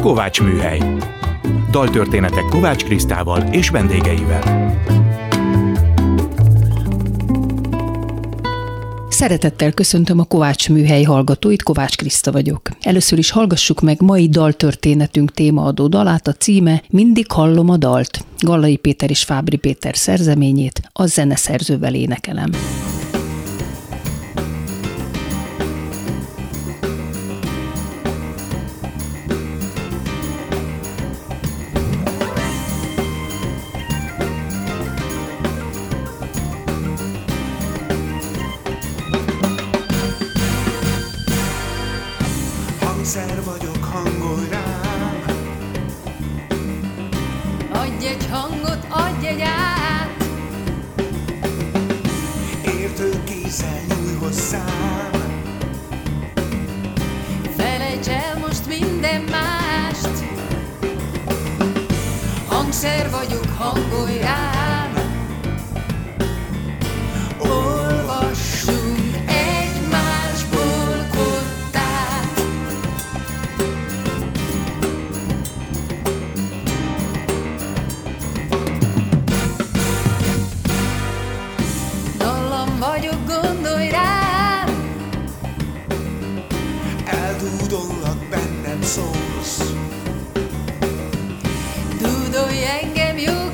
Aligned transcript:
Kovács 0.00 0.40
Műhely. 0.40 0.80
Daltörténetek 1.70 2.44
Kovács 2.44 2.84
Krisztával 2.84 3.40
és 3.40 3.68
vendégeivel. 3.68 4.74
Szeretettel 9.08 9.72
köszöntöm 9.72 10.18
a 10.18 10.24
Kovács 10.24 10.68
Műhely 10.68 11.02
hallgatóit, 11.02 11.62
Kovács 11.62 11.96
Kriszta 11.96 12.32
vagyok. 12.32 12.68
Először 12.80 13.18
is 13.18 13.30
hallgassuk 13.30 13.80
meg 13.80 14.00
mai 14.00 14.28
daltörténetünk 14.28 15.32
témaadó 15.32 15.86
dalát, 15.86 16.26
a 16.26 16.32
címe 16.32 16.82
Mindig 16.90 17.30
hallom 17.32 17.68
a 17.68 17.76
dalt. 17.76 18.24
Gallai 18.38 18.76
Péter 18.76 19.10
és 19.10 19.22
Fábri 19.24 19.56
Péter 19.56 19.96
szerzeményét 19.96 20.80
a 20.92 21.06
zeneszerzővel 21.06 21.94
énekelem. 21.94 22.50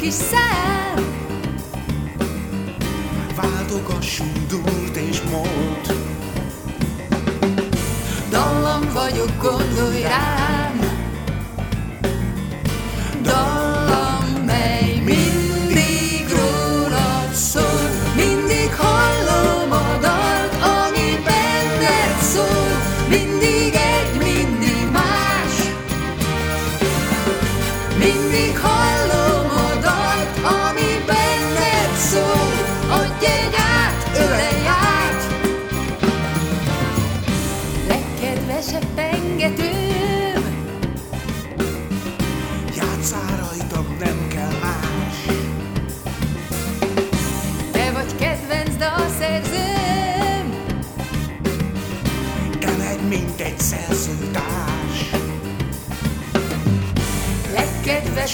kis 0.07 0.15
szem. 0.15 1.05
Váltogassunk 3.37 4.37
dúrt 4.49 4.97
és 4.97 5.23
mond. 5.23 5.99
Dallam 8.31 8.89
vagyok, 8.93 9.31
gondolj 9.41 10.03
rá. 10.03 10.36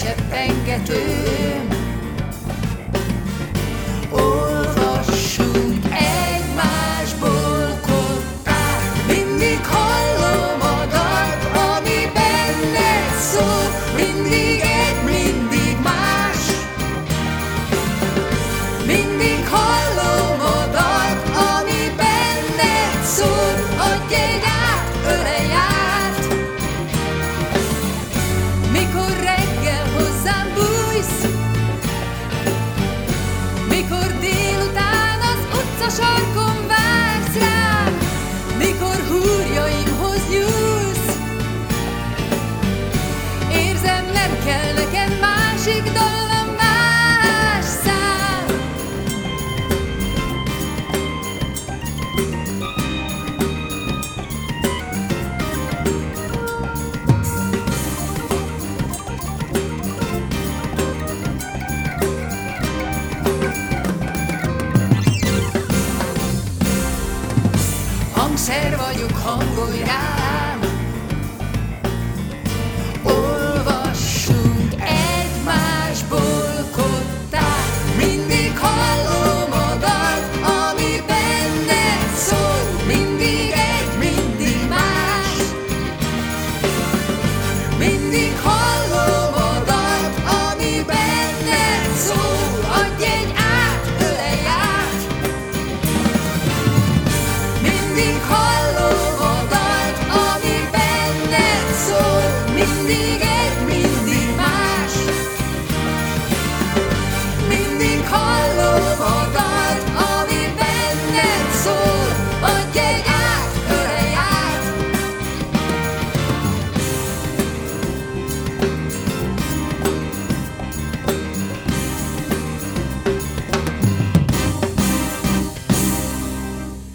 sebbengető. 0.03 1.42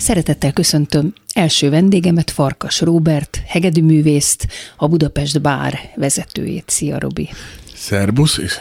Szeretettel 0.08 0.54
köszöntöm 0.54 1.14
első 1.34 1.70
vendégemet, 1.70 2.32
Farkas 2.32 2.82
Róbert, 2.82 3.42
hegedűművészt, 3.48 4.48
a 4.78 4.88
Budapest 4.88 5.42
Bár 5.42 5.80
vezetőjét. 5.96 6.64
Szia, 6.68 7.00
Robi! 7.00 7.30
Szerbusz, 7.76 8.38
és 8.38 8.60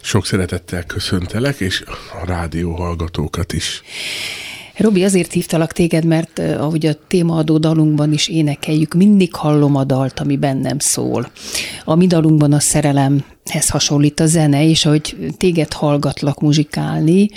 sok 0.00 0.26
szeretettel 0.26 0.84
köszöntelek, 0.84 1.60
és 1.60 1.84
a 2.22 2.26
rádió 2.26 2.74
hallgatókat 2.74 3.52
is. 3.52 3.82
Robi, 4.76 5.04
azért 5.04 5.32
hívtalak 5.32 5.72
téged, 5.72 6.04
mert 6.04 6.38
ahogy 6.38 6.86
a 6.86 7.06
témaadó 7.06 7.58
dalunkban 7.58 8.12
is 8.12 8.28
énekeljük, 8.28 8.94
mindig 8.94 9.34
hallom 9.34 9.76
a 9.76 9.84
dalt, 9.84 10.20
ami 10.20 10.36
bennem 10.36 10.78
szól. 10.78 11.30
A 11.84 11.94
mi 11.94 12.06
dalunkban 12.06 12.52
a 12.52 12.60
szerelemhez 12.60 13.68
hasonlít 13.68 14.20
a 14.20 14.26
zene, 14.26 14.68
és 14.68 14.86
ahogy 14.86 15.16
téged 15.36 15.72
hallgatlak 15.72 16.40
muzsikálni, 16.40 17.28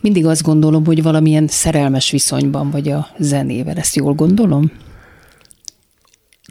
mindig 0.00 0.26
azt 0.26 0.42
gondolom, 0.42 0.84
hogy 0.84 1.02
valamilyen 1.02 1.46
szerelmes 1.48 2.10
viszonyban 2.10 2.70
vagy 2.70 2.88
a 2.88 3.08
zenével. 3.18 3.76
Ezt 3.76 3.96
jól 3.96 4.14
gondolom? 4.14 4.72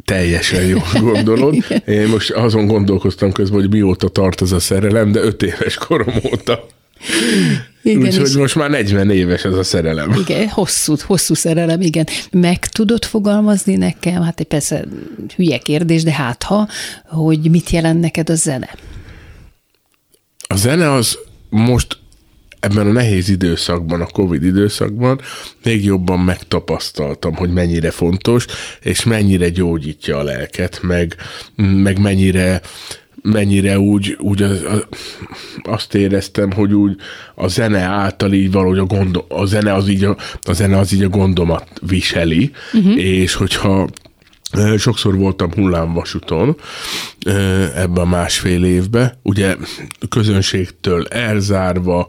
Teljesen 0.06 0.64
jól 0.64 0.88
gondolod. 1.12 1.56
Én 1.86 2.08
most 2.08 2.32
azon 2.32 2.66
gondolkoztam 2.66 3.32
közben, 3.32 3.60
hogy 3.60 3.70
mióta 3.70 4.08
tart 4.08 4.42
ez 4.42 4.52
a 4.52 4.60
szerelem, 4.60 5.12
de 5.12 5.20
öt 5.20 5.44
éves 5.44 5.76
korom 5.76 6.14
óta. 6.32 6.66
Úgyhogy 7.84 8.36
most 8.36 8.56
már 8.56 8.70
40 8.70 9.10
éves 9.10 9.44
ez 9.44 9.54
a 9.54 9.64
szerelem. 9.64 10.12
Igen, 10.12 10.48
hosszú, 10.48 10.96
hosszú 11.06 11.34
szerelem, 11.34 11.82
igen. 11.82 12.08
Meg 12.32 12.66
tudod 12.66 13.06
fogalmazni 13.06 13.76
nekem, 13.76 14.22
hát 14.22 14.40
egy 14.40 14.46
persze 14.46 14.86
hülye 15.36 15.58
kérdés, 15.58 16.04
de 16.04 16.12
hát 16.14 16.44
ha, 16.44 16.68
hogy 17.06 17.50
mit 17.50 17.70
jelent 17.70 18.00
neked 18.00 18.30
a 18.30 18.36
zene? 18.36 18.76
A 20.48 20.56
zene 20.56 20.92
az 20.92 21.18
most 21.50 21.98
ebben 22.60 22.88
a 22.88 22.92
nehéz 22.92 23.30
időszakban, 23.30 24.02
a 24.02 24.06
Covid 24.06 24.44
időszakban 24.44 25.22
még 25.64 25.84
jobban 25.84 26.20
megtapasztaltam, 26.20 27.36
hogy 27.36 27.54
mennyire 27.54 27.92
fontos, 27.92 28.46
és 28.82 29.04
mennyire 29.04 29.50
gyógyítja 29.50 30.18
a 30.18 30.24
lelket, 30.24 30.80
meg, 30.82 31.16
meg 31.56 32.00
mennyire 32.00 32.62
mennyire 33.22 33.80
úgy, 33.80 34.18
úgy 34.20 34.42
az, 34.42 34.64
az, 34.70 34.86
azt 35.64 35.96
éreztem, 35.96 36.52
hogy 36.52 36.74
úgy 36.74 36.96
a 37.36 37.48
zene 37.48 37.80
által 37.80 38.34
így 38.34 38.52
valahogy 38.52 38.78
a, 38.78 38.86
gondom, 38.86 39.24
a 39.28 39.46
zene 39.46 39.74
az 39.74 39.88
így 39.88 40.04
a, 40.04 40.18
a 40.42 40.54
zene 40.54 40.78
az 40.78 40.94
így 40.94 41.04
a 41.04 41.10
gondomat 41.10 41.68
viseli, 41.82 42.52
uh-huh. 42.74 42.98
és 42.98 43.34
hogyha 43.34 43.88
Sokszor 44.78 45.18
voltam 45.18 45.54
hullámvasúton 45.54 46.56
ebben 47.76 48.04
a 48.04 48.06
másfél 48.06 48.64
évben, 48.64 49.14
ugye 49.22 49.56
közönségtől 50.10 51.06
elzárva, 51.08 52.08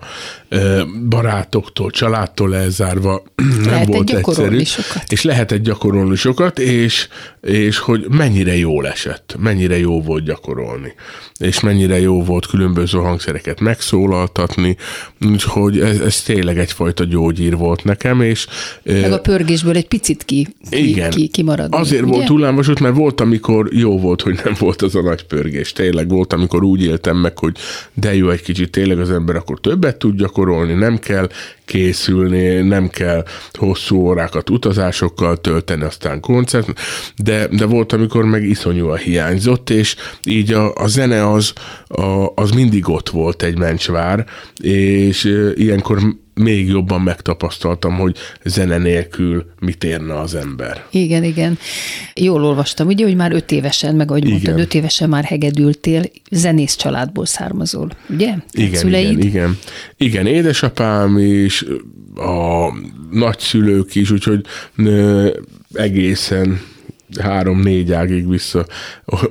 barátoktól, 1.08 1.90
családtól 1.90 2.56
elzárva 2.56 3.22
nem 3.64 3.84
volt 3.86 4.10
egyszerű. 4.10 4.64
Sokat. 4.64 5.12
És 5.12 5.22
lehetett 5.22 5.62
gyakorolni 5.62 6.16
sokat, 6.16 6.58
és, 6.58 7.08
és 7.40 7.78
hogy 7.78 8.06
mennyire 8.10 8.56
jó 8.56 8.82
esett, 8.82 9.36
mennyire 9.38 9.78
jó 9.78 10.02
volt 10.02 10.24
gyakorolni, 10.24 10.94
és 11.38 11.60
mennyire 11.60 12.00
jó 12.00 12.24
volt 12.24 12.46
különböző 12.46 12.98
hangszereket 12.98 13.60
megszólaltatni, 13.60 14.76
úgyhogy 15.26 15.80
ez, 15.80 16.00
ez 16.00 16.22
tényleg 16.22 16.58
egyfajta 16.58 17.04
gyógyír 17.04 17.56
volt 17.56 17.84
nekem, 17.84 18.20
és... 18.20 18.46
Meg 18.82 19.12
a 19.12 19.20
pörgésből 19.20 19.76
egy 19.76 19.88
picit 19.88 20.24
ki, 20.24 20.48
ki, 20.70 20.88
igen, 20.88 21.10
ki, 21.10 21.28
kimaradni. 21.28 21.76
Azért 21.76 22.02
ugye? 22.02 22.12
volt 22.12 22.28
hullámvasút, 22.28 22.80
mert 22.80 22.94
volt, 22.94 23.20
amikor 23.20 23.68
jó 23.72 23.98
volt, 23.98 24.22
hogy 24.22 24.40
nem 24.44 24.54
volt 24.58 24.82
az 24.82 24.94
a 25.08 25.10
nagy 25.10 25.24
pörgés. 25.24 25.72
Tényleg 25.72 26.08
volt, 26.08 26.32
amikor 26.32 26.62
úgy 26.62 26.82
éltem 26.82 27.16
meg, 27.16 27.38
hogy 27.38 27.56
de 27.94 28.14
jó 28.14 28.30
egy 28.30 28.42
kicsit 28.42 28.70
tényleg 28.70 29.00
az 29.00 29.10
ember 29.10 29.36
akkor 29.36 29.60
többet 29.60 29.96
tud 29.96 30.16
gyakorolni, 30.16 30.72
nem 30.72 30.98
kell 30.98 31.28
készülni, 31.64 32.60
nem 32.60 32.88
kell 32.88 33.24
hosszú 33.52 33.96
órákat 33.96 34.50
utazásokkal 34.50 35.36
tölteni, 35.36 35.82
aztán 35.82 36.20
koncert, 36.20 36.68
de, 37.16 37.46
de 37.46 37.64
volt, 37.64 37.92
amikor 37.92 38.24
meg 38.24 38.44
iszonyúan 38.44 38.96
hiányzott, 38.96 39.70
és 39.70 39.96
így 40.24 40.52
a, 40.52 40.74
a 40.74 40.86
zene 40.86 41.30
az, 41.30 41.52
a, 41.86 42.32
az 42.34 42.50
mindig 42.50 42.88
ott 42.88 43.08
volt 43.08 43.42
egy 43.42 43.58
mencsvár, 43.58 44.26
és 44.62 45.24
ilyenkor 45.54 45.98
még 46.38 46.68
jobban 46.68 47.00
megtapasztaltam, 47.00 47.94
hogy 47.94 48.16
zene 48.44 48.78
nélkül 48.78 49.44
mit 49.60 49.84
érne 49.84 50.18
az 50.18 50.34
ember. 50.34 50.84
Igen, 50.90 51.24
igen. 51.24 51.58
Jól 52.14 52.44
olvastam, 52.44 52.86
ugye, 52.86 53.04
hogy 53.04 53.16
már 53.16 53.32
öt 53.32 53.52
évesen, 53.52 53.94
meg 53.94 54.10
ahogy 54.10 54.24
igen. 54.24 54.32
mondtad, 54.32 54.58
öt 54.58 54.74
évesen 54.74 55.08
már 55.08 55.24
hegedültél, 55.24 56.02
zenész 56.30 56.76
családból 56.76 57.26
származol, 57.26 57.90
ugye? 58.08 58.34
Igen, 58.50 58.80
Szüleid? 58.80 59.10
igen, 59.10 59.26
igen. 59.26 59.58
Igen, 59.96 60.26
édesapám 60.26 61.18
is, 61.18 61.64
a 62.16 62.72
nagyszülők 63.10 63.94
is, 63.94 64.10
úgyhogy 64.10 64.44
egészen 65.72 66.60
három-négy 67.20 67.92
ágig 67.92 68.28
vissza, 68.28 68.66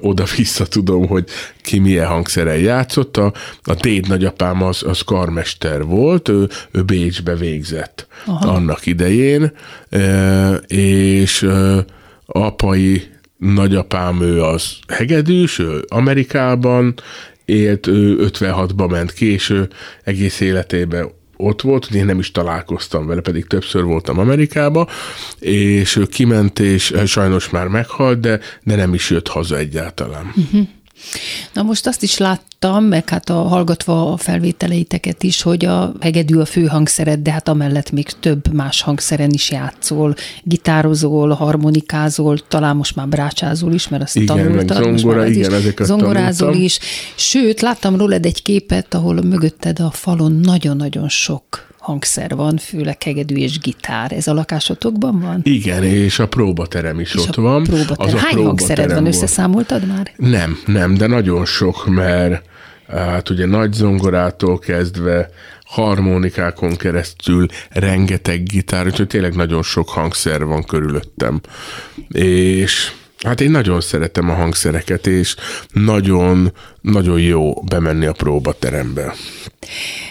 oda-vissza 0.01 0.65
tudom, 0.65 1.07
hogy 1.07 1.25
ki 1.61 1.79
milyen 1.79 2.07
hangszeren 2.07 2.57
játszott. 2.59 3.17
A, 3.17 3.33
a 3.63 3.73
déd 3.73 4.07
nagyapám 4.07 4.63
az, 4.63 4.83
az 4.83 5.01
karmester 5.01 5.83
volt, 5.83 6.29
ő, 6.29 6.47
ő 6.71 6.83
Bécsbe 6.83 7.35
végzett 7.35 8.07
Aha. 8.25 8.51
annak 8.51 8.85
idején, 8.85 9.51
és 10.67 11.49
apai 12.25 13.01
nagyapám 13.37 14.21
ő 14.21 14.43
az 14.43 14.73
hegedűs, 14.87 15.59
ő 15.59 15.85
Amerikában 15.87 16.93
élt, 17.45 17.87
ő 17.87 18.29
56-ba 18.31 18.89
ment 18.89 19.13
késő, 19.13 19.69
egész 20.03 20.39
életében 20.39 21.11
ott 21.37 21.61
volt, 21.61 21.85
hogy 21.85 21.95
én 21.95 22.05
nem 22.05 22.19
is 22.19 22.31
találkoztam 22.31 23.07
vele, 23.07 23.21
pedig 23.21 23.45
többször 23.45 23.83
voltam 23.83 24.19
Amerikába, 24.19 24.87
és 25.39 25.95
ő 25.95 26.05
kiment, 26.05 26.59
és 26.59 26.93
sajnos 27.05 27.49
már 27.49 27.67
meghalt, 27.67 28.19
de, 28.19 28.39
de 28.63 28.75
nem 28.75 28.93
is 28.93 29.09
jött 29.09 29.27
haza 29.27 29.57
egyáltalán. 29.57 30.33
Uh-huh. 30.35 30.67
Na 31.53 31.63
most 31.63 31.87
azt 31.87 32.03
is 32.03 32.17
láttam, 32.17 32.83
meg 32.83 33.09
hát 33.09 33.29
a, 33.29 33.33
hallgatva 33.33 34.11
a 34.11 34.17
felvételeiteket 34.17 35.23
is, 35.23 35.41
hogy 35.41 35.65
a 35.65 35.93
hegedű 35.99 36.35
a 36.35 36.45
fő 36.45 36.65
hangszered, 36.65 37.19
de 37.19 37.31
hát 37.31 37.47
amellett 37.47 37.91
még 37.91 38.07
több 38.19 38.53
más 38.53 38.81
hangszeren 38.81 39.31
is 39.31 39.51
játszol, 39.51 40.15
gitározol, 40.43 41.29
harmonikázol, 41.29 42.37
talán 42.47 42.75
most 42.75 42.95
már 42.95 43.07
brácsázol 43.07 43.73
is, 43.73 43.87
mert 43.87 44.03
azt 44.03 44.15
igen, 44.15 44.35
tanultad. 44.35 44.85
Meg 44.85 44.97
zongora, 44.97 45.21
most 45.21 45.35
igen, 45.35 45.53
ezeket 45.53 45.85
Zongorázol 45.85 46.37
tanultam. 46.37 46.61
is. 46.61 46.79
Sőt, 47.15 47.61
láttam 47.61 47.95
rólad 47.95 48.25
egy 48.25 48.41
képet, 48.41 48.93
ahol 48.93 49.21
mögötted 49.21 49.79
a 49.79 49.91
falon 49.91 50.31
nagyon-nagyon 50.31 51.09
sok 51.09 51.67
hangszer 51.87 52.35
van, 52.35 52.57
főleg 52.57 53.03
hegedű 53.03 53.35
és 53.35 53.59
gitár. 53.59 54.11
Ez 54.11 54.27
a 54.27 54.33
lakásotokban 54.33 55.19
van? 55.19 55.39
Igen, 55.43 55.83
és 55.83 56.19
a 56.19 56.27
próbaterem 56.27 56.99
is 56.99 57.13
és 57.13 57.21
ott 57.21 57.35
van. 57.35 57.63
Próbaterem. 57.63 57.95
Az 58.07 58.13
a 58.13 58.17
Hány 58.17 58.31
próbaterem 58.31 58.45
hangszered 58.45 58.93
van, 58.93 59.05
összeszámoltad 59.05 59.87
már? 59.87 60.11
Nem, 60.15 60.59
nem, 60.65 60.93
de 60.93 61.07
nagyon 61.07 61.45
sok, 61.45 61.85
mert 61.85 62.41
hát 62.87 63.29
ugye 63.29 63.45
nagy 63.45 63.73
zongorától 63.73 64.59
kezdve 64.59 65.29
harmonikákon 65.65 66.75
keresztül 66.75 67.45
rengeteg 67.69 68.43
gitár, 68.43 68.85
úgyhogy 68.85 69.07
tényleg 69.07 69.35
nagyon 69.35 69.63
sok 69.63 69.89
hangszer 69.89 70.45
van 70.45 70.63
körülöttem. 70.63 71.41
És 72.09 72.91
Hát 73.23 73.41
én 73.41 73.51
nagyon 73.51 73.81
szeretem 73.81 74.29
a 74.29 74.33
hangszereket, 74.33 75.07
és 75.07 75.35
nagyon, 75.71 76.51
nagyon 76.81 77.19
jó 77.19 77.53
bemenni 77.61 78.05
a 78.05 78.11
próbaterembe. 78.11 79.13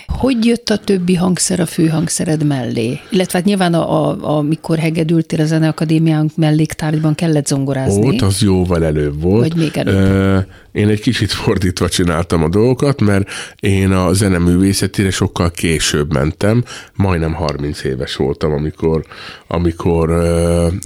Hogy 0.07 0.45
jött 0.45 0.71
a 0.71 0.77
többi 0.79 1.15
hangszer 1.15 1.61
a 1.61 1.67
főhangszered 1.67 2.47
mellé? 2.47 3.01
Illetve 3.11 3.39
hát 3.39 3.47
nyilván, 3.47 3.75
a, 3.75 4.09
a, 4.09 4.39
amikor 4.39 4.79
hegedültél 4.79 5.41
a 5.41 5.45
Zeneakadémiánk 5.45 6.37
melléktárgyban 6.37 7.15
kellett 7.15 7.47
zongorázni. 7.47 8.09
Ott 8.09 8.21
az 8.21 8.41
jóval 8.41 8.85
előbb 8.85 9.23
volt. 9.23 9.49
Vagy 9.49 9.57
még 9.57 9.77
előbb? 9.77 10.47
Én 10.73 10.89
egy 10.89 11.01
kicsit 11.01 11.33
fordítva 11.33 11.89
csináltam 11.89 12.43
a 12.43 12.49
dolgokat, 12.49 13.01
mert 13.01 13.29
én 13.61 13.91
a 13.91 14.13
zeneművészetére 14.13 15.11
sokkal 15.11 15.51
később 15.51 16.13
mentem, 16.13 16.65
majdnem 16.95 17.33
30 17.33 17.85
éves 17.85 18.17
voltam, 18.17 18.53
amikor, 18.53 19.05
amikor 19.47 20.23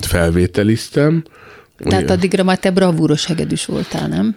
felvételiztem, 0.06 1.24
tehát 1.88 2.10
addigra 2.10 2.42
már 2.42 2.58
te 2.58 2.70
bravúros 2.70 3.26
hegedűs 3.26 3.64
voltál, 3.64 4.08
nem? 4.08 4.36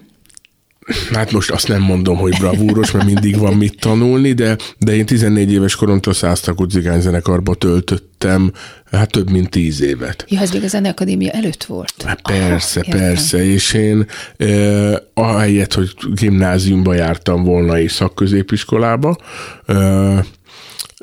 Hát 1.14 1.32
most 1.32 1.52
azt 1.52 1.68
nem 1.68 1.82
mondom, 1.82 2.18
hogy 2.18 2.38
bravúros, 2.38 2.92
mert 2.92 3.06
mindig 3.06 3.38
van 3.38 3.54
mit 3.54 3.80
tanulni, 3.80 4.34
de, 4.34 4.58
de 4.78 4.96
én 4.96 5.06
14 5.06 5.52
éves 5.52 5.76
koromtól 5.76 6.14
száztakut 6.14 6.72
zigányzenekarba 6.72 7.56
töltöttem 7.56 8.52
hát 8.92 9.12
több 9.12 9.30
mint 9.30 9.50
tíz 9.50 9.82
évet. 9.82 10.26
Ja, 10.28 10.40
ez 10.40 10.52
még 10.52 10.64
a 10.64 10.68
Zeneakadémia 10.68 11.32
előtt 11.32 11.64
volt? 11.64 11.94
Hát 12.06 12.22
persze, 12.22 12.80
Aha, 12.80 12.98
persze, 12.98 13.46
és 13.46 13.74
én 13.74 14.06
eh, 14.38 14.94
ahelyett, 15.14 15.74
hogy 15.74 15.94
gimnáziumba 16.14 16.94
jártam 16.94 17.44
volna 17.44 17.80
és 17.80 17.92
szakközépiskolába, 17.92 19.18
eh, 19.66 20.20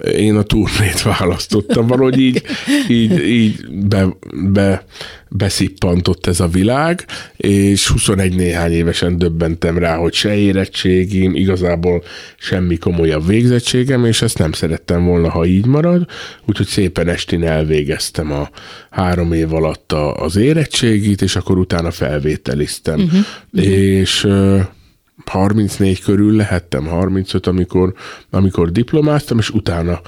én 0.04 0.36
a 0.36 0.42
turnét 0.42 1.02
választottam. 1.02 1.86
Valahogy 1.86 2.18
így, 2.18 2.42
így, 2.88 3.28
így 3.28 3.68
be, 3.70 4.16
be, 4.52 4.84
beszippantott 5.28 6.26
ez 6.26 6.40
a 6.40 6.46
világ, 6.46 7.04
és 7.36 7.88
21 7.88 8.34
néhány 8.34 8.72
évesen 8.72 9.18
döbbentem 9.18 9.78
rá, 9.78 9.96
hogy 9.96 10.14
se 10.14 10.36
érettségim, 10.36 11.34
igazából 11.34 12.02
semmi 12.38 12.76
komolyabb 12.76 13.26
végzettségem, 13.26 14.04
és 14.04 14.22
ezt 14.22 14.38
nem 14.38 14.52
szerettem 14.52 15.04
volna, 15.04 15.30
ha 15.30 15.44
így 15.44 15.66
marad, 15.66 16.06
úgyhogy 16.46 16.66
szépen 16.66 17.08
estin 17.08 17.44
elvégeztem 17.44 18.32
a 18.32 18.50
három 18.90 19.32
év 19.32 19.54
alatt 19.54 19.92
az 20.16 20.36
érettségit, 20.36 21.22
és 21.22 21.36
akkor 21.36 21.58
utána 21.58 21.90
felvételiztem. 21.90 23.00
Uh-huh. 23.00 23.64
És 23.64 24.28
34 25.24 26.00
körül 26.00 26.36
lehettem, 26.36 26.86
35, 26.86 27.46
amikor, 27.46 27.94
amikor 28.30 28.72
diplomáztam, 28.72 29.38
és 29.38 29.50
utána 29.50 30.00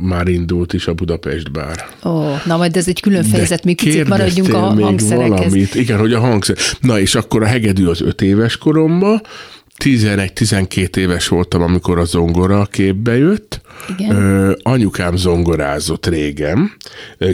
már 0.00 0.28
indult 0.28 0.72
is 0.72 0.86
a 0.86 0.94
Budapest 0.94 1.52
bár. 1.52 1.86
Ó, 2.04 2.34
na 2.44 2.56
majd 2.56 2.76
ez 2.76 2.88
egy 2.88 3.00
külön 3.00 3.24
fejezet, 3.24 3.64
még 3.64 3.76
kicsit 3.76 4.08
maradjunk 4.08 4.54
a 4.54 4.58
hangszerekhez. 4.58 5.38
Valamit. 5.38 5.74
Igen, 5.74 5.98
hogy 5.98 6.12
a 6.12 6.20
hangszer. 6.20 6.56
Na 6.80 7.00
és 7.00 7.14
akkor 7.14 7.42
a 7.42 7.46
hegedű 7.46 7.86
az 7.86 8.00
öt 8.00 8.22
éves 8.22 8.56
koromban, 8.56 9.22
11-12 9.82 10.96
éves 10.96 11.28
voltam, 11.28 11.62
amikor 11.62 11.98
a 11.98 12.04
zongora 12.04 12.64
képbe 12.64 13.16
jött. 13.16 13.60
Igen. 13.88 14.16
Ö, 14.16 14.52
anyukám 14.62 15.16
zongorázott 15.16 16.06
régen, 16.06 16.72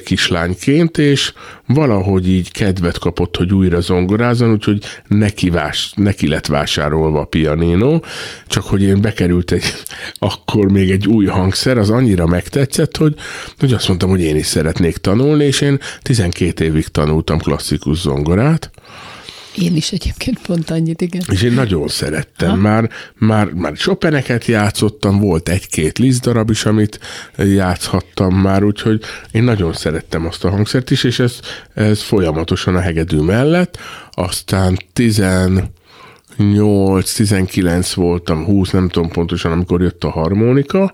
kislányként, 0.04 0.98
és 0.98 1.32
valahogy 1.66 2.28
így 2.28 2.50
kedvet 2.50 2.98
kapott, 2.98 3.36
hogy 3.36 3.52
újra 3.52 3.80
zongorázon, 3.80 4.50
úgyhogy 4.50 4.84
neki, 5.06 5.50
vás, 5.50 5.92
neki 5.96 6.28
lett 6.28 6.46
vásárolva 6.46 7.20
a 7.20 7.24
pianino, 7.24 8.00
csak 8.46 8.64
hogy 8.64 8.82
én 8.82 9.00
bekerült 9.00 9.50
egy, 9.50 9.64
akkor 10.18 10.72
még 10.72 10.90
egy 10.90 11.06
új 11.06 11.26
hangszer, 11.26 11.78
az 11.78 11.90
annyira 11.90 12.26
megtetszett, 12.26 12.96
hogy, 12.96 13.14
hogy 13.58 13.72
azt 13.72 13.88
mondtam, 13.88 14.08
hogy 14.08 14.20
én 14.20 14.36
is 14.36 14.46
szeretnék 14.46 14.96
tanulni, 14.96 15.44
és 15.44 15.60
én 15.60 15.78
12 16.02 16.64
évig 16.64 16.88
tanultam 16.88 17.38
klasszikus 17.38 17.98
zongorát, 17.98 18.70
én 19.58 19.76
is 19.76 19.92
egyébként 19.92 20.38
pont 20.38 20.70
annyit, 20.70 21.00
igen. 21.00 21.22
És 21.30 21.42
én 21.42 21.52
nagyon 21.52 21.88
szerettem. 21.88 22.58
Már, 22.58 22.90
már, 23.14 23.48
már 23.48 23.72
Chopineket 23.72 24.44
játszottam, 24.44 25.18
volt 25.18 25.48
egy-két 25.48 25.98
Liszt 25.98 26.22
darab 26.22 26.50
is, 26.50 26.64
amit 26.64 27.00
játszhattam 27.36 28.34
már, 28.34 28.64
úgyhogy 28.64 29.02
én 29.30 29.42
nagyon 29.42 29.72
szerettem 29.72 30.26
azt 30.26 30.44
a 30.44 30.50
hangszert 30.50 30.90
is, 30.90 31.04
és 31.04 31.18
ez, 31.18 31.40
ez 31.74 32.02
folyamatosan 32.02 32.76
a 32.76 32.80
hegedű 32.80 33.18
mellett. 33.18 33.78
Aztán 34.10 34.78
18-19 34.94 37.92
voltam, 37.94 38.44
20, 38.44 38.70
nem 38.70 38.88
tudom 38.88 39.08
pontosan, 39.08 39.52
amikor 39.52 39.82
jött 39.82 40.04
a 40.04 40.10
harmonika, 40.10 40.92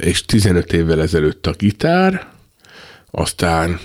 és 0.00 0.24
15 0.24 0.72
évvel 0.72 1.02
ezelőtt 1.02 1.46
a 1.46 1.54
gitár, 1.58 2.26
aztán 3.10 3.78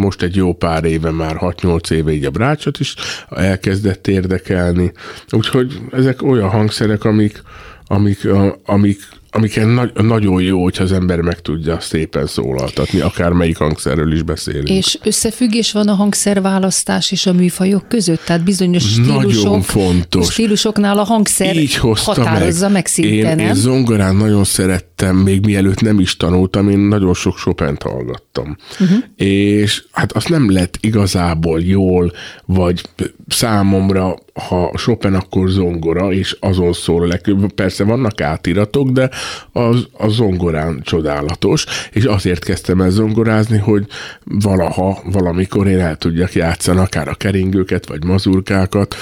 most 0.00 0.22
egy 0.22 0.36
jó 0.36 0.52
pár 0.52 0.84
éve, 0.84 1.10
már 1.10 1.36
6-8 1.40 1.90
éve 1.90 2.12
így 2.12 2.24
a 2.24 2.30
brácsot 2.30 2.80
is 2.80 2.94
elkezdett 3.28 4.06
érdekelni. 4.06 4.92
Úgyhogy 5.30 5.80
ezek 5.92 6.22
olyan 6.22 6.48
hangszerek, 6.48 7.04
amik, 7.04 7.42
amik, 7.86 8.28
amik 8.64 9.08
amiken 9.30 9.68
nagy, 9.68 9.92
nagyon 9.94 10.42
jó, 10.42 10.62
hogyha 10.62 10.84
az 10.84 10.92
ember 10.92 11.20
meg 11.20 11.40
tudja 11.40 11.80
szépen 11.80 12.26
szólaltatni, 12.26 13.00
akár 13.00 13.32
melyik 13.32 13.56
hangszerről 13.56 14.12
is 14.12 14.22
beszélünk. 14.22 14.68
És 14.68 14.98
összefüggés 15.02 15.72
van 15.72 15.88
a 15.88 15.94
hangszerválasztás 15.94 17.12
és 17.12 17.26
a 17.26 17.32
műfajok 17.32 17.88
között? 17.88 18.24
Tehát 18.24 18.44
bizonyos 18.44 18.82
stílusok, 18.82 19.22
nagyon 19.22 19.62
fontos. 19.62 20.32
stílusoknál 20.32 20.98
a 20.98 21.02
hangszer 21.02 21.56
Így 21.56 21.74
határozza 21.76 22.64
meg, 22.64 22.72
meg 22.72 22.86
szinte, 22.86 23.30
én, 23.30 23.36
nem? 23.36 23.38
Én 23.38 23.54
zongorán 23.54 24.16
nagyon 24.16 24.44
szerettem, 24.44 25.16
még 25.16 25.44
mielőtt 25.44 25.80
nem 25.80 26.00
is 26.00 26.16
tanultam, 26.16 26.68
én 26.68 26.78
nagyon 26.78 27.14
sok 27.14 27.38
chopin 27.38 27.76
hallgattam. 27.80 28.56
Uh-huh. 28.80 28.98
És 29.16 29.84
hát 29.90 30.12
azt 30.12 30.28
nem 30.28 30.52
lett 30.52 30.78
igazából 30.80 31.60
jól, 31.60 32.12
vagy 32.46 32.80
számomra 33.28 34.16
ha 34.48 34.72
Chopin, 34.76 35.14
akkor 35.14 35.48
zongora, 35.48 36.12
és 36.12 36.36
azon 36.40 36.72
szól 36.72 37.06
legtöbb. 37.06 37.52
Persze 37.52 37.84
vannak 37.84 38.20
átiratok, 38.20 38.90
de 38.90 39.10
az, 39.52 39.86
a 39.92 40.08
zongorán 40.08 40.80
csodálatos, 40.82 41.64
és 41.92 42.04
azért 42.04 42.44
kezdtem 42.44 42.80
el 42.80 42.90
zongorázni, 42.90 43.58
hogy 43.58 43.86
valaha, 44.24 45.02
valamikor 45.04 45.66
én 45.66 45.80
el 45.80 45.96
tudjak 45.96 46.32
játszani 46.32 46.78
akár 46.78 47.08
a 47.08 47.14
keringőket, 47.14 47.86
vagy 47.86 48.04
mazurkákat, 48.04 48.94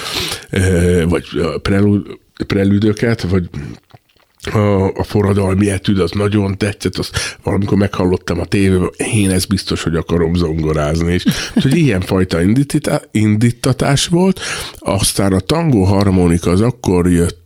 vagy 1.05 1.25
prelüdöket, 2.47 3.21
vagy 3.21 3.49
a, 4.41 4.87
a 4.87 5.03
forradalmi 5.03 5.69
etűd 5.69 5.99
az 5.99 6.11
nagyon 6.11 6.57
tetszett, 6.57 6.97
azt 6.97 7.37
valamikor 7.43 7.77
meghallottam 7.77 8.39
a 8.39 8.45
tévében, 8.45 8.89
én 9.13 9.31
ez 9.31 9.45
biztos, 9.45 9.83
hogy 9.83 9.95
akarom 9.95 10.33
zongorázni, 10.33 11.13
és 11.13 11.25
hogy 11.53 11.75
ilyen 11.85 12.01
fajta 12.01 12.37
indítatás 13.11 14.07
volt, 14.07 14.39
aztán 14.79 15.33
a 15.33 15.39
tangó 15.39 15.83
harmonika 15.83 16.51
az 16.51 16.61
akkor 16.61 17.09
jött, 17.09 17.38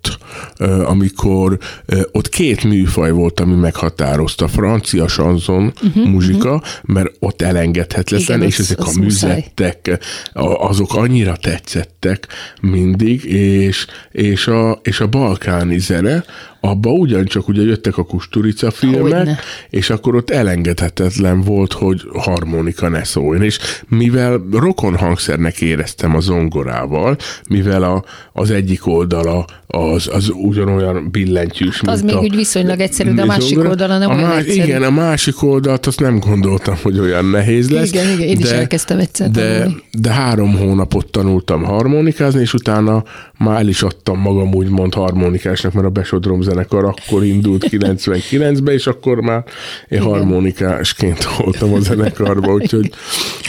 amikor 0.86 1.58
ott 2.12 2.30
két 2.30 2.64
műfaj 2.64 3.12
volt, 3.12 3.40
ami 3.40 3.56
meghatározta, 3.56 4.46
a 4.46 4.48
francia 4.48 5.08
sanzon 5.08 5.74
uh-huh, 5.84 6.06
muzsika, 6.06 6.54
uh-huh. 6.54 6.70
mert 6.84 7.16
ott 7.20 7.42
elengedhetetlen, 7.42 8.38
Igen, 8.38 8.42
és 8.42 8.60
ezek 8.60 8.80
az, 8.80 8.98
a 8.98 9.00
műzettek, 9.00 10.00
azok 10.58 10.96
annyira 10.96 11.36
tetszettek 11.36 12.28
mindig, 12.62 13.24
és, 13.26 13.86
és, 14.12 14.48
a, 14.48 14.80
és 14.84 15.00
a 15.00 15.08
balkáni 15.08 15.80
zene, 15.80 16.24
abba 16.66 16.90
ugyancsak 16.90 17.48
ugye 17.48 17.62
jöttek 17.62 17.98
a 17.98 18.04
Kusturica 18.04 18.72
filmek, 18.72 19.02
Hogyne. 19.02 19.40
és 19.70 19.90
akkor 19.90 20.16
ott 20.16 20.30
elengedhetetlen 20.30 21.42
volt, 21.42 21.74
hogy 21.74 22.02
harmonika 22.14 22.90
ne 22.90 23.04
szóljon. 23.04 23.44
És 23.44 23.60
mivel 23.88 24.42
rokon 24.52 24.98
hangszernek 24.98 25.62
éreztem 25.62 26.16
a 26.16 26.20
zongorával, 26.20 27.18
mivel 27.50 27.84
a, 27.84 28.04
az 28.34 28.52
egyik 28.52 28.88
oldala 28.88 29.46
az, 29.94 30.10
az 30.12 30.32
ugyanolyan 30.36 31.08
billentyűs, 31.12 31.82
hát 31.82 31.90
Az 31.90 32.02
mint 32.02 32.14
még 32.14 32.24
a, 32.24 32.26
úgy 32.26 32.36
viszonylag 32.36 32.80
egyszerű, 32.80 33.14
de 33.14 33.22
a 33.22 33.26
másik 33.26 33.60
oldala 33.60 33.98
nem 33.98 34.10
a 34.10 34.14
olyan 34.14 34.30
más, 34.30 34.38
egyszerű. 34.38 34.62
Igen, 34.62 34.84
a 34.84 34.90
másik 34.90 35.44
oldalt 35.44 35.86
azt 35.86 36.00
nem 36.00 36.20
gondoltam, 36.20 36.76
hogy 36.82 37.00
olyan 37.00 37.26
nehéz 37.26 37.70
lesz. 37.70 37.90
Igen, 37.90 38.10
igen, 38.14 38.28
én 38.28 38.38
de, 38.38 38.44
is 38.44 38.52
elkezdtem 38.52 39.00
egyszer 39.00 39.30
de, 39.30 39.68
de 39.92 40.12
három 40.12 40.58
hónapot 40.58 41.12
tanultam 41.12 41.64
harmonikázni, 41.64 42.42
és 42.42 42.54
utána 42.54 43.04
már 43.38 43.60
el 43.60 43.68
is 43.68 43.82
adtam 43.84 44.20
magam 44.20 44.54
úgymond 44.54 44.94
harmonikásnak, 44.94 45.74
mert 45.74 45.86
a 45.86 45.90
Besodrom 45.90 46.42
zenekar 46.42 46.84
akkor 46.86 47.24
indult 47.24 47.68
99-be, 47.72 48.74
és 48.74 48.88
akkor 48.88 49.22
már 49.22 49.44
én 49.90 50.00
Igen. 50.00 50.04
harmonikásként 50.04 51.24
voltam 51.38 51.74
a 51.74 51.80
zenekarban, 51.80 52.54
úgyhogy, 52.54 52.92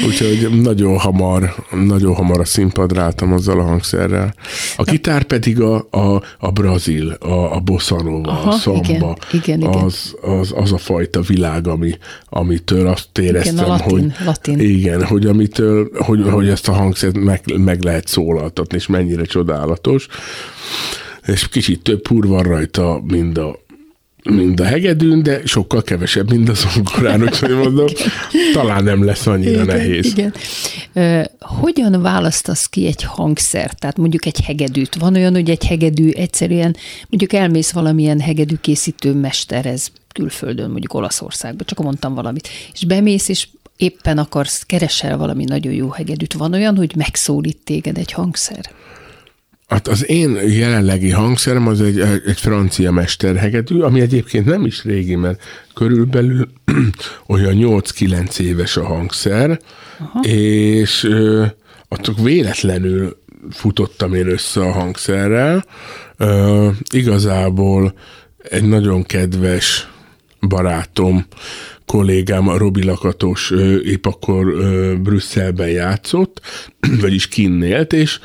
úgyhogy 0.06 0.60
nagyon 0.62 0.98
hamar, 0.98 1.54
nagyon 1.86 2.14
hamar 2.14 2.40
a 2.40 2.44
színpadra 2.44 3.02
álltam 3.02 3.32
azzal 3.32 3.60
a 3.60 3.62
hangszerrel. 3.62 4.34
A 4.76 4.82
gitár 4.82 5.22
pedig 5.22 5.60
a, 5.60 5.86
a, 5.90 6.22
a 6.38 6.50
brazil, 6.50 7.10
a, 7.10 7.54
a 7.54 7.60
bossa 7.60 8.02
nova, 8.02 8.42
a 8.42 8.52
szamba, 8.52 9.16
igen, 9.32 9.60
igen, 9.60 9.62
az, 9.62 10.16
az, 10.20 10.52
az, 10.56 10.72
a 10.72 10.78
fajta 10.78 11.20
világ, 11.20 11.66
ami, 11.66 11.92
amitől 12.28 12.86
azt 12.86 13.18
éreztem, 13.18 13.54
igen, 13.54 13.66
latin, 13.66 13.90
hogy 13.90 14.12
latin. 14.24 14.58
igen, 14.58 15.04
hogy 15.04 15.26
amitől, 15.26 15.90
hogy, 15.94 16.28
hogy 16.30 16.48
ezt 16.48 16.68
a 16.68 16.72
hangszert 16.72 17.18
meg, 17.18 17.42
meg 17.56 17.82
lehet 17.82 18.06
szólaltatni, 18.06 18.76
és 18.76 18.86
mennyire 18.86 19.24
csodálatos 19.24 20.08
és 21.26 21.48
kicsit 21.48 21.82
több 21.82 22.00
pur 22.00 22.26
van 22.26 22.42
rajta, 22.42 23.00
mint 23.06 23.38
a, 23.38 23.63
mint 24.30 24.60
a 24.60 24.64
hegedűn, 24.64 25.22
de 25.22 25.40
sokkal 25.44 25.82
kevesebb, 25.82 26.30
mint 26.30 26.48
a 26.48 26.54
zongorán, 26.54 27.22
úgyhogy 27.22 27.56
mondom, 27.56 27.86
talán 28.52 28.84
nem 28.84 29.04
lesz 29.04 29.26
annyira 29.26 29.50
igen, 29.50 29.66
nehéz. 29.66 30.14
Igen. 30.16 30.34
hogyan 31.40 32.02
választasz 32.02 32.66
ki 32.66 32.86
egy 32.86 33.02
hangszert, 33.02 33.78
tehát 33.78 33.96
mondjuk 33.96 34.26
egy 34.26 34.40
hegedűt? 34.40 34.94
Van 34.94 35.14
olyan, 35.14 35.32
hogy 35.32 35.50
egy 35.50 35.64
hegedű 35.66 36.10
egyszerűen, 36.10 36.76
mondjuk 37.08 37.32
elmész 37.32 37.70
valamilyen 37.70 38.20
hegedű 38.20 38.54
készítő 38.60 39.12
mesterhez 39.12 39.92
külföldön, 40.12 40.70
mondjuk 40.70 40.94
Olaszországba, 40.94 41.64
csak 41.64 41.82
mondtam 41.82 42.14
valamit, 42.14 42.48
és 42.72 42.84
bemész, 42.84 43.28
és 43.28 43.48
éppen 43.76 44.18
akarsz, 44.18 44.62
keresel 44.62 45.16
valami 45.16 45.44
nagyon 45.44 45.72
jó 45.72 45.88
hegedűt. 45.88 46.32
Van 46.32 46.52
olyan, 46.52 46.76
hogy 46.76 46.96
megszólít 46.96 47.58
téged 47.64 47.98
egy 47.98 48.12
hangszer? 48.12 48.70
Hát 49.66 49.88
az 49.88 50.08
én 50.08 50.38
jelenlegi 50.48 51.10
hangszerem 51.10 51.66
az 51.66 51.80
egy, 51.80 52.00
egy 52.00 52.40
francia 52.40 52.90
mesterhegedű, 52.90 53.80
ami 53.80 54.00
egyébként 54.00 54.44
nem 54.44 54.64
is 54.64 54.84
régi, 54.84 55.14
mert 55.14 55.42
körülbelül 55.74 56.48
olyan 57.26 57.54
8-9 57.56 58.38
éves 58.38 58.76
a 58.76 58.84
hangszer, 58.84 59.60
Aha. 59.98 60.20
és 60.20 61.04
ö, 61.04 61.44
csak 61.88 62.18
véletlenül 62.18 63.18
futottam 63.50 64.14
én 64.14 64.28
össze 64.28 64.60
a 64.60 64.72
hangszerrel. 64.72 65.64
Ö, 66.16 66.68
igazából 66.92 67.94
egy 68.48 68.64
nagyon 68.64 69.02
kedves 69.02 69.88
barátom, 70.40 71.26
kollégám, 71.86 72.48
a 72.48 72.56
Robi 72.56 72.84
Lakatos 72.84 73.50
épp 73.84 74.06
akkor 74.06 74.46
Brüsszelben 75.02 75.68
játszott, 75.68 76.40
vagyis 77.00 77.28
kinnélt, 77.28 77.92
és 77.92 78.20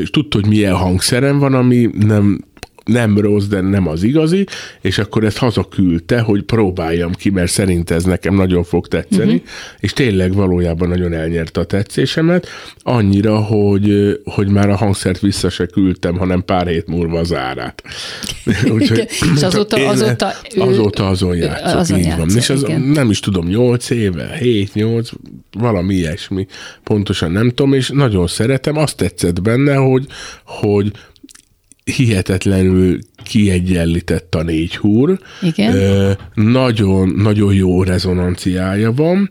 és 0.00 0.10
tudta, 0.10 0.38
hogy 0.38 0.48
milyen 0.48 0.74
hangszerem 0.74 1.38
van, 1.38 1.54
ami 1.54 1.90
nem 1.92 2.44
nem 2.90 3.18
rossz, 3.18 3.44
de 3.44 3.60
nem 3.60 3.88
az 3.88 4.02
igazi, 4.02 4.46
és 4.80 4.98
akkor 4.98 5.24
ezt 5.24 5.36
hazaküldte, 5.36 6.20
hogy 6.20 6.42
próbáljam 6.42 7.12
ki, 7.12 7.30
mert 7.30 7.50
szerint 7.50 7.90
ez 7.90 8.04
nekem 8.04 8.34
nagyon 8.34 8.64
fog 8.64 8.88
tetszeni, 8.88 9.34
uh-huh. 9.34 9.48
és 9.80 9.92
tényleg 9.92 10.34
valójában 10.34 10.88
nagyon 10.88 11.12
elnyerte 11.12 11.60
a 11.60 11.64
tetszésemet, 11.64 12.46
annyira, 12.78 13.36
hogy, 13.36 14.18
hogy 14.24 14.48
már 14.48 14.70
a 14.70 14.76
hangszert 14.76 15.20
vissza 15.20 15.50
se 15.50 15.66
küldtem, 15.66 16.16
hanem 16.16 16.44
pár 16.44 16.66
hét 16.66 16.86
múlva 16.86 17.18
az 17.18 17.34
árát. 17.34 17.82
Úgyhogy, 18.74 19.06
és 19.34 19.42
azóta, 19.50 19.78
én, 19.78 19.88
azóta, 19.88 20.32
ő, 20.54 20.60
azóta 20.60 21.08
azon 21.08 21.36
játszok, 21.36 21.78
azon 21.78 21.98
így 21.98 22.04
játszok, 22.04 22.26
van. 22.26 22.36
És 22.36 22.50
az, 22.50 22.66
nem 22.92 23.10
is 23.10 23.20
tudom, 23.20 23.46
8 23.46 23.90
éve, 23.90 24.38
7-8, 24.40 25.10
valami 25.52 25.94
ilyesmi, 25.94 26.46
pontosan 26.84 27.32
nem 27.32 27.48
tudom, 27.48 27.72
és 27.72 27.88
nagyon 27.88 28.26
szeretem, 28.26 28.76
azt 28.76 28.96
tetszett 28.96 29.42
benne, 29.42 29.74
hogy, 29.74 30.06
hogy 30.44 30.92
hihetetlenül 31.90 32.98
kiegyenlített 33.24 34.34
a 34.34 34.42
négy 34.42 34.76
húr. 34.76 35.18
Igen. 35.42 35.74
Ö, 35.74 36.12
nagyon, 36.34 37.08
nagyon 37.08 37.54
jó 37.54 37.82
rezonanciája 37.82 38.92
van, 38.92 39.28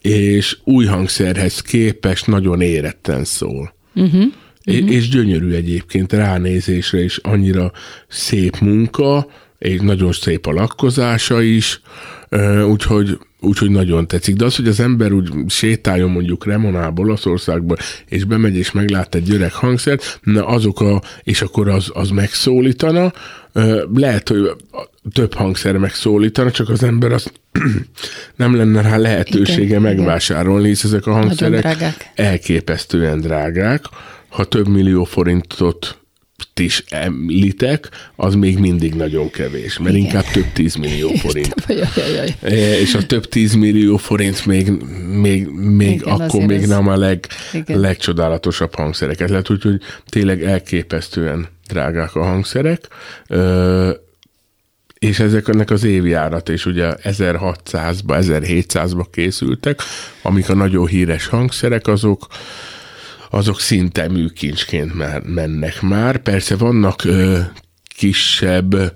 és 0.00 0.58
új 0.64 0.84
hangszerhez 0.84 1.60
képest 1.60 2.26
nagyon 2.26 2.60
éretten 2.60 3.24
szól. 3.24 3.74
Uh-huh. 3.94 4.22
Uh-huh. 4.66 4.90
És 4.90 5.08
gyönyörű 5.08 5.52
egyébként 5.52 6.12
ránézésre 6.12 7.02
is, 7.02 7.16
annyira 7.16 7.72
szép 8.08 8.58
munka, 8.58 9.26
és 9.58 9.80
nagyon 9.80 10.12
szép 10.12 10.46
a 10.46 10.52
lakkozása 10.52 11.42
is, 11.42 11.80
úgyhogy 12.68 13.18
Úgyhogy 13.40 13.70
nagyon 13.70 14.06
tetszik. 14.06 14.36
De 14.36 14.44
az, 14.44 14.56
hogy 14.56 14.68
az 14.68 14.80
ember 14.80 15.12
úgy 15.12 15.30
sétáljon 15.46 16.10
mondjuk 16.10 16.46
Remonából, 16.46 17.06
Olaszországba, 17.06 17.76
és 18.06 18.24
bemegy 18.24 18.56
és 18.56 18.72
meglát 18.72 19.14
egy 19.14 19.30
öreg 19.30 19.52
hangszert, 19.52 20.20
na 20.22 20.46
azok 20.46 20.80
a, 20.80 21.02
és 21.22 21.42
akkor 21.42 21.68
az, 21.68 21.90
az 21.92 22.10
megszólítana, 22.10 23.12
lehet, 23.94 24.28
hogy 24.28 24.50
több 25.12 25.34
hangszer 25.34 25.76
megszólítana, 25.76 26.50
csak 26.50 26.68
az 26.68 26.82
ember 26.82 27.12
az 27.12 27.32
nem 28.36 28.56
lenne 28.56 28.80
rá 28.80 28.96
lehetősége 28.96 29.62
igen, 29.62 29.82
megvásárolni, 29.82 30.68
hisz 30.68 30.84
ezek 30.84 31.06
a 31.06 31.12
hangszerek 31.12 32.12
elképesztően 32.14 33.20
drágák. 33.20 33.84
Ha 34.28 34.44
több 34.44 34.68
millió 34.68 35.04
forintot 35.04 35.99
is 36.60 36.84
említek, 36.88 37.88
az 38.16 38.34
még 38.34 38.58
mindig 38.58 38.94
nagyon 38.94 39.30
kevés, 39.30 39.78
mert 39.78 39.94
Igen. 39.94 40.06
inkább 40.06 40.24
több 40.24 40.52
tízmillió 40.52 41.08
forint. 41.08 41.54
E, 42.42 42.78
és 42.80 42.94
a 42.94 43.06
több 43.06 43.28
tízmillió 43.28 43.96
forint 43.96 44.46
még, 44.46 44.70
még, 45.20 45.48
még 45.48 46.00
Igen, 46.00 46.20
akkor 46.20 46.46
még 46.46 46.66
nem 46.66 46.88
a 46.88 46.96
leg, 46.96 47.26
legcsodálatosabb 47.66 48.74
hangszereket 48.74 49.28
lehet, 49.28 49.50
úgyhogy 49.50 49.80
tényleg 50.08 50.42
elképesztően 50.42 51.48
drágák 51.68 52.14
a 52.14 52.24
hangszerek, 52.24 52.88
és 54.98 55.18
ezeknek 55.18 55.70
az 55.70 55.84
évjárat 55.84 56.48
és 56.48 56.66
ugye 56.66 56.94
1600-ba, 57.02 58.02
1700-ba 58.06 59.04
készültek, 59.10 59.80
amik 60.22 60.48
a 60.48 60.54
nagyon 60.54 60.86
híres 60.86 61.26
hangszerek, 61.26 61.86
azok 61.86 62.26
azok 63.30 63.60
szinte 63.60 64.08
műkincsként 64.08 64.92
mennek 65.34 65.80
már. 65.80 66.18
Persze 66.18 66.56
vannak 66.56 67.04
ö, 67.04 67.38
kisebb 67.96 68.94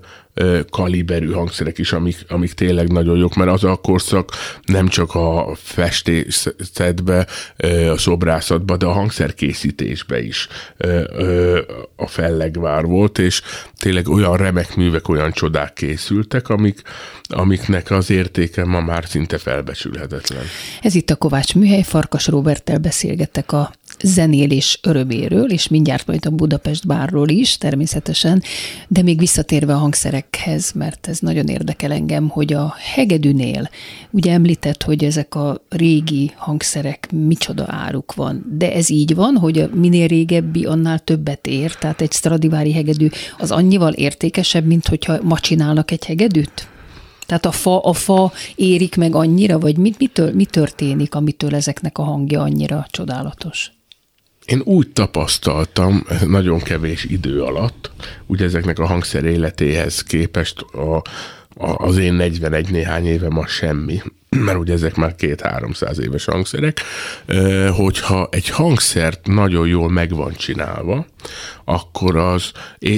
kaliberű 0.69 1.31
hangszerek 1.31 1.77
is, 1.77 1.91
amik, 1.91 2.17
amik 2.27 2.53
tényleg 2.53 2.91
nagyon 2.91 3.17
jók, 3.17 3.35
mert 3.35 3.51
az 3.51 3.63
a 3.63 3.75
korszak 3.75 4.31
nem 4.65 4.87
csak 4.87 5.15
a 5.15 5.55
festészetbe, 5.55 7.27
a 7.91 7.97
szobrászatba, 7.97 8.77
de 8.77 8.85
a 8.85 8.91
hangszerkészítésbe 8.91 10.21
is 10.21 10.47
a 11.95 12.07
fellegvár 12.07 12.85
volt, 12.85 13.19
és 13.19 13.41
tényleg 13.77 14.09
olyan 14.09 14.37
remek 14.37 14.75
művek, 14.75 15.07
olyan 15.07 15.31
csodák 15.31 15.73
készültek, 15.73 16.49
amik, 16.49 16.81
amiknek 17.27 17.91
az 17.91 18.09
értéke 18.09 18.65
ma 18.65 18.79
már 18.79 19.05
szinte 19.07 19.37
felbecsülhetetlen. 19.37 20.43
Ez 20.81 20.95
itt 20.95 21.09
a 21.09 21.15
Kovács 21.15 21.55
Műhely, 21.55 21.83
Farkas 21.83 22.27
Roberttel 22.27 22.77
beszélgettek 22.77 23.51
a 23.51 23.71
zenélés 24.05 24.79
öröméről, 24.83 25.51
és 25.51 25.67
mindjárt 25.67 26.07
majd 26.07 26.25
a 26.25 26.29
Budapest 26.29 26.87
bárról 26.87 27.29
is 27.29 27.57
természetesen, 27.57 28.43
de 28.87 29.01
még 29.01 29.19
visszatérve 29.19 29.73
a 29.73 29.77
hangszerekhez, 29.77 30.71
mert 30.71 31.07
ez 31.07 31.19
nagyon 31.19 31.47
érdekel 31.47 31.91
engem, 31.91 32.27
hogy 32.27 32.53
a 32.53 32.73
hegedűnél, 32.95 33.69
ugye 34.11 34.31
említett, 34.31 34.83
hogy 34.83 35.03
ezek 35.03 35.35
a 35.35 35.61
régi 35.69 36.31
hangszerek 36.35 37.09
micsoda 37.11 37.65
áruk 37.67 38.13
van, 38.13 38.45
de 38.57 38.73
ez 38.73 38.89
így 38.89 39.15
van, 39.15 39.37
hogy 39.37 39.69
minél 39.73 40.07
régebbi, 40.07 40.65
annál 40.65 40.99
többet 40.99 41.47
ér, 41.47 41.75
tehát 41.75 42.01
egy 42.01 42.11
Stradivári 42.11 42.73
hegedű 42.73 43.07
az 43.37 43.51
annyival 43.51 43.93
értékesebb, 43.93 44.65
mint 44.65 44.87
hogyha 44.87 45.17
ma 45.21 45.39
csinálnak 45.39 45.91
egy 45.91 46.05
hegedűt? 46.05 46.67
Tehát 47.25 47.45
a 47.45 47.51
fa, 47.51 47.79
a 47.79 47.93
fa 47.93 48.31
érik 48.55 48.95
meg 48.95 49.15
annyira, 49.15 49.59
vagy 49.59 49.77
mit, 49.77 49.97
mitől, 49.97 50.33
mi 50.33 50.45
történik, 50.45 51.15
amitől 51.15 51.55
ezeknek 51.55 51.97
a 51.97 52.03
hangja 52.03 52.41
annyira 52.41 52.85
csodálatos? 52.89 53.74
Én 54.45 54.61
úgy 54.63 54.89
tapasztaltam 54.89 56.05
nagyon 56.27 56.59
kevés 56.59 57.03
idő 57.03 57.41
alatt, 57.41 57.91
ugye 58.25 58.45
ezeknek 58.45 58.79
a 58.79 58.85
hangszer 58.85 59.23
életéhez 59.23 60.03
képest 60.03 60.61
a, 60.61 60.95
a, 61.57 61.85
az 61.85 61.97
én 61.97 62.13
41 62.13 62.69
néhány 62.69 63.05
évem 63.05 63.37
a 63.37 63.47
semmi, 63.47 64.01
mert 64.29 64.57
ugye 64.57 64.73
ezek 64.73 64.95
már 64.95 65.15
két-háromszáz 65.15 65.99
éves 65.99 66.25
hangszerek, 66.25 66.81
hogyha 67.71 68.27
egy 68.31 68.49
hangszert 68.49 69.27
nagyon 69.27 69.67
jól 69.67 69.89
meg 69.89 70.15
van 70.15 70.33
csinálva, 70.33 71.05
akkor 71.65 72.15
az, 72.15 72.51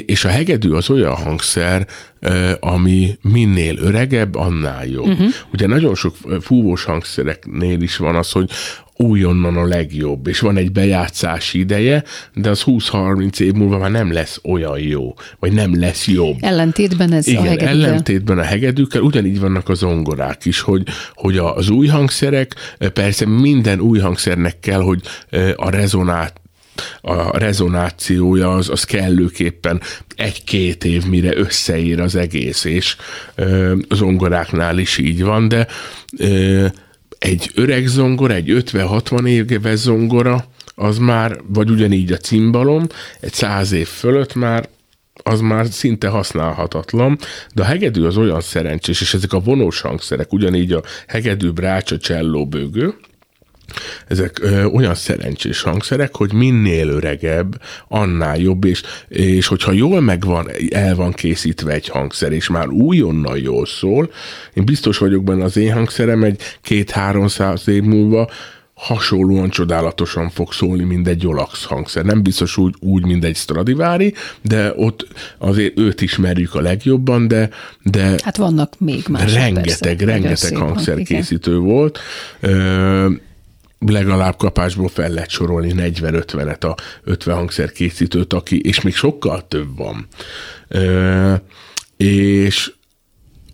és 0.05 0.25
a 0.25 0.29
hegedű 0.29 0.71
az 0.71 0.89
olyan 0.89 1.15
hangszer, 1.15 1.87
ami 2.59 3.17
minél 3.21 3.77
öregebb, 3.77 4.35
annál 4.35 4.85
jobb. 4.85 5.07
Uh-huh. 5.07 5.27
Ugye 5.53 5.67
nagyon 5.67 5.95
sok 5.95 6.15
fúvós 6.41 6.83
hangszereknél 6.83 7.81
is 7.81 7.97
van 7.97 8.15
az, 8.15 8.31
hogy 8.31 8.49
újonnan 8.97 9.57
a 9.57 9.65
legjobb, 9.65 10.27
és 10.27 10.39
van 10.39 10.57
egy 10.57 10.71
bejátszási 10.71 11.59
ideje, 11.59 12.03
de 12.33 12.49
az 12.49 12.63
20-30 12.65 13.39
év 13.39 13.53
múlva 13.53 13.77
már 13.77 13.91
nem 13.91 14.11
lesz 14.11 14.39
olyan 14.43 14.79
jó, 14.79 15.13
vagy 15.39 15.53
nem 15.53 15.79
lesz 15.79 16.07
jobb. 16.07 16.37
Ellentétben 16.39 17.13
ez 17.13 17.27
Igen, 17.27 17.41
a 17.41 17.45
hegedűkkel. 17.45 17.85
ellentétben 17.85 18.37
a 18.37 18.43
hegedűkkel, 18.43 19.01
ugyanígy 19.01 19.39
vannak 19.39 19.69
az 19.69 19.77
zongorák 19.77 20.45
is, 20.45 20.59
hogy, 20.59 20.83
hogy 21.13 21.37
az 21.37 21.69
új 21.69 21.87
hangszerek, 21.87 22.55
persze 22.93 23.25
minden 23.25 23.79
új 23.79 23.99
hangszernek 23.99 24.59
kell, 24.59 24.81
hogy 24.81 25.01
a 25.55 25.69
rezonát 25.69 26.41
a 27.01 27.37
rezonációja 27.37 28.53
az, 28.53 28.69
az 28.69 28.83
kellőképpen 28.83 29.81
egy-két 30.15 30.83
év, 30.83 31.05
mire 31.05 31.37
összeír 31.37 31.99
az 31.99 32.15
egész, 32.15 32.63
és 32.63 32.95
az 33.87 33.97
zongoráknál 33.97 34.77
is 34.77 34.97
így 34.97 35.23
van, 35.23 35.47
de 35.47 35.67
egy 37.19 37.51
öreg 37.55 37.87
zongora, 37.87 38.33
egy 38.33 38.49
50-60 38.49 39.27
éves 39.27 39.77
zongora, 39.77 40.45
az 40.75 40.97
már, 40.97 41.39
vagy 41.47 41.69
ugyanígy 41.69 42.11
a 42.11 42.17
cimbalom, 42.17 42.87
egy 43.19 43.33
száz 43.33 43.71
év 43.71 43.87
fölött 43.87 44.35
már 44.35 44.69
az 45.23 45.39
már 45.39 45.65
szinte 45.65 46.07
használhatatlan, 46.07 47.17
de 47.53 47.61
a 47.61 47.65
hegedű 47.65 48.03
az 48.03 48.17
olyan 48.17 48.41
szerencsés, 48.41 49.01
és 49.01 49.13
ezek 49.13 49.33
a 49.33 49.39
vonós 49.39 49.81
hangszerek, 49.81 50.33
ugyanígy 50.33 50.71
a 50.71 50.83
hegedű, 51.07 51.51
brácsa, 51.51 51.97
cselló, 51.97 52.47
bőgő, 52.47 52.93
ezek 54.07 54.39
ö, 54.41 54.63
olyan 54.63 54.95
szerencsés 54.95 55.61
hangszerek, 55.61 56.15
hogy 56.15 56.33
minél 56.33 56.87
öregebb, 56.89 57.61
annál 57.87 58.37
jobb, 58.37 58.63
és, 58.63 58.81
és 59.07 59.47
hogyha 59.47 59.71
jól 59.71 60.01
megvan, 60.01 60.49
el 60.69 60.95
van 60.95 61.11
készítve 61.11 61.73
egy 61.73 61.87
hangszer, 61.87 62.31
és 62.31 62.47
már 62.47 62.67
újonnan 62.67 63.37
jól 63.37 63.65
szól, 63.65 64.11
én 64.53 64.65
biztos 64.65 64.97
vagyok 64.97 65.23
benne 65.23 65.43
az 65.43 65.57
én 65.57 65.73
hangszerem 65.73 66.23
egy 66.23 66.41
két-háromszáz 66.61 67.67
év 67.67 67.83
múlva 67.83 68.29
hasonlóan 68.77 69.49
csodálatosan 69.49 70.29
fog 70.29 70.53
szólni, 70.53 70.83
mint 70.83 71.07
egy 71.07 71.21
Jolax 71.21 71.63
hangszer. 71.65 72.05
Nem 72.05 72.23
biztos 72.23 72.57
úgy, 72.57 72.75
úgy, 72.79 73.05
mint 73.05 73.23
egy 73.23 73.35
Stradivári, 73.35 74.13
de 74.41 74.73
ott 74.75 75.07
azért 75.37 75.79
őt 75.79 76.01
ismerjük 76.01 76.55
a 76.55 76.61
legjobban, 76.61 77.27
de, 77.27 77.49
de 77.83 78.15
hát 78.23 78.37
vannak 78.37 78.79
még 78.79 79.05
más. 79.09 79.33
Rengeteg, 79.33 79.95
persze, 79.95 80.05
rengeteg 80.05 80.55
hangszerkészítő 80.55 81.57
volt. 81.57 81.99
Ö, 82.39 83.09
legalább 83.79 84.37
kapásból 84.37 84.87
fel 84.87 85.09
lehet 85.09 85.29
sorolni 85.29 85.73
40-50-et 85.75 86.65
a 86.65 86.75
50 87.03 87.35
hangszer 87.35 87.71
készítőt, 87.71 88.33
aki, 88.33 88.61
és 88.61 88.81
még 88.81 88.95
sokkal 88.95 89.47
több 89.47 89.77
van. 89.77 90.07
Ö, 90.67 91.33
és 91.97 92.71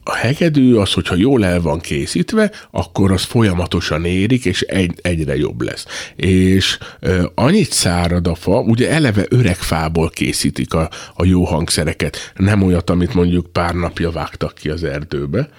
a 0.04 0.16
hegedű 0.16 0.76
az, 0.76 0.94
hogyha 0.94 1.16
jól 1.16 1.46
el 1.46 1.62
van 1.62 1.80
készítve, 1.80 2.52
akkor 2.72 3.12
az 3.12 3.24
folyamatosan 3.24 4.06
érik, 4.06 4.46
és 4.46 4.62
egy, 4.62 4.94
egyre 5.02 5.36
jobb 5.36 5.62
lesz. 5.62 5.86
És 6.16 6.78
ö, 7.00 7.26
annyit 7.36 7.72
szárad 7.72 8.28
a 8.28 8.36
fa, 8.36 8.60
ugye 8.60 8.90
eleve 8.90 9.26
öreg 9.30 9.56
fából 9.56 10.10
készítik 10.10 10.74
a, 10.74 10.90
a 11.16 11.26
jó 11.26 11.44
hangszereket, 11.44 12.34
nem 12.36 12.62
olyat, 12.62 12.90
amit 12.90 13.14
mondjuk 13.14 13.52
pár 13.52 13.74
napja 13.74 14.12
vágtak 14.12 14.54
ki 14.54 14.70
az 14.70 14.84
erdőbe, 14.84 15.50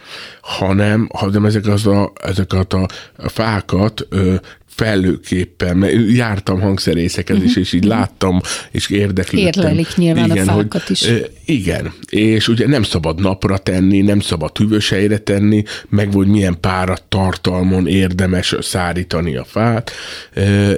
hanem, 0.40 1.08
hanem 1.12 1.44
ezek 1.44 1.66
az 1.66 1.86
a, 1.86 2.12
ezeket 2.22 2.72
a, 2.72 2.88
fákat 3.16 4.06
ö, 4.08 4.34
felőképpen, 4.74 5.76
mert 5.76 5.94
jártam 6.14 6.60
hangszerészeket 6.60 7.36
uh-huh. 7.36 7.50
is, 7.50 7.56
és 7.56 7.72
így 7.72 7.84
láttam, 7.84 8.40
és 8.70 8.90
érdeklődtem. 8.90 9.62
Érlelik 9.62 9.96
nyilván 9.96 10.30
igen, 10.30 10.48
a 10.48 10.52
fákat 10.52 10.82
hogy, 10.82 10.90
is. 10.90 11.10
Igen, 11.44 11.92
és 12.08 12.48
ugye 12.48 12.66
nem 12.66 12.82
szabad 12.82 13.20
napra 13.20 13.58
tenni, 13.58 14.00
nem 14.00 14.20
szabad 14.20 14.58
hűvös 14.58 14.88
helyre 14.88 15.18
tenni, 15.18 15.62
meg 15.88 16.12
hogy 16.12 16.26
milyen 16.26 16.60
párat 16.60 17.02
tartalmon 17.08 17.86
érdemes 17.86 18.54
szárítani 18.60 19.36
a 19.36 19.44
fát, 19.44 19.90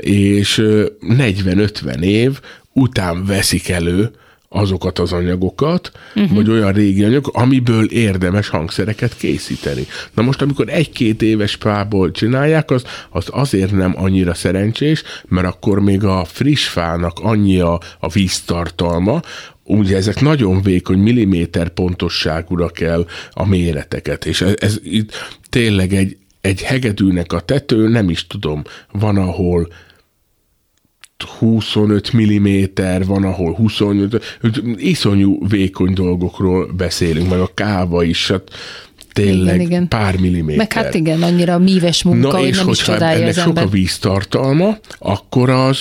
és 0.01 0.63
40-50 1.01 2.01
év 2.01 2.41
után 2.73 3.25
veszik 3.25 3.69
elő 3.69 4.11
azokat 4.57 4.99
az 4.99 5.13
anyagokat, 5.13 5.93
uh-huh. 6.15 6.35
vagy 6.35 6.51
olyan 6.51 6.73
régi 6.73 7.05
anyagok, 7.05 7.37
amiből 7.37 7.85
érdemes 7.85 8.49
hangszereket 8.49 9.17
készíteni. 9.17 9.87
Na 10.15 10.23
most, 10.23 10.43
amikor 10.43 10.69
egy-két 10.69 11.23
éves 11.23 11.55
fából 11.55 12.11
csinálják, 12.11 12.71
az, 12.71 12.85
az 13.11 13.27
azért 13.31 13.73
nem 13.73 13.95
annyira 13.97 14.35
szerencsés, 14.35 15.03
mert 15.29 15.47
akkor 15.47 15.81
még 15.81 16.05
a 16.05 16.25
friss 16.25 16.67
fának 16.67 17.19
annyi 17.23 17.61
a, 17.61 17.81
a 17.99 18.09
víztartalma, 18.09 19.21
ugye 19.65 19.97
ezek 19.97 20.21
nagyon 20.21 20.63
vékony, 20.63 20.99
milliméter 20.99 21.69
pontosságúra 21.69 22.69
kell 22.69 23.07
a 23.31 23.47
méreteket, 23.47 24.25
és 24.25 24.41
ez, 24.41 24.55
ez 24.59 24.79
itt 24.83 25.13
tényleg 25.49 25.95
egy, 25.95 26.17
egy 26.41 26.63
hegedűnek 26.63 27.33
a 27.33 27.41
tető, 27.41 27.89
nem 27.89 28.11
is 28.11 28.27
tudom, 28.27 28.63
van 28.93 29.17
ahol 29.17 29.69
25 31.25 32.13
mm, 32.17 32.65
van, 33.07 33.25
ahol 33.25 33.55
25, 33.55 34.39
iszonyú 34.77 35.49
vékony 35.49 35.93
dolgokról 35.93 36.73
beszélünk, 36.77 37.31
meg 37.31 37.41
a 37.41 37.51
káva 37.55 38.03
is, 38.03 38.29
hát 38.29 38.43
tényleg 39.13 39.55
igen, 39.55 39.67
igen. 39.67 39.89
pár 39.89 40.17
milliméter. 40.17 40.57
Meg 40.57 40.73
hát 40.73 40.95
igen, 40.95 41.23
annyira 41.23 41.59
míves 41.59 42.03
munka, 42.03 42.29
Na 42.29 42.39
hogy 42.39 42.49
és 42.49 42.57
nem 42.57 42.69
is 42.69 42.79
csodálja 42.79 43.23
ennek 43.23 43.37
az 43.37 43.43
sok 43.43 43.57
a 43.57 43.67
víztartalma, 43.67 44.79
akkor 44.99 45.51
az 45.51 45.79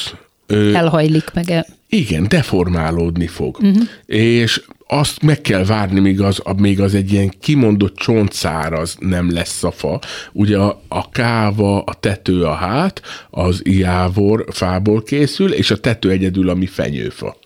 ö, 0.48 0.74
Elhajlik 0.74 1.32
meg 1.34 1.50
el. 1.50 1.65
igen, 1.89 2.28
deformálódni 2.28 3.28
fog. 3.28 3.58
Uh-huh. 3.62 3.84
És 4.06 4.62
azt 4.88 5.21
meg 5.21 5.41
kell 5.41 5.65
várni, 5.65 6.00
míg 6.00 6.21
az, 6.21 6.41
még 6.58 6.82
az 6.82 6.95
egy 6.95 7.12
ilyen 7.12 7.34
kimondott 7.39 7.95
csontszáraz 7.95 8.95
nem 9.00 9.34
lesz 9.34 9.63
a 9.63 9.71
fa. 9.71 10.00
Ugye 10.32 10.58
a, 10.58 10.82
a 10.88 11.10
káva, 11.10 11.82
a 11.82 11.93
tető, 11.93 12.43
a 12.43 12.54
hát, 12.54 13.02
az 13.30 13.65
iávor 13.65 14.45
fából 14.52 15.04
készül, 15.04 15.54
és 15.54 15.71
a 15.71 15.78
tető 15.78 16.10
egyedül, 16.10 16.50
ami 16.50 16.65
fenyőfa. 16.65 17.38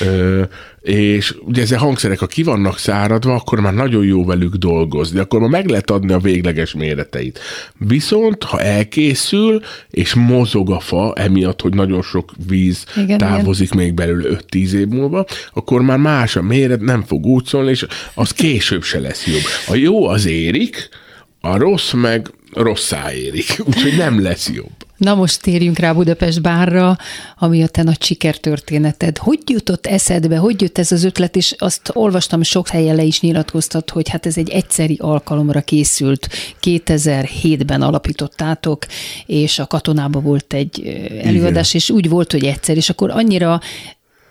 Ö, 0.00 0.42
és 0.84 1.34
ugye 1.40 1.62
ezek 1.62 1.78
a 1.80 1.84
hangszerek, 1.84 2.18
ha 2.18 2.26
ki 2.26 2.42
vannak 2.42 2.78
száradva, 2.78 3.34
akkor 3.34 3.60
már 3.60 3.74
nagyon 3.74 4.04
jó 4.04 4.24
velük 4.24 4.54
dolgozni, 4.54 5.18
akkor 5.18 5.40
már 5.40 5.48
meg 5.48 5.68
lehet 5.68 5.90
adni 5.90 6.12
a 6.12 6.18
végleges 6.18 6.74
méreteit. 6.74 7.40
Viszont, 7.78 8.42
ha 8.42 8.60
elkészül, 8.60 9.60
és 9.90 10.14
mozog 10.14 10.70
a 10.70 10.80
fa, 10.80 11.12
emiatt, 11.16 11.60
hogy 11.60 11.74
nagyon 11.74 12.02
sok 12.02 12.32
víz 12.48 12.84
Igen, 12.96 13.18
távozik 13.18 13.72
igen. 13.72 13.84
még 13.84 13.94
belőle 13.94 14.38
5-10 14.50 14.72
év 14.72 14.88
múlva, 14.88 15.24
akkor 15.52 15.82
már 15.82 15.98
más 15.98 16.36
a 16.36 16.42
méret, 16.42 16.80
nem 16.80 17.02
fog 17.02 17.26
úgy 17.26 17.44
szólni, 17.44 17.70
és 17.70 17.86
az 18.14 18.30
később 18.30 18.82
se 18.82 19.00
lesz 19.00 19.26
jobb. 19.26 19.42
A 19.66 19.74
jó 19.74 20.06
az 20.06 20.26
érik, 20.26 20.88
a 21.40 21.56
rossz 21.56 21.92
meg 21.92 22.30
rosszá 22.52 23.12
érik, 23.14 23.56
úgyhogy 23.66 23.96
nem 23.96 24.22
lesz 24.22 24.50
jobb. 24.54 24.83
Na 24.96 25.14
most 25.14 25.42
térjünk 25.42 25.78
rá 25.78 25.92
Budapest 25.92 26.42
bárra, 26.42 26.96
ami 27.38 27.62
a 27.62 27.66
te 27.66 27.82
nagy 27.82 28.02
sikertörténeted. 28.02 29.18
Hogy 29.18 29.38
jutott 29.46 29.86
eszedbe, 29.86 30.36
hogy 30.36 30.60
jött 30.60 30.78
ez 30.78 30.92
az 30.92 31.04
ötlet, 31.04 31.36
és 31.36 31.54
azt 31.58 31.90
olvastam, 31.92 32.42
sok 32.42 32.68
helyen 32.68 32.96
le 32.96 33.02
is 33.02 33.20
nyilatkoztat, 33.20 33.90
hogy 33.90 34.08
hát 34.08 34.26
ez 34.26 34.36
egy 34.36 34.50
egyszeri 34.50 34.98
alkalomra 35.00 35.60
készült. 35.60 36.28
2007-ben 36.62 37.82
alapítottátok, 37.82 38.86
és 39.26 39.58
a 39.58 39.66
katonában 39.66 40.22
volt 40.22 40.52
egy 40.52 40.82
előadás, 41.22 41.68
Igen. 41.68 41.80
és 41.80 41.90
úgy 41.90 42.08
volt, 42.08 42.32
hogy 42.32 42.44
egyszer, 42.44 42.76
és 42.76 42.90
akkor 42.90 43.10
annyira 43.10 43.60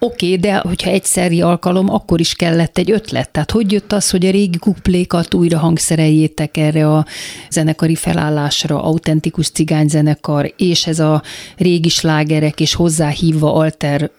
Oké, 0.03 0.25
okay, 0.25 0.37
de 0.37 0.55
hogyha 0.55 0.89
egyszeri 0.89 1.41
alkalom, 1.41 1.89
akkor 1.89 2.19
is 2.19 2.33
kellett 2.33 2.77
egy 2.77 2.91
ötlet. 2.91 3.29
Tehát 3.29 3.51
hogy 3.51 3.71
jött 3.71 3.93
az, 3.93 4.09
hogy 4.09 4.25
a 4.25 4.31
régi 4.31 4.57
kuplékat 4.57 5.33
újra 5.33 5.57
hangszereljétek 5.57 6.57
erre 6.57 6.89
a 6.89 7.05
zenekari 7.49 7.95
felállásra, 7.95 8.83
autentikus 8.83 9.49
cigányzenekar, 9.49 10.53
és 10.57 10.87
ez 10.87 10.99
a 10.99 11.23
régi 11.57 11.89
slágerek, 11.89 12.59
és 12.59 12.73
hozzáhívva 12.73 13.53
alter 13.53 14.09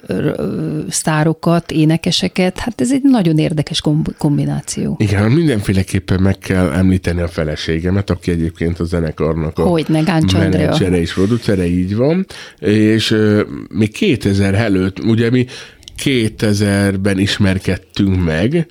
sztárokat, 0.89 1.71
énekeseket, 1.71 2.59
hát 2.59 2.81
ez 2.81 2.93
egy 2.93 3.03
nagyon 3.03 3.39
érdekes 3.39 3.81
kom- 3.81 4.15
kombináció. 4.19 4.97
Igen, 4.99 5.31
mindenféleképpen 5.31 6.21
meg 6.21 6.39
kell 6.39 6.71
említeni 6.73 7.21
a 7.21 7.29
feleségemet, 7.29 8.11
aki 8.11 8.31
egyébként 8.31 8.81
a 8.81 8.85
zenekarnak 8.85 9.59
a 9.59 9.63
Hogyne, 9.63 10.03
menedzsere 10.33 11.01
és 11.01 11.13
producere, 11.13 11.67
így 11.67 11.97
van. 11.97 12.27
És 12.59 13.11
uh, 13.11 13.41
még 13.69 13.93
2000 13.93 14.55
előtt, 14.55 14.99
ugye 15.01 15.31
mi 15.31 15.47
2000-ben 16.03 17.19
ismerkedtünk 17.19 18.25
meg, 18.25 18.67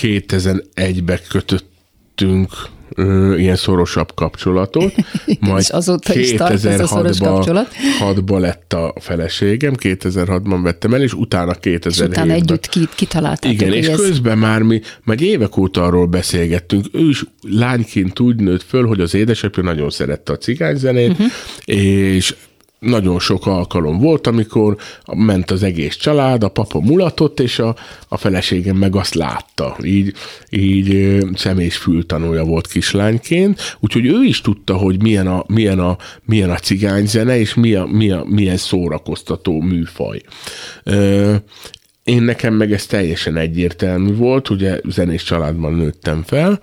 2001-ben 0.00 1.18
kötöttünk 1.28 2.50
ö, 2.94 3.36
ilyen 3.36 3.56
szorosabb 3.56 4.14
kapcsolatot. 4.14 4.92
Igen, 5.24 5.58
és 5.58 5.68
azóta 5.68 6.14
is 6.14 6.32
tart 6.32 6.64
ez 6.64 6.80
a 6.80 6.86
szoros 6.86 7.18
kapcsolat. 7.18 7.68
2006-ban 8.00 8.40
lett 8.40 8.72
a 8.72 8.94
feleségem, 9.00 9.74
2006-ban 9.78 10.60
vettem 10.62 10.94
el, 10.94 11.02
és 11.02 11.12
utána 11.12 11.52
2007-ben. 11.52 11.90
És 11.90 12.00
utána 12.00 12.32
együtt 12.32 12.66
ki, 12.66 12.88
kitaláltátok, 12.94 13.52
Igen, 13.52 13.72
és 13.72 13.86
ez... 13.86 13.96
közben 13.96 14.38
már 14.38 14.62
mi, 14.62 14.80
már 15.04 15.20
évek 15.20 15.56
óta 15.56 15.84
arról 15.84 16.06
beszélgettünk, 16.06 16.86
ő 16.92 17.08
is 17.08 17.24
lányként 17.40 18.20
úgy 18.20 18.36
nőtt 18.36 18.62
föl, 18.62 18.86
hogy 18.86 19.00
az 19.00 19.14
édesapja 19.14 19.62
nagyon 19.62 19.90
szerette 19.90 20.32
a 20.32 20.36
cigányzenét, 20.36 21.10
uh-huh. 21.10 21.26
és 21.64 22.34
nagyon 22.82 23.18
sok 23.18 23.46
alkalom 23.46 23.98
volt, 23.98 24.26
amikor 24.26 24.76
ment 25.16 25.50
az 25.50 25.62
egész 25.62 25.96
család, 25.96 26.42
a 26.42 26.48
papa 26.48 26.80
mulatott, 26.80 27.40
és 27.40 27.58
a, 27.58 27.76
a 28.08 28.16
feleségem 28.16 28.76
meg 28.76 28.96
azt 28.96 29.14
látta. 29.14 29.76
Így, 29.82 30.12
így 30.50 30.94
ö, 30.94 31.20
szem 31.34 31.58
és 31.58 31.76
fültanúja 31.76 32.44
volt 32.44 32.66
kislányként, 32.66 33.76
úgyhogy 33.80 34.06
ő 34.06 34.22
is 34.22 34.40
tudta, 34.40 34.76
hogy 34.76 35.02
milyen 35.02 35.26
a, 35.26 35.44
milyen 35.46 35.78
a, 35.78 35.96
milyen 36.24 36.50
a 36.50 36.56
cigányzene, 36.56 37.38
és 37.38 37.54
mi 37.54 37.74
a, 37.74 37.84
mi 37.84 38.10
a, 38.10 38.24
milyen 38.28 38.56
szórakoztató 38.56 39.60
műfaj. 39.60 40.20
Ö, 40.84 41.34
én 42.04 42.22
nekem 42.22 42.54
meg 42.54 42.72
ez 42.72 42.86
teljesen 42.86 43.36
egyértelmű 43.36 44.14
volt, 44.14 44.50
ugye 44.50 44.80
zenés 44.88 45.22
családban 45.22 45.74
nőttem 45.74 46.22
fel, 46.22 46.60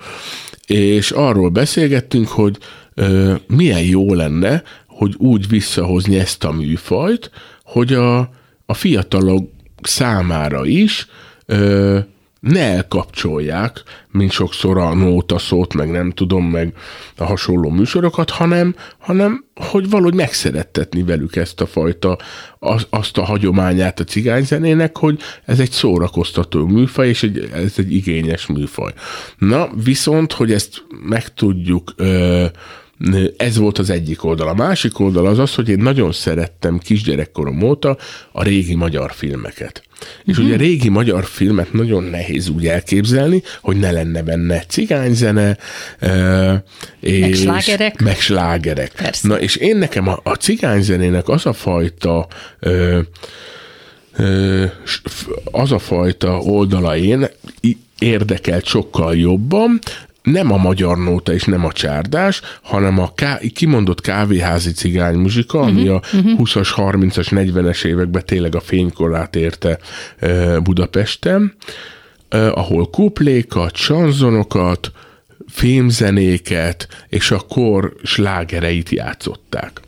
és 0.68 1.12
arról 1.12 1.50
beszélgettünk, 1.50 2.28
hogy 2.28 2.58
ö, 2.94 3.34
milyen 3.48 3.84
jó 3.84 4.14
lenne, 4.14 4.64
hogy 5.00 5.16
úgy 5.18 5.48
visszahozni 5.48 6.20
ezt 6.20 6.44
a 6.44 6.52
műfajt, 6.52 7.32
hogy 7.64 7.94
a, 7.94 8.18
a 8.66 8.74
fiatalok 8.74 9.50
számára 9.82 10.66
is 10.66 11.08
ö, 11.46 12.00
ne 12.40 12.60
elkapcsolják, 12.60 13.84
mint 14.12 14.32
sokszor 14.32 14.78
a 14.78 14.94
nóta 14.94 15.38
szót, 15.38 15.74
meg 15.74 15.92
nem 15.92 16.12
tudom, 16.12 16.46
meg 16.46 16.74
a 17.18 17.24
hasonló 17.24 17.70
műsorokat, 17.70 18.30
hanem, 18.30 18.76
hanem 18.98 19.46
hogy 19.56 19.90
valahogy 19.90 20.14
megszerettetni 20.14 21.04
velük 21.04 21.36
ezt 21.36 21.62
a 21.62 21.66
fajta, 21.66 22.18
az, 22.60 22.88
azt 22.90 23.18
a 23.18 23.24
hagyományát 23.24 24.00
a 24.00 24.04
cigányzenének, 24.04 24.98
hogy 24.98 25.20
ez 25.46 25.60
egy 25.60 25.72
szórakoztató 25.72 26.66
műfaj, 26.66 27.08
és 27.08 27.24
egy, 27.24 27.50
ez 27.54 27.74
egy 27.78 27.94
igényes 27.94 28.46
műfaj. 28.46 28.94
Na, 29.38 29.70
viszont, 29.84 30.34
hogy 30.34 30.52
ezt 30.52 30.86
meg 31.04 31.34
tudjuk 31.34 31.94
ö, 31.96 32.46
ez 33.38 33.58
volt 33.58 33.78
az 33.78 33.90
egyik 33.90 34.24
oldal. 34.24 34.48
A 34.48 34.54
másik 34.54 35.00
oldal 35.00 35.26
az 35.28 35.40
az, 35.40 35.56
hogy 35.56 35.70
én 35.70 35.78
nagyon 35.78 36.12
szerettem 36.12 36.78
kisgyerekkorom 36.78 37.62
óta 37.62 37.98
a 38.32 38.44
régi 38.44 38.76
magyar 38.76 39.12
filmeket. 39.14 39.84
És 40.24 40.36
Mhm. 40.38 40.46
ugye 40.46 40.54
a 40.54 40.58
régi 40.58 40.90
magyar 40.90 41.26
filmet 41.26 41.74
nagyon 41.74 42.04
nehéz 42.04 42.50
úgy 42.50 42.68
elképzelni, 42.68 43.44
hogy 43.62 43.78
ne 43.80 43.92
lenne 43.92 44.22
benne 44.22 44.60
cigányzene, 44.68 45.58
ö, 46.00 46.54
és 47.00 47.40
slágerek. 47.40 48.02
Meg 48.02 48.20
slágerek. 48.20 48.92
Persze. 48.92 49.28
Na 49.28 49.40
és 49.40 49.56
én 49.56 49.78
nekem 49.78 50.08
a, 50.08 50.20
a 50.24 50.34
cigányzenének 50.34 51.28
az 51.28 51.46
a 51.46 51.54
fajta 51.54 52.28
s- 54.86 55.02
f- 55.04 55.28
az 55.52 55.72
a 55.72 55.80
fajta 55.80 56.38
oldala 56.38 56.98
én 56.98 57.28
i- 57.62 57.78
érdekelt 58.00 58.66
sokkal 58.66 59.16
jobban, 59.16 59.80
nem 60.24 60.52
a 60.52 60.58
magyar 60.58 60.98
nóta 60.98 61.34
és 61.34 61.44
nem 61.44 61.66
a 61.66 61.72
csárdás, 61.72 62.42
hanem 62.62 63.00
a 63.00 63.14
ká- 63.16 63.42
kimondott 63.54 64.02
kávéházi 64.02 64.72
cigány 64.72 65.16
muzsika, 65.16 65.60
ami 65.60 65.88
a 65.88 66.02
20-as, 66.12 66.70
30-as, 66.76 67.28
40-es 67.32 67.86
években 67.86 68.26
tényleg 68.26 68.56
a 68.56 68.60
fénykorát 68.60 69.36
érte 69.36 69.80
Budapesten, 70.64 71.54
ahol 72.30 72.90
kuplékat, 72.90 73.76
sanzonokat, 73.76 74.92
filmzenéket 75.48 76.88
és 77.08 77.32
a 77.32 77.40
kor 77.40 77.94
slágereit 78.04 78.90
játszották 78.90 79.82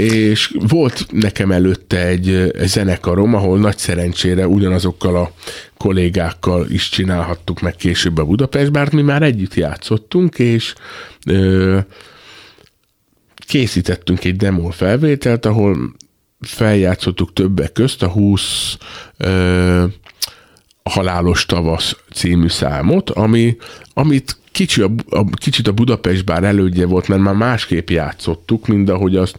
és 0.00 0.54
volt 0.68 1.06
nekem 1.10 1.50
előtte 1.50 2.06
egy, 2.06 2.52
zenekarom, 2.62 3.34
ahol 3.34 3.58
nagy 3.58 3.78
szerencsére 3.78 4.46
ugyanazokkal 4.46 5.16
a 5.16 5.32
kollégákkal 5.76 6.66
is 6.68 6.88
csinálhattuk 6.88 7.60
meg 7.60 7.76
később 7.76 8.18
a 8.18 8.24
Budapest, 8.24 8.72
bár 8.72 8.92
mi 8.92 9.02
már 9.02 9.22
együtt 9.22 9.54
játszottunk, 9.54 10.38
és 10.38 10.74
ö, 11.26 11.78
készítettünk 13.46 14.24
egy 14.24 14.36
demo 14.36 14.70
felvételt, 14.70 15.46
ahol 15.46 15.94
feljátszottuk 16.40 17.32
többek 17.32 17.72
közt 17.72 18.02
a 18.02 18.08
20 18.08 18.76
ö, 19.16 19.84
Halálos 20.82 21.46
tavasz 21.46 21.96
című 22.12 22.48
számot, 22.48 23.10
ami, 23.10 23.56
amit 23.94 24.39
kicsi 24.52 24.82
a, 24.82 24.90
a, 25.08 25.24
kicsit 25.30 25.68
a 25.68 25.72
Budapest 25.72 26.24
bár 26.24 26.44
elődje 26.44 26.86
volt, 26.86 27.08
mert 27.08 27.22
már 27.22 27.34
másképp 27.34 27.88
játszottuk, 27.88 28.66
mint 28.66 28.88
ahogy 28.88 29.16
azt, 29.16 29.36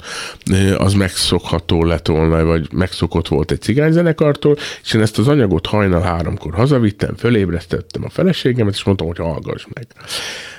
az 0.78 0.94
megszokható 0.94 1.84
lett 1.84 2.08
volna, 2.08 2.44
vagy 2.44 2.68
megszokott 2.72 3.28
volt 3.28 3.52
egy 3.52 3.62
cigányzenekartól, 3.62 4.58
és 4.84 4.94
én 4.94 5.02
ezt 5.02 5.18
az 5.18 5.28
anyagot 5.28 5.66
hajnal 5.66 6.02
háromkor 6.02 6.54
hazavittem, 6.54 7.16
fölébresztettem 7.16 8.04
a 8.04 8.10
feleségemet, 8.10 8.74
és 8.74 8.84
mondtam, 8.84 9.08
hogy 9.08 9.18
hallgass 9.18 9.66
meg. 9.74 9.88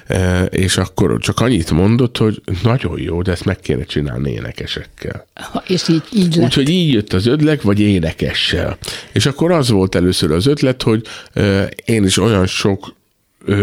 E, 0.06 0.44
és 0.44 0.76
akkor 0.76 1.18
csak 1.18 1.40
annyit 1.40 1.70
mondott, 1.70 2.16
hogy 2.16 2.42
nagyon 2.62 3.00
jó, 3.00 3.22
de 3.22 3.30
ezt 3.30 3.44
meg 3.44 3.60
kéne 3.60 3.84
csinálni 3.84 4.30
énekesekkel. 4.30 5.26
És 5.66 5.88
így, 5.88 6.02
így 6.12 6.34
lett. 6.34 6.44
Úgyhogy 6.44 6.68
így 6.68 6.92
jött 6.92 7.12
az 7.12 7.26
ötlet, 7.26 7.62
vagy 7.62 7.80
énekessel. 7.80 8.78
És 9.12 9.26
akkor 9.26 9.52
az 9.52 9.70
volt 9.70 9.94
először 9.94 10.32
az 10.32 10.46
ötlet, 10.46 10.82
hogy 10.82 11.06
én 11.84 12.04
is 12.04 12.18
olyan 12.18 12.46
sok 12.46 12.94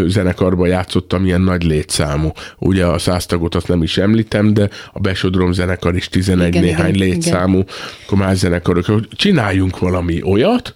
zenekarban 0.08 0.68
játszottam 0.68 1.26
ilyen 1.26 1.42
nagy 1.42 1.64
létszámú. 1.64 2.32
Ugye 2.58 2.86
a 2.86 2.98
száztagot 2.98 3.56
azt 3.56 3.68
nem 3.68 3.84
is 3.84 3.98
említem, 3.98 4.54
de 4.54 4.70
a 4.94 5.00
Besodrom 5.00 5.52
zenekar 5.52 5.96
is 5.96 6.08
11 6.08 6.48
igen, 6.48 6.64
néhány 6.64 6.96
igen, 6.96 7.08
létszámú 7.08 7.58
igen. 7.58 7.74
komás 8.08 8.38
zenekarok. 8.38 8.86
Csináljunk 9.12 9.80
valami 9.80 10.22
olyat, 10.24 10.74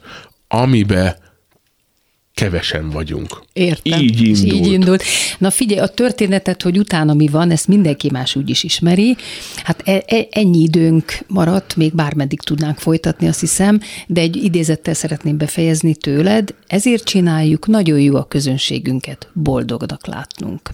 amibe 0.47 1.22
kevesen 2.33 2.89
vagyunk. 2.89 3.43
Értem. 3.53 3.99
Így 3.99 4.21
indult. 4.21 4.53
így 4.53 4.71
indult. 4.71 5.03
Na 5.37 5.49
figyelj, 5.49 5.79
a 5.79 5.87
történetet, 5.87 6.61
hogy 6.61 6.77
utána 6.77 7.13
mi 7.13 7.27
van, 7.27 7.51
ezt 7.51 7.67
mindenki 7.67 8.09
más 8.11 8.35
úgy 8.35 8.49
is 8.49 8.63
ismeri. 8.63 9.15
Hát 9.63 9.81
e- 9.85 10.03
e- 10.07 10.27
ennyi 10.31 10.61
időnk 10.61 11.19
maradt, 11.27 11.75
még 11.75 11.95
bármeddig 11.95 12.41
tudnánk 12.41 12.77
folytatni, 12.77 13.27
azt 13.27 13.39
hiszem, 13.39 13.79
de 14.07 14.21
egy 14.21 14.35
idézettel 14.35 14.93
szeretném 14.93 15.37
befejezni 15.37 15.95
tőled. 15.95 16.55
Ezért 16.67 17.03
csináljuk, 17.03 17.67
nagyon 17.67 17.99
jó 17.99 18.15
a 18.15 18.27
közönségünket 18.27 19.29
boldognak 19.33 20.07
látnunk. 20.07 20.69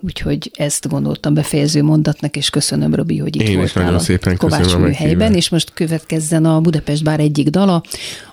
Úgyhogy 0.00 0.50
ezt 0.54 0.88
gondoltam 0.88 1.34
befejező 1.34 1.82
mondatnak, 1.82 2.36
és 2.36 2.50
köszönöm, 2.50 2.94
Robi, 2.94 3.18
hogy 3.18 3.36
itt 3.36 3.42
Én 3.42 3.48
voltál 3.48 3.64
is 3.64 3.72
nagyon 3.72 3.94
a 3.94 3.98
szépen 3.98 4.36
Kovács 4.36 4.76
műhelyben, 4.76 5.34
és 5.34 5.48
most 5.48 5.72
következzen 5.72 6.44
a 6.44 6.60
Budapest 6.60 7.04
Bár 7.04 7.20
egyik 7.20 7.48
dala. 7.48 7.82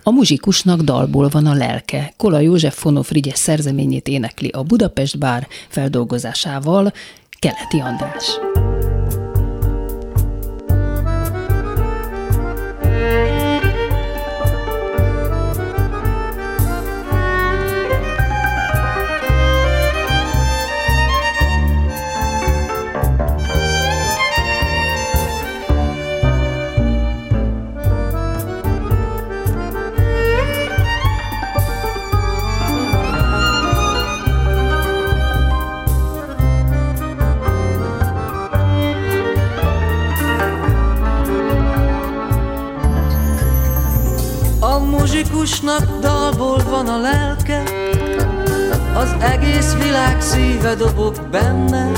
A 0.03 0.11
muzsikusnak 0.11 0.81
dalból 0.81 1.29
van 1.29 1.45
a 1.45 1.53
lelke. 1.53 2.13
Kola 2.17 2.39
József 2.39 2.79
Fonó 2.79 3.01
Frigyes 3.01 3.37
szerzeményét 3.37 4.07
énekli 4.07 4.47
a 4.47 4.63
Budapest 4.63 5.17
Bár 5.17 5.47
feldolgozásával 5.67 6.93
Keleti 7.39 7.79
András. 7.79 8.48
Muzsikusnak 45.49 45.99
dalból 46.01 46.61
van 46.69 46.87
a 46.87 46.97
lelke, 46.97 47.63
az 48.95 49.15
egész 49.19 49.73
világ 49.83 50.21
szíve 50.21 50.75
dobog 50.75 51.15
benne, 51.31 51.91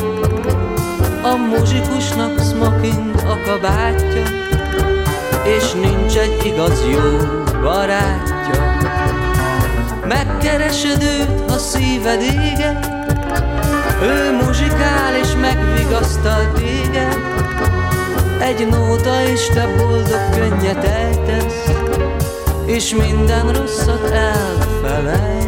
a 1.24 1.36
muzsikusnak 1.36 2.40
smoking 2.40 3.16
a 3.16 3.38
kabátja, 3.46 4.24
és 5.44 5.72
nincs 5.72 6.18
egy 6.18 6.46
igaz 6.46 6.82
jó 6.92 7.18
barátja. 7.62 8.78
Megkeresed 10.08 11.04
őt, 11.04 11.52
ha 11.52 11.58
szíved 11.58 12.22
ége, 12.22 12.80
ő 14.04 14.32
muzsikál 14.44 15.16
és 15.22 15.34
megvigasztal 15.42 16.52
téged, 16.54 17.18
egy 18.40 18.68
nóta 18.68 19.24
és 19.24 19.48
te 19.48 19.68
boldog 19.78 20.30
könnyet 20.36 20.84
ejtesz, 20.84 21.72
és 22.72 22.96
minden 22.96 23.54
rosszat 23.54 24.10
elfelejtesz. 24.10 25.41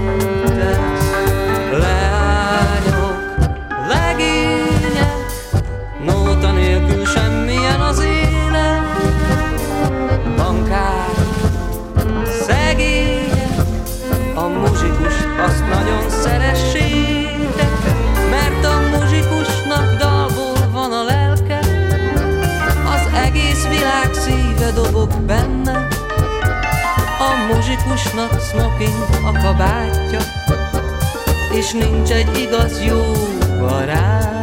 És 31.63 31.71
nincs 31.71 32.11
egy 32.11 32.37
igaz 32.37 32.83
jó 32.85 33.01
barát. 33.59 34.42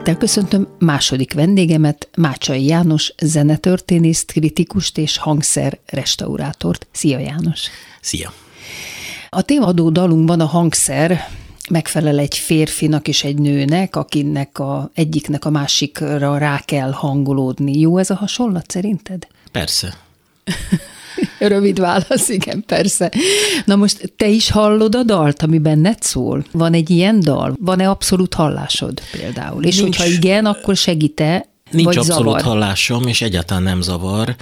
Szeretettel 0.00 0.28
köszöntöm 0.28 0.68
második 0.78 1.32
vendégemet, 1.32 2.08
Mácsai 2.16 2.64
János, 2.64 3.12
zenetörténészt, 3.22 4.32
kritikust 4.32 4.98
és 4.98 5.16
hangszer 5.16 5.78
restaurátort. 5.86 6.86
Szia 6.92 7.18
János! 7.18 7.60
Szia! 8.00 8.32
A 9.28 9.42
témadó 9.42 9.90
dalunkban 9.90 10.40
a 10.40 10.46
hangszer 10.46 11.28
megfelel 11.70 12.18
egy 12.18 12.36
férfinak 12.36 13.08
és 13.08 13.24
egy 13.24 13.38
nőnek, 13.38 13.96
akinek 13.96 14.58
a, 14.58 14.90
egyiknek 14.94 15.44
a 15.44 15.50
másikra 15.50 16.38
rá 16.38 16.60
kell 16.64 16.92
hangolódni. 16.92 17.78
Jó 17.78 17.98
ez 17.98 18.10
a 18.10 18.14
hasonlat 18.14 18.70
szerinted? 18.70 19.26
Persze. 19.52 19.96
Rövid 21.48 21.78
válasz, 21.80 22.28
igen, 22.28 22.64
persze. 22.66 23.12
Na 23.64 23.76
most 23.76 24.12
te 24.16 24.28
is 24.28 24.50
hallod 24.50 24.94
a 24.94 25.02
dalt, 25.02 25.42
ami 25.42 25.58
benned 25.58 26.02
szól? 26.02 26.44
Van 26.52 26.74
egy 26.74 26.90
ilyen 26.90 27.20
dal? 27.20 27.56
Van-e 27.60 27.88
abszolút 27.90 28.34
hallásod 28.34 29.00
például? 29.12 29.64
És 29.64 29.76
Nincs. 29.76 29.96
hogyha 29.96 30.12
igen, 30.12 30.46
akkor 30.46 30.76
segíte, 30.76 31.48
Nincs 31.70 31.84
vagy 31.84 31.98
abszolút 31.98 32.22
zavar? 32.24 32.42
hallásom, 32.42 33.06
és 33.06 33.22
egyáltalán 33.22 33.62
nem 33.62 33.80
zavar. 33.80 34.36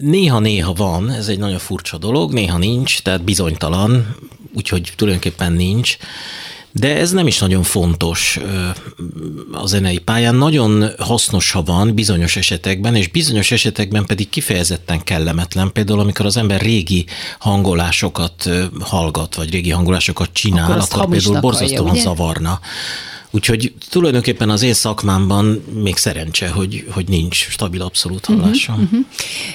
Néha-néha 0.00 0.72
van, 0.72 1.10
ez 1.10 1.28
egy 1.28 1.38
nagyon 1.38 1.58
furcsa 1.58 1.98
dolog, 1.98 2.32
néha 2.32 2.58
nincs, 2.58 3.02
tehát 3.02 3.24
bizonytalan, 3.24 4.16
úgyhogy 4.54 4.92
tulajdonképpen 4.96 5.52
nincs. 5.52 5.96
De 6.72 6.96
ez 6.96 7.10
nem 7.12 7.26
is 7.26 7.38
nagyon 7.38 7.62
fontos 7.62 8.38
a 9.52 9.66
zenei 9.66 9.98
pályán. 9.98 10.34
Nagyon 10.34 10.90
hasznos, 10.98 11.50
ha 11.50 11.62
van 11.62 11.94
bizonyos 11.94 12.36
esetekben, 12.36 12.94
és 12.94 13.08
bizonyos 13.08 13.50
esetekben 13.50 14.04
pedig 14.06 14.28
kifejezetten 14.28 15.02
kellemetlen. 15.04 15.72
Például, 15.72 16.00
amikor 16.00 16.26
az 16.26 16.36
ember 16.36 16.60
régi 16.60 17.06
hangolásokat 17.38 18.50
hallgat, 18.80 19.34
vagy 19.34 19.50
régi 19.50 19.70
hangolásokat 19.70 20.28
csinál, 20.32 20.80
akkor, 20.80 21.00
akkor 21.00 21.08
például 21.08 21.40
borzasztóan 21.40 21.94
zavarna. 21.94 22.60
Úgyhogy 23.30 23.74
tulajdonképpen 23.90 24.50
az 24.50 24.62
én 24.62 24.74
szakmámban 24.74 25.64
még 25.82 25.96
szerencse, 25.96 26.48
hogy, 26.48 26.86
hogy 26.90 27.08
nincs 27.08 27.48
stabil 27.48 27.82
abszolút 27.82 28.24
hallásom. 28.24 28.74
Uh-huh, 28.74 28.90
uh-huh. 28.92 29.06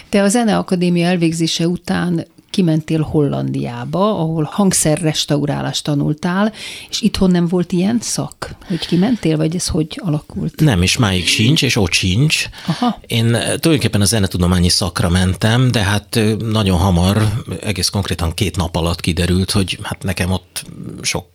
Te 0.10 0.24
a 0.24 0.28
Zeneakadémia 0.28 1.08
elvégzése 1.08 1.68
után 1.68 2.28
kimentél 2.56 3.02
Hollandiába, 3.02 4.20
ahol 4.20 4.50
hangszerrestaurálást 4.52 5.84
tanultál, 5.84 6.54
és 6.90 7.02
itthon 7.02 7.32
nem 7.32 7.48
volt 7.48 7.72
ilyen 7.72 7.98
szak, 8.02 8.56
hogy 8.68 8.88
kimentél, 8.88 9.38
vagy 9.38 9.56
ez 9.56 9.68
hogy 9.68 10.02
alakult? 10.04 10.60
Nem, 10.60 10.82
és 10.82 10.98
máig 10.98 11.28
sincs, 11.28 11.64
és 11.64 11.76
ott 11.76 11.92
sincs. 11.92 12.46
Aha. 12.68 13.00
Én 13.08 13.36
eh, 13.36 13.42
tulajdonképpen 13.42 14.02
a 14.02 14.06
zenetudományi 14.06 14.70
szakra 14.70 15.10
mentem, 15.10 15.72
de 15.72 15.84
hát 15.84 16.16
eh, 16.16 16.36
nagyon 16.36 16.78
hamar, 16.78 17.44
egész 17.62 17.90
konkrétan 17.90 18.34
két 18.34 18.56
nap 18.56 18.76
alatt 18.76 19.00
kiderült, 19.00 19.52
hogy 19.52 19.80
hát 19.82 20.04
nekem 20.04 20.32
ott 20.32 20.66
sok 21.02 21.26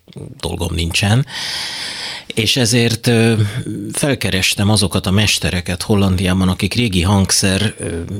dolgom 0.40 0.74
nincsen, 0.74 1.26
és 2.34 2.56
ezért 2.56 3.10
felkerestem 3.92 4.70
azokat 4.70 5.06
a 5.06 5.10
mestereket 5.10 5.82
Hollandiában, 5.82 6.48
akik 6.48 6.74
régi 6.74 7.02
hangszer 7.02 7.74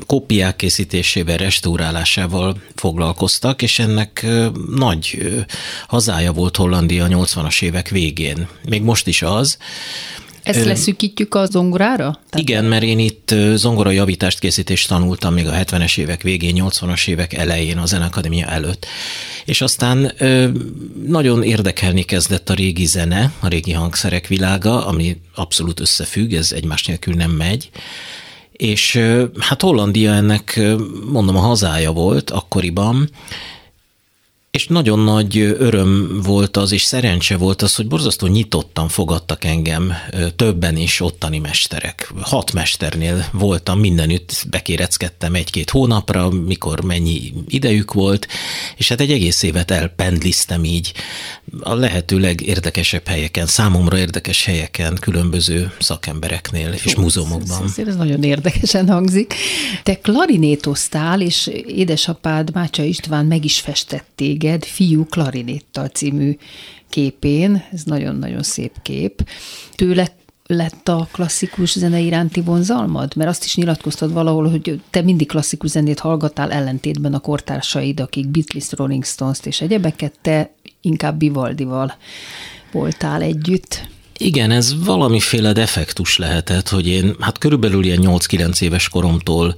kópiák 0.07 0.57
készítésével, 0.57 1.37
restaurálásával 1.37 2.57
foglalkoztak, 2.75 3.63
és 3.63 3.79
ennek 3.79 4.27
nagy 4.75 5.19
hazája 5.87 6.33
volt 6.33 6.57
Hollandia 6.57 7.05
a 7.05 7.09
80-as 7.09 7.63
évek 7.63 7.89
végén. 7.89 8.49
Még 8.69 8.83
most 8.83 9.07
is 9.07 9.23
az, 9.23 9.59
ezt 10.57 10.65
leszűkítjük 10.65 11.35
a 11.35 11.47
zongorára? 11.47 12.11
Tehát 12.13 12.49
igen, 12.49 12.65
mert 12.65 12.83
én 12.83 12.99
itt 12.99 13.35
zongora 13.55 13.91
javítást 13.91 14.39
készítést 14.39 14.89
tanultam 14.89 15.35
még 15.35 15.47
a 15.47 15.53
70-es 15.53 15.99
évek 15.99 16.23
végén, 16.23 16.63
80-as 16.69 17.09
évek 17.09 17.33
elején, 17.33 17.79
a 17.79 17.87
Zenakadémia 17.87 18.47
előtt. 18.47 18.87
És 19.45 19.61
aztán 19.61 20.13
nagyon 21.07 21.43
érdekelni 21.43 22.03
kezdett 22.03 22.51
a 22.51 22.55
régi 22.55 22.85
zene, 22.85 23.33
a 23.41 23.49
régi 23.49 23.73
hangszerek 23.73 24.27
világa, 24.27 24.87
ami 24.87 25.17
abszolút 25.35 25.81
összefügg, 25.81 26.33
ez 26.33 26.53
egymás 26.53 26.85
nélkül 26.85 27.15
nem 27.15 27.31
megy. 27.31 27.71
És 28.53 29.01
hát 29.39 29.61
Hollandia 29.61 30.13
ennek, 30.13 30.61
mondom, 31.11 31.37
a 31.37 31.41
hazája 31.41 31.93
volt 31.93 32.31
akkoriban, 32.31 33.11
és 34.51 34.67
nagyon 34.67 34.99
nagy 34.99 35.39
öröm 35.39 36.21
volt 36.23 36.57
az, 36.57 36.73
és 36.73 36.83
szerencse 36.83 37.37
volt 37.37 37.63
az, 37.63 37.75
hogy 37.75 37.87
borzasztó 37.87 38.27
nyitottan 38.27 38.89
fogadtak 38.89 39.45
engem 39.45 39.93
többen 40.37 40.77
is 40.77 41.01
ottani 41.01 41.39
mesterek. 41.39 42.13
Hat 42.21 42.53
mesternél 42.53 43.29
voltam, 43.33 43.79
mindenütt 43.79 44.47
bekéreckedtem 44.51 45.35
egy-két 45.35 45.71
hónapra, 45.71 46.31
mikor 46.31 46.81
mennyi 46.81 47.33
idejük 47.49 47.93
volt, 47.93 48.29
és 48.77 48.89
hát 48.89 49.01
egy 49.01 49.11
egész 49.11 49.43
évet 49.43 49.71
elpendliztem 49.71 50.65
így 50.65 50.93
a 51.61 51.75
lehető 51.75 52.19
legérdekesebb 52.19 53.07
helyeken, 53.07 53.47
számomra 53.47 53.99
érdekes 53.99 54.45
helyeken, 54.45 54.97
különböző 55.01 55.73
szakembereknél 55.79 56.73
és 56.85 56.95
múzeumokban. 56.95 57.63
Ez, 57.65 57.87
ez 57.87 57.97
nagyon 57.97 58.23
érdekesen 58.23 58.89
hangzik. 58.89 59.35
Te 59.83 59.99
klarinétoztál, 59.99 61.21
és 61.21 61.51
édesapád 61.67 62.55
Mácsa 62.55 62.83
István 62.83 63.27
meg 63.27 63.45
is 63.45 63.61
festették 63.61 64.39
téged 64.41 64.65
Fiú 64.65 65.05
klarinéttal 65.05 65.87
című 65.87 66.37
képén, 66.89 67.65
ez 67.73 67.83
nagyon-nagyon 67.83 68.43
szép 68.43 68.83
kép. 68.83 69.29
Tőle 69.75 70.09
lett 70.47 70.89
a 70.89 71.09
klasszikus 71.13 71.79
zene 71.79 71.99
iránti 71.99 72.41
vonzalmad? 72.41 73.17
Mert 73.17 73.31
azt 73.31 73.45
is 73.45 73.57
nyilatkoztad 73.57 74.13
valahol, 74.13 74.51
hogy 74.51 74.81
te 74.91 75.03
mindig 75.03 75.29
klasszikus 75.29 75.71
zenét 75.71 75.99
hallgattál 75.99 76.53
ellentétben 76.53 77.15
a 77.15 77.19
kortársaid, 77.19 78.01
akik 78.01 78.29
Beatles, 78.29 78.73
Rolling 78.73 79.05
Stones-t 79.05 79.47
és 79.47 79.61
egyebeket, 79.61 80.19
te 80.23 80.55
inkább 80.81 81.19
Vivaldival 81.19 81.95
voltál 82.73 83.23
együtt. 83.23 83.89
Igen, 84.23 84.51
ez 84.51 84.85
valamiféle 84.85 85.53
defektus 85.53 86.17
lehetett, 86.17 86.69
hogy 86.69 86.87
én 86.87 87.17
hát 87.21 87.39
körülbelül 87.39 87.85
ilyen 87.85 88.01
8-9 88.03 88.61
éves 88.61 88.89
koromtól 88.89 89.55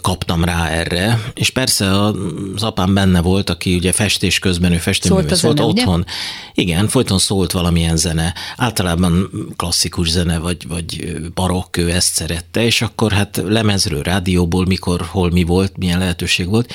kaptam 0.00 0.44
rá 0.44 0.68
erre, 0.68 1.20
és 1.34 1.50
persze 1.50 2.02
az 2.02 2.62
apám 2.62 2.94
benne 2.94 3.20
volt, 3.20 3.50
aki 3.50 3.74
ugye 3.74 3.92
festés 3.92 4.38
közben 4.38 4.72
ő 4.72 4.76
festőművész 4.76 5.40
volt 5.40 5.56
zene, 5.56 5.68
otthon. 5.68 6.00
Ugye? 6.00 6.10
Igen, 6.54 6.88
folyton 6.88 7.18
szólt 7.18 7.52
valamilyen 7.52 7.96
zene, 7.96 8.34
általában 8.56 9.30
klasszikus 9.56 10.10
zene, 10.10 10.38
vagy, 10.38 10.66
vagy 10.68 11.16
barokk, 11.34 11.76
ő 11.76 11.90
ezt 11.90 12.14
szerette, 12.14 12.64
és 12.64 12.82
akkor 12.82 13.12
hát 13.12 13.42
lemezről, 13.46 14.02
rádióból, 14.02 14.66
mikor, 14.66 15.00
hol 15.10 15.30
mi 15.30 15.42
volt, 15.42 15.76
milyen 15.76 15.98
lehetőség 15.98 16.48
volt, 16.48 16.72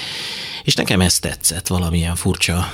és 0.64 0.76
nekem 0.76 1.02
ez 1.02 1.20
tetszett 1.20 1.68
valamilyen 1.68 2.16
furcsa 2.16 2.74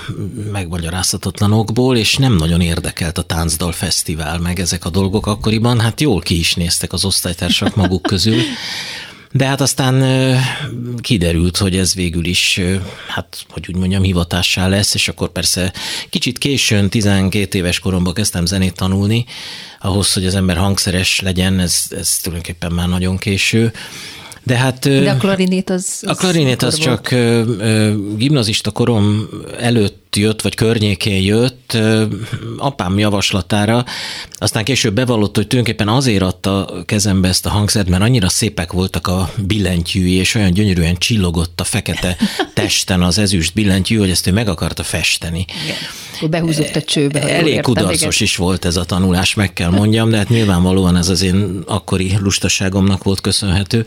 megmagyarázhatatlanokból, 0.51 1.97
és 1.97 2.15
nem 2.15 2.35
nagyon 2.35 2.61
érdekelt 2.61 3.17
a 3.17 3.21
Táncdal 3.21 3.71
Fesztivál, 3.71 4.39
meg 4.39 4.59
ezek 4.59 4.85
a 4.85 4.89
dolgok 4.89 5.27
akkoriban, 5.27 5.79
hát 5.79 6.01
jól 6.01 6.21
ki 6.21 6.39
is 6.39 6.53
néztek 6.53 6.93
az 6.93 7.05
osztálytársak 7.05 7.75
maguk 7.75 8.01
közül, 8.01 8.41
de 9.31 9.45
hát 9.45 9.61
aztán 9.61 10.03
kiderült, 11.01 11.57
hogy 11.57 11.77
ez 11.77 11.93
végül 11.93 12.25
is, 12.25 12.59
hát 13.07 13.45
hogy 13.49 13.65
úgy 13.69 13.75
mondjam, 13.75 14.03
hivatássá 14.03 14.67
lesz, 14.67 14.93
és 14.93 15.07
akkor 15.07 15.29
persze 15.29 15.73
kicsit 16.09 16.37
későn, 16.37 16.89
12 16.89 17.57
éves 17.57 17.79
koromban 17.79 18.13
kezdtem 18.13 18.45
zenét 18.45 18.75
tanulni, 18.75 19.25
ahhoz, 19.79 20.13
hogy 20.13 20.25
az 20.25 20.35
ember 20.35 20.57
hangszeres 20.57 21.19
legyen, 21.19 21.59
ez, 21.59 21.83
ez 21.89 22.17
tulajdonképpen 22.17 22.71
már 22.71 22.87
nagyon 22.87 23.17
késő. 23.17 23.73
De 24.43 24.57
hát... 24.57 24.79
De 24.79 25.11
a 25.11 25.17
klarinét 25.17 25.69
az... 25.69 25.99
az 26.01 26.09
a 26.09 26.13
klarinét 26.13 26.61
az 26.61 26.77
csak 26.77 27.09
gimnazista 28.17 28.71
korom 28.71 29.29
előtt 29.59 30.08
jött, 30.15 30.41
vagy 30.41 30.55
környékén 30.55 31.21
jött, 31.21 31.77
apám 32.57 32.99
javaslatára, 32.99 33.85
aztán 34.31 34.63
később 34.63 34.93
bevallott, 34.93 35.35
hogy 35.35 35.47
tulajdonképpen 35.47 35.93
azért 35.93 36.21
adta 36.21 36.83
kezembe 36.85 37.27
ezt 37.27 37.45
a 37.45 37.49
hangszert, 37.49 37.89
mert 37.89 38.03
annyira 38.03 38.29
szépek 38.29 38.71
voltak 38.71 39.07
a 39.07 39.33
billentyűi, 39.37 40.13
és 40.13 40.35
olyan 40.35 40.51
gyönyörűen 40.51 40.97
csillogott 40.97 41.59
a 41.59 41.63
fekete 41.63 42.17
testen 42.53 43.01
az 43.01 43.17
ezüst 43.17 43.53
billentyű, 43.53 43.97
hogy 43.97 44.09
ezt 44.09 44.27
ő 44.27 44.31
meg 44.31 44.47
akarta 44.47 44.83
festeni. 44.83 45.45
Igen. 45.63 45.77
Behúzott 46.29 46.75
a 46.75 46.81
csőbe. 46.81 47.21
Elég 47.21 47.61
kudarcos 47.61 48.19
is 48.19 48.35
volt 48.35 48.65
ez 48.65 48.75
a 48.75 48.83
tanulás, 48.83 49.33
meg 49.33 49.53
kell 49.53 49.69
mondjam, 49.69 50.09
de 50.09 50.17
hát 50.17 50.29
nyilvánvalóan 50.29 50.97
ez 50.97 51.09
az 51.09 51.21
én 51.21 51.63
akkori 51.65 52.17
lustaságomnak 52.19 53.03
volt 53.03 53.21
köszönhető. 53.21 53.85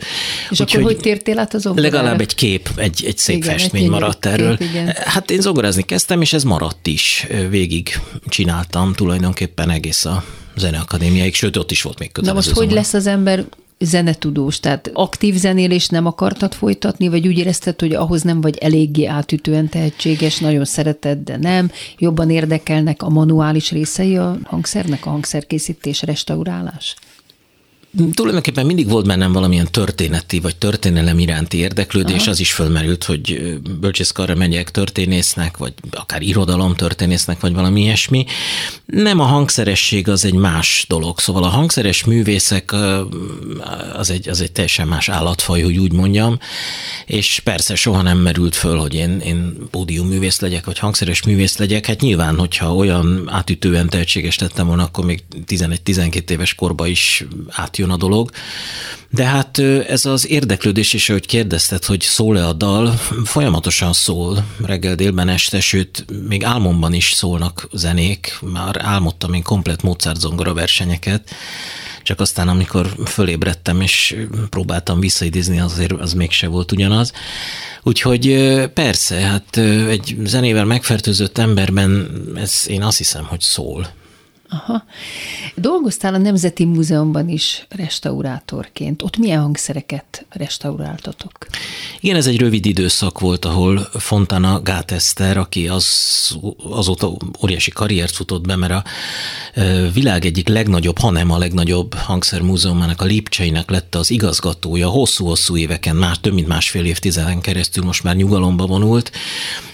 És 0.49 0.59
Úgy, 0.59 0.61
akkor 0.61 0.83
hogy, 0.83 0.93
hogy 0.93 1.01
tértél 1.01 1.39
át 1.39 1.53
az 1.53 1.69
Legalább 1.75 2.21
egy 2.21 2.35
kép, 2.35 2.69
egy, 2.75 3.03
egy 3.07 3.17
szép 3.17 3.35
igen, 3.35 3.57
festmény 3.57 3.83
egy 3.83 3.89
maradt 3.89 4.25
erről. 4.25 4.57
Kép, 4.57 4.69
igen. 4.69 4.95
Hát 5.05 5.31
én 5.31 5.41
zongorázni 5.41 5.83
kezdtem, 5.83 6.12
kezdtem, 6.13 6.21
és 6.21 6.33
ez 6.33 6.43
maradt 6.43 6.87
is. 6.87 7.27
Végig 7.49 7.99
csináltam 8.27 8.93
tulajdonképpen 8.93 9.69
egész 9.69 10.05
a 10.05 10.23
zeneakadémiáig, 10.55 11.35
sőt, 11.35 11.57
ott 11.57 11.71
is 11.71 11.81
volt 11.81 11.99
még 11.99 12.11
kötelező. 12.11 12.39
Na 12.39 12.45
most 12.45 12.57
hogy 12.57 12.71
lesz 12.71 12.93
az 12.93 13.07
ember 13.07 13.45
zenetudós, 13.79 14.59
tehát 14.59 14.91
aktív 14.93 15.35
zenélés 15.35 15.87
nem 15.87 16.05
akartad 16.05 16.53
folytatni, 16.53 17.07
vagy 17.07 17.27
úgy 17.27 17.37
érezted, 17.37 17.79
hogy 17.79 17.93
ahhoz 17.93 18.21
nem 18.21 18.41
vagy 18.41 18.57
eléggé 18.57 19.05
átütően 19.05 19.69
tehetséges, 19.69 20.37
nagyon 20.37 20.65
szereted, 20.65 21.17
de 21.17 21.37
nem, 21.37 21.71
jobban 21.97 22.29
érdekelnek 22.29 23.03
a 23.03 23.09
manuális 23.09 23.71
részei 23.71 24.17
a 24.17 24.37
hangszernek, 24.43 25.05
a 25.05 25.09
hangszerkészítés, 25.09 26.01
restaurálás? 26.01 26.95
Tulajdonképpen 28.13 28.65
mindig 28.65 28.89
volt 28.89 29.07
bennem 29.07 29.31
valamilyen 29.31 29.67
történeti 29.71 30.39
vagy 30.39 30.55
történelem 30.55 31.19
iránti 31.19 31.57
érdeklődés, 31.57 32.21
Aha. 32.21 32.29
az 32.29 32.39
is 32.39 32.53
fölmerült, 32.53 33.03
hogy 33.03 33.57
bölcsészkarra 33.79 34.35
megyek 34.35 34.71
történésznek, 34.71 35.57
vagy 35.57 35.73
akár 35.91 36.21
irodalom 36.21 36.75
történésznek, 36.75 37.39
vagy 37.39 37.53
valami 37.53 37.81
ilyesmi. 37.81 38.25
Nem 38.85 39.19
a 39.19 39.23
hangszeresség 39.23 40.09
az 40.09 40.25
egy 40.25 40.33
más 40.33 40.85
dolog, 40.89 41.19
szóval 41.19 41.43
a 41.43 41.47
hangszeres 41.47 42.03
művészek 42.03 42.75
az 43.93 44.09
egy, 44.09 44.29
az 44.29 44.41
egy 44.41 44.51
teljesen 44.51 44.87
más 44.87 45.09
állatfaj, 45.09 45.61
hogy 45.61 45.77
úgy 45.77 45.93
mondjam, 45.93 46.39
és 47.05 47.41
persze 47.43 47.75
soha 47.75 48.01
nem 48.01 48.17
merült 48.17 48.55
föl, 48.55 48.77
hogy 48.77 48.93
én, 48.93 49.19
én 49.19 49.67
művész 50.07 50.39
legyek, 50.39 50.65
vagy 50.65 50.79
hangszeres 50.79 51.23
művész 51.23 51.57
legyek. 51.57 51.85
Hát 51.85 52.01
nyilván, 52.01 52.37
hogyha 52.37 52.75
olyan 52.75 53.29
átütően 53.31 53.89
tehetséges 53.89 54.39
lettem 54.39 54.67
volna, 54.67 54.83
akkor 54.83 55.05
még 55.05 55.23
11-12 55.47 56.29
éves 56.29 56.55
korba 56.55 56.87
is 56.87 57.25
átjön 57.49 57.82
jön 57.83 57.91
a 57.91 57.97
dolog. 57.97 58.29
De 59.09 59.25
hát 59.25 59.59
ez 59.87 60.05
az 60.05 60.29
érdeklődés 60.29 60.93
is, 60.93 61.07
hogy 61.07 61.25
kérdezted, 61.25 61.85
hogy 61.85 62.01
szól-e 62.01 62.47
a 62.47 62.53
dal, 62.53 62.91
folyamatosan 63.23 63.93
szól, 63.93 64.45
reggel, 64.65 64.95
délben, 64.95 65.29
este, 65.29 65.59
sőt, 65.59 66.05
még 66.27 66.43
álmomban 66.43 66.93
is 66.93 67.11
szólnak 67.11 67.67
zenék. 67.71 68.39
Már 68.41 68.81
álmodtam 68.81 69.33
én 69.33 69.43
komplet 69.43 69.81
Mozart 69.81 70.19
zongora 70.19 70.53
versenyeket, 70.53 71.29
csak 72.03 72.19
aztán 72.19 72.47
amikor 72.47 72.95
fölébredtem 73.05 73.81
és 73.81 74.15
próbáltam 74.49 74.99
visszaidézni, 74.99 75.59
azért 75.59 75.91
az 75.91 76.13
mégse 76.13 76.47
volt 76.47 76.71
ugyanaz. 76.71 77.11
Úgyhogy 77.83 78.25
persze, 78.73 79.15
hát 79.15 79.57
egy 79.87 80.15
zenével 80.23 80.65
megfertőzött 80.65 81.37
emberben 81.37 82.07
ez 82.35 82.63
én 82.67 82.83
azt 82.83 82.97
hiszem, 82.97 83.23
hogy 83.23 83.41
szól. 83.41 83.87
Aha. 84.53 84.83
Dolgoztál 85.55 86.13
a 86.13 86.17
Nemzeti 86.17 86.65
Múzeumban 86.65 87.29
is 87.29 87.65
restaurátorként. 87.69 89.01
Ott 89.03 89.17
milyen 89.17 89.41
hangszereket 89.41 90.25
restauráltatok? 90.29 91.31
Igen, 91.99 92.15
ez 92.15 92.27
egy 92.27 92.39
rövid 92.39 92.65
időszak 92.65 93.19
volt, 93.19 93.45
ahol 93.45 93.89
Fontana 93.93 94.61
Gáteszter, 94.61 95.37
aki 95.37 95.67
az, 95.67 95.87
azóta 96.69 97.11
óriási 97.43 97.71
karriert 97.71 98.15
futott 98.15 98.45
be, 98.47 98.55
mert 98.55 98.73
a 98.73 98.83
világ 99.93 100.25
egyik 100.25 100.47
legnagyobb, 100.47 100.97
hanem 100.97 101.31
a 101.31 101.37
legnagyobb 101.37 101.93
hangszermúzeumának, 101.93 103.01
a 103.01 103.05
Lipcseinek 103.05 103.69
lett 103.69 103.95
az 103.95 104.09
igazgatója 104.09 104.87
hosszú-hosszú 104.87 105.57
éveken, 105.57 105.95
már 105.95 106.17
több 106.17 106.33
mint 106.33 106.47
másfél 106.47 106.85
évtizeden 106.85 107.41
keresztül 107.41 107.83
most 107.83 108.03
már 108.03 108.15
nyugalomba 108.15 108.65
vonult, 108.65 109.11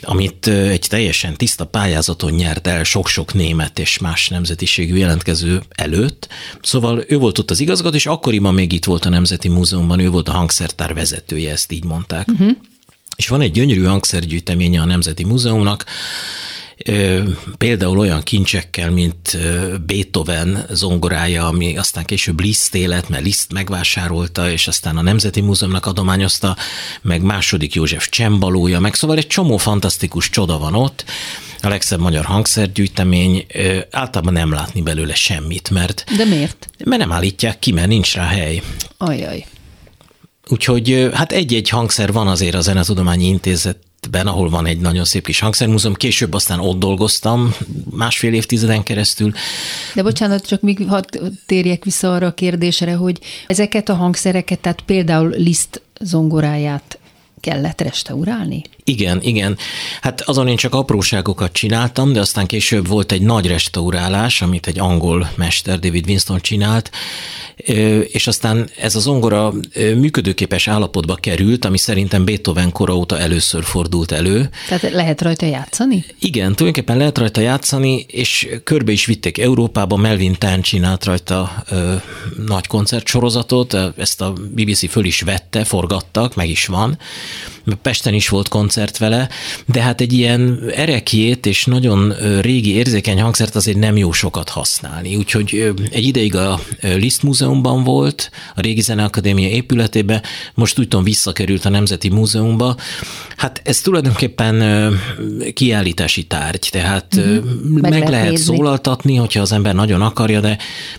amit 0.10 0.47
egy 0.47 0.86
teljesen 0.89 1.36
tiszta 1.36 1.66
pályázaton 1.66 2.32
nyert 2.32 2.68
el 2.68 2.84
sok-sok 2.84 3.34
német 3.34 3.80
és 3.80 3.97
más 3.97 4.28
nemzeti 4.28 4.60
nemzetiségű 4.60 4.95
jelentkező 4.95 5.62
előtt. 5.70 6.28
Szóval 6.62 7.03
ő 7.07 7.18
volt 7.18 7.38
ott 7.38 7.51
az 7.51 7.60
igazgató, 7.60 7.95
és 7.95 8.05
akkoriban 8.05 8.53
még 8.53 8.72
itt 8.72 8.86
volt 8.86 9.05
a 9.05 9.10
Nemzeti 9.10 9.47
Múzeumban, 9.47 9.99
ő 9.99 10.10
volt 10.10 10.30
a 10.30 10.32
hangszertár 10.32 10.93
vezetője, 10.93 11.51
ezt 11.51 11.72
így 11.72 11.84
mondták. 11.84 12.28
Uh-huh. 12.28 12.51
És 13.16 13.28
van 13.28 13.41
egy 13.41 13.51
gyönyörű 13.51 13.84
hangszergyűjteménye 13.84 14.82
a 14.82 14.86
Nemzeti 14.86 15.24
Múzeumnak, 15.24 15.86
például 17.58 18.00
olyan 18.00 18.22
kincsekkel, 18.22 18.92
mint 18.92 19.38
Beethoven 19.86 20.66
zongorája, 20.70 21.48
ami 21.48 21.78
aztán 21.78 22.06
később 22.06 22.40
Liszt 22.40 22.76
élet, 22.76 23.10
mert 23.10 23.24
Liszt 23.24 23.54
megvásárolta, 23.54 24.52
és 24.52 24.68
aztán 24.68 24.98
a 24.98 25.02
Nemzeti 25.02 25.42
Múzeumnak 25.42 25.86
adományozta, 25.86 26.56
meg 27.02 27.22
második 27.22 27.74
József 27.74 28.10
csembalója, 28.10 28.80
meg 28.80 28.94
szóval 28.94 29.18
egy 29.18 29.28
csomó 29.28 29.58
fantasztikus 29.58 30.30
csoda 30.30 30.58
van 30.58 30.76
ott, 30.76 31.06
a 31.62 31.68
legszebb 31.68 32.00
magyar 32.00 32.26
hangszergyűjtemény, 32.26 33.46
általában 33.92 34.34
nem 34.34 34.52
látni 34.52 34.82
belőle 34.82 35.16
semmit, 35.16 35.70
mert... 35.70 36.04
De 36.18 36.26
miért? 36.26 36.70
Mert 36.86 37.02
nem 37.02 37.12
állítják 37.12 37.60
ki, 37.60 37.72
mert 37.72 37.88
nincs 37.88 38.14
rá 38.14 38.26
hely. 38.26 38.62
Ajaj. 38.98 39.46
Úgyhogy 40.48 41.10
hát 41.14 41.32
egy-egy 41.32 41.70
hangszer 41.70 42.12
van 42.12 42.28
azért 42.28 42.56
a 42.56 42.62
Zenetudományi 42.62 43.28
Intézet 43.28 43.78
ben, 44.08 44.28
ahol 44.28 44.50
van 44.50 44.66
egy 44.66 44.80
nagyon 44.80 45.06
szép 45.06 45.26
kis 45.26 45.39
hangszermúzeum. 45.39 45.93
Később 45.93 46.34
aztán 46.34 46.60
ott 46.60 46.80
dolgoztam 46.80 47.56
másfél 47.89 48.34
évtizeden 48.34 48.84
keresztül. 48.84 49.34
De 49.95 50.04
bocsánat, 50.04 50.47
csak 50.47 50.62
még 50.62 50.86
hadd 50.88 51.20
térjek 51.45 51.84
vissza 51.84 52.14
arra 52.14 52.28
a 52.28 52.34
kérdésre, 52.34 52.93
hogy 52.93 53.20
ezeket 53.47 53.89
a 53.89 53.93
hangszereket, 53.93 54.60
tehát 54.60 54.82
például 54.82 55.30
Liszt 55.30 55.82
zongoráját 56.00 57.00
kellett 57.39 57.82
restaurálni? 57.82 58.62
Igen, 58.84 59.22
igen. 59.22 59.58
Hát 60.02 60.22
azon 60.22 60.48
én 60.48 60.56
csak 60.56 60.74
apróságokat 60.74 61.52
csináltam, 61.52 62.14
de 62.14 62.20
aztán 62.20 62.46
később 62.46 62.88
volt 62.88 63.12
egy 63.12 63.22
nagy 63.22 63.48
restaurálás, 63.48 64.42
amit 64.42 64.68
egy 64.68 64.80
angol 64.80 65.30
mester, 65.36 65.80
David 65.80 66.08
Winston 66.08 66.40
csinált, 66.42 66.92
és 68.12 68.28
aztán 68.28 68.70
ez 68.78 68.96
az 68.96 69.02
zongora 69.02 69.54
működőképes 69.76 70.68
állapotba 70.68 71.16
került, 71.16 71.66
ami 71.66 71.78
szerintem 71.78 72.26
Beethoven 72.26 72.72
kora 72.72 72.96
óta 72.96 73.20
először 73.20 73.64
fordult 73.64 74.12
elő. 74.12 74.50
Tehát 74.68 74.94
lehet 74.94 75.22
rajta 75.22 75.46
játszani? 75.46 76.06
Igen, 76.20 76.56
tulajdonképpen 76.56 76.98
lehet 76.98 77.18
rajta 77.18 77.42
játszani, 77.42 78.06
és 78.08 78.48
körbe 78.64 78.92
is 78.92 79.06
vitték 79.06 79.38
Európába, 79.38 79.96
Melvin 79.96 80.36
Tan 80.38 80.62
csinált 80.62 81.06
rajta 81.06 81.64
ö, 81.70 81.94
nagy 82.46 82.68
koncertsorozatot, 82.68 83.78
ezt 83.98 84.22
a 84.22 84.32
BBC 84.32 84.90
föl 84.90 85.06
is 85.06 85.22
vette, 85.22 85.64
forgattak, 85.64 86.36
meg 86.36 86.50
is 86.50 86.66
van. 86.66 86.98
Pesten 87.82 88.14
is 88.14 88.30
volt 88.30 88.48
koncert 88.48 88.79
vele, 88.98 89.30
de 89.66 89.82
hát 89.82 90.02
egy 90.02 90.14
ilyen 90.14 90.64
erekjét 90.76 91.46
és 91.46 91.66
nagyon 91.66 92.14
régi 92.42 92.76
érzékeny 92.76 93.22
hangszert 93.22 93.56
azért 93.56 93.78
nem 93.78 93.98
jó 93.98 94.12
sokat 94.12 94.50
használni. 94.50 95.16
Úgyhogy 95.16 95.74
egy 95.92 96.04
ideig 96.04 96.36
a 96.36 96.60
Liszt 96.82 97.24
Múzeumban 97.24 97.84
volt, 97.84 98.32
a 98.56 98.62
Régi 98.62 98.82
Zeneakadémia 98.82 99.50
épületébe, 99.50 100.22
most 100.54 100.80
úgy 100.80 100.88
tudom 100.88 101.06
visszakerült 101.06 101.66
a 101.66 101.70
Nemzeti 101.70 102.10
Múzeumba. 102.10 102.76
Hát 103.38 103.62
ez 103.64 103.82
tulajdonképpen 103.82 104.64
kiállítási 105.54 106.24
tárgy, 106.24 106.68
tehát 106.72 107.16
mm-hmm. 107.20 107.80
meg, 107.80 107.92
meg 107.92 108.10
lehet 108.10 108.30
nézni. 108.30 108.56
szólaltatni, 108.56 109.16
hogyha 109.16 109.42
az 109.42 109.52
ember 109.52 109.76
nagyon 109.76 110.02
akarja, 110.02 110.40
de 110.40 110.58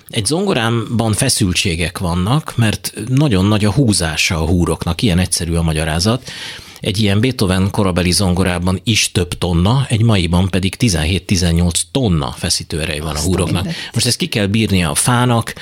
egy 0.08 0.24
zongorámban 0.26 1.12
feszültségek 1.12 1.98
vannak, 1.98 2.52
mert 2.56 2.92
nagyon 3.08 3.44
nagy 3.44 3.64
a 3.64 3.72
húzása 3.72 4.42
a 4.42 4.46
húroknak, 4.46 5.02
ilyen 5.02 5.18
egyszerű 5.18 5.54
a 5.54 5.62
magyarázat. 5.62 6.30
Egy 6.80 6.98
ilyen 6.98 7.20
Beethoven 7.20 7.70
korabeli 7.70 8.10
zongorában 8.10 8.80
is 8.84 9.12
több 9.12 9.38
tonna, 9.38 9.86
egy 9.88 10.02
maiban 10.02 10.48
pedig 10.48 10.74
17-18 10.78 11.80
tonna 11.90 12.34
feszítőerej 12.36 13.00
van 13.00 13.14
Azt 13.14 13.24
a 13.24 13.28
húroknak. 13.28 13.66
Most 13.92 14.06
ezt 14.06 14.16
ki 14.16 14.26
kell 14.26 14.46
bírni 14.46 14.84
a 14.84 14.94
fának, 14.94 15.54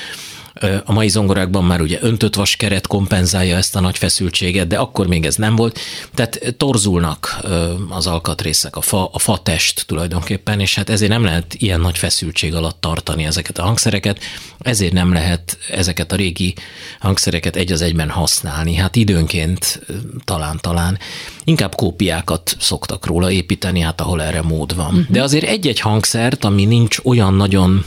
a 0.84 0.92
mai 0.92 1.08
zongorákban 1.08 1.64
már 1.64 1.80
ugye 1.80 1.98
öntött 2.00 2.34
vaskeret 2.34 2.86
kompenzálja 2.86 3.56
ezt 3.56 3.76
a 3.76 3.80
nagy 3.80 3.98
feszültséget, 3.98 4.66
de 4.66 4.78
akkor 4.78 5.06
még 5.06 5.26
ez 5.26 5.34
nem 5.34 5.56
volt. 5.56 5.78
Tehát 6.14 6.54
torzulnak 6.56 7.40
az 7.88 8.06
alkatrészek, 8.06 8.76
a 8.76 8.80
fa, 8.80 9.10
a 9.12 9.18
fa 9.18 9.38
test 9.42 9.84
tulajdonképpen, 9.86 10.60
és 10.60 10.74
hát 10.74 10.90
ezért 10.90 11.10
nem 11.10 11.24
lehet 11.24 11.54
ilyen 11.54 11.80
nagy 11.80 11.98
feszültség 11.98 12.54
alatt 12.54 12.80
tartani 12.80 13.24
ezeket 13.24 13.58
a 13.58 13.62
hangszereket, 13.62 14.18
ezért 14.58 14.92
nem 14.92 15.12
lehet 15.12 15.58
ezeket 15.70 16.12
a 16.12 16.16
régi 16.16 16.54
hangszereket 17.00 17.56
egy 17.56 17.72
az 17.72 17.80
egyben 17.80 18.10
használni. 18.10 18.74
Hát 18.74 18.96
időnként 18.96 19.80
talán-talán 20.24 20.98
inkább 21.44 21.74
kópiákat 21.74 22.56
szoktak 22.58 23.06
róla 23.06 23.30
építeni, 23.30 23.80
hát 23.80 24.00
ahol 24.00 24.22
erre 24.22 24.42
mód 24.42 24.74
van. 24.74 24.86
Uh-huh. 24.86 25.06
De 25.08 25.22
azért 25.22 25.44
egy-egy 25.44 25.80
hangszert, 25.80 26.44
ami 26.44 26.64
nincs 26.64 26.98
olyan 27.02 27.34
nagyon 27.34 27.84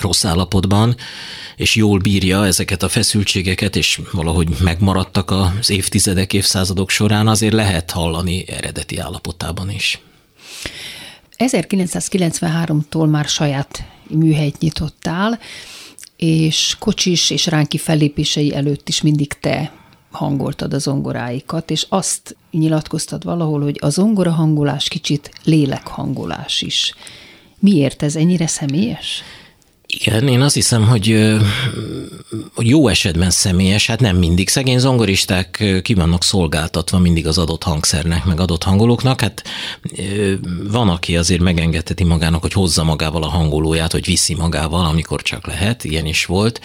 rossz 0.00 0.24
állapotban, 0.24 0.96
és 1.56 1.74
jól 1.74 1.98
bírja 1.98 2.46
ezeket 2.46 2.82
a 2.82 2.88
feszültségeket, 2.88 3.76
és 3.76 4.00
valahogy 4.12 4.48
megmaradtak 4.60 5.30
az 5.30 5.70
évtizedek, 5.70 6.32
évszázadok 6.32 6.90
során, 6.90 7.28
azért 7.28 7.54
lehet 7.54 7.90
hallani 7.90 8.48
eredeti 8.48 8.98
állapotában 8.98 9.70
is. 9.70 10.00
1993-tól 11.38 13.10
már 13.10 13.24
saját 13.24 13.84
műhelyt 14.08 14.58
nyitottál, 14.58 15.38
és 16.16 16.76
Kocsis 16.78 17.30
és 17.30 17.46
Ránki 17.46 17.78
fellépései 17.78 18.54
előtt 18.54 18.88
is 18.88 19.02
mindig 19.02 19.32
te 19.32 19.72
hangoltad 20.10 20.74
a 20.74 20.78
zongoráikat, 20.78 21.70
és 21.70 21.86
azt 21.88 22.36
nyilatkoztad 22.50 23.24
valahol, 23.24 23.60
hogy 23.60 23.78
a 23.80 23.88
zongora 23.88 24.30
hangolás 24.30 24.88
kicsit 24.88 25.30
lélekhangolás 25.44 26.62
is. 26.62 26.94
Miért 27.58 28.02
ez 28.02 28.16
ennyire 28.16 28.46
személyes? 28.46 29.22
Igen, 29.92 30.28
én 30.28 30.40
azt 30.40 30.54
hiszem, 30.54 30.86
hogy, 30.86 31.36
hogy 32.54 32.68
jó 32.68 32.88
esetben 32.88 33.30
személyes, 33.30 33.86
hát 33.86 34.00
nem 34.00 34.16
mindig. 34.16 34.48
Szegény 34.48 34.78
zongoristák 34.78 35.64
ki 35.82 35.94
vannak 35.94 36.24
szolgáltatva 36.24 36.98
mindig 36.98 37.26
az 37.26 37.38
adott 37.38 37.62
hangszernek, 37.62 38.24
meg 38.24 38.40
adott 38.40 38.62
hangolóknak. 38.62 39.20
Hát 39.20 39.42
van, 40.70 40.88
aki 40.88 41.16
azért 41.16 41.40
megengedheti 41.40 42.04
magának, 42.04 42.40
hogy 42.40 42.52
hozza 42.52 42.84
magával 42.84 43.22
a 43.22 43.28
hangolóját, 43.28 43.92
hogy 43.92 44.04
viszi 44.04 44.34
magával, 44.34 44.84
amikor 44.84 45.22
csak 45.22 45.46
lehet. 45.46 45.84
Ilyen 45.84 46.06
is 46.06 46.24
volt. 46.24 46.60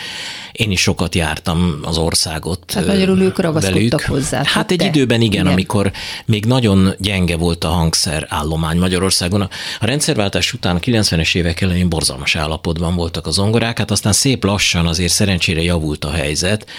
Én 0.52 0.72
is 0.72 0.82
sokat 0.82 1.16
jártam 1.16 1.80
az 1.84 1.98
országot. 1.98 2.72
Hát 2.74 2.88
magyarul 2.88 3.20
ők 3.20 3.40
ragaszkodtak 3.40 4.02
hozzá. 4.02 4.42
Hát, 4.46 4.72
egy 4.72 4.78
te? 4.78 4.86
időben 4.86 5.22
igen, 5.22 5.34
igen, 5.42 5.52
amikor 5.52 5.92
még 6.26 6.46
nagyon 6.46 6.94
gyenge 7.00 7.38
volt 7.38 7.64
a 7.64 7.68
hangszer 7.68 8.26
állomány 8.30 8.78
Magyarországon. 8.78 9.42
A 9.80 9.86
rendszerváltás 9.86 10.54
után 10.54 10.76
a 10.76 10.80
90-es 10.80 11.36
évek 11.36 11.62
elején 11.62 11.90
borzalmas 11.90 12.36
állapotban 12.36 12.96
volt 12.96 13.15
voltak 13.16 13.34
a 13.34 13.44
zongorák, 13.44 13.78
hát 13.78 13.92
aztán 13.92 14.14
szép 14.14 14.44
lassan 14.44 14.88
azért 14.88 15.12
szerencsére 15.12 15.62
javult 15.62 16.06
a 16.06 16.12
helyzet, 16.12 16.70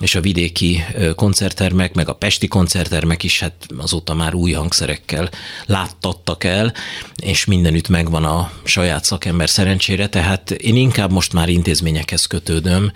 és 0.00 0.14
a 0.14 0.20
vidéki 0.20 0.84
koncerttermek, 1.14 1.94
meg 1.94 2.08
a 2.08 2.12
pesti 2.12 2.48
koncerttermek 2.48 3.22
is 3.22 3.40
hát 3.40 3.52
azóta 3.78 4.14
már 4.14 4.34
új 4.34 4.52
hangszerekkel 4.52 5.30
láttattak 5.66 6.44
el, 6.44 6.72
és 7.16 7.44
mindenütt 7.44 7.88
megvan 7.88 8.24
a 8.24 8.50
saját 8.64 9.04
szakember 9.04 9.48
szerencsére, 9.48 10.08
tehát 10.08 10.50
én 10.50 10.76
inkább 10.76 11.12
most 11.12 11.32
már 11.32 11.48
intézményekhez 11.48 12.26
kötődöm, 12.26 12.92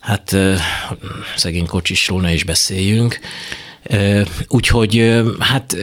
hát 0.00 0.36
szegény 1.36 1.66
kocsisról 1.66 2.20
ne 2.20 2.32
is 2.32 2.44
beszéljünk, 2.44 3.20
Úgyhogy 4.48 5.22
hát 5.38 5.76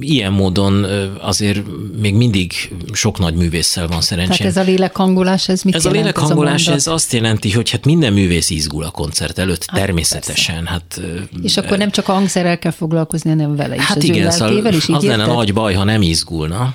ilyen 0.00 0.32
módon 0.32 0.86
azért 1.20 1.60
még 2.00 2.14
mindig 2.14 2.52
sok 2.92 3.18
nagy 3.18 3.34
művésszel 3.34 3.86
van 3.86 4.00
szerencsém. 4.00 4.36
Tehát 4.36 4.56
ez 4.56 4.62
a 4.62 4.66
lélekhangolás, 4.66 5.48
ez 5.48 5.62
mit 5.62 5.74
ez 5.74 5.84
jelent? 5.84 6.02
A 6.02 6.04
lélekhangolás, 6.04 6.66
ez, 6.66 6.74
ez 6.74 6.86
azt 6.86 7.12
jelenti, 7.12 7.50
hogy 7.50 7.70
hát 7.70 7.84
minden 7.84 8.12
művész 8.12 8.50
izgul 8.50 8.84
a 8.84 8.90
koncert 8.90 9.38
előtt, 9.38 9.64
hát, 9.66 9.80
természetesen. 9.80 10.66
Hát, 10.66 11.00
És 11.42 11.56
akkor 11.56 11.78
nem 11.78 11.90
csak 11.90 12.08
a 12.08 12.12
hangszerrel 12.12 12.58
kell 12.58 12.72
foglalkozni, 12.72 13.30
hanem 13.30 13.56
vele 13.56 13.74
is, 13.74 13.82
hát 13.82 13.96
az 13.96 14.04
igen, 14.04 14.30
szóval 14.30 14.66
az 14.66 15.02
lenne 15.02 15.26
nagy 15.26 15.52
baj, 15.52 15.74
ha 15.74 15.84
nem 15.84 16.02
izgulna. 16.02 16.74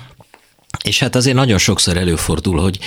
És 0.84 0.98
hát 0.98 1.16
azért 1.16 1.36
nagyon 1.36 1.58
sokszor 1.58 1.96
előfordul, 1.96 2.60
hogy 2.60 2.78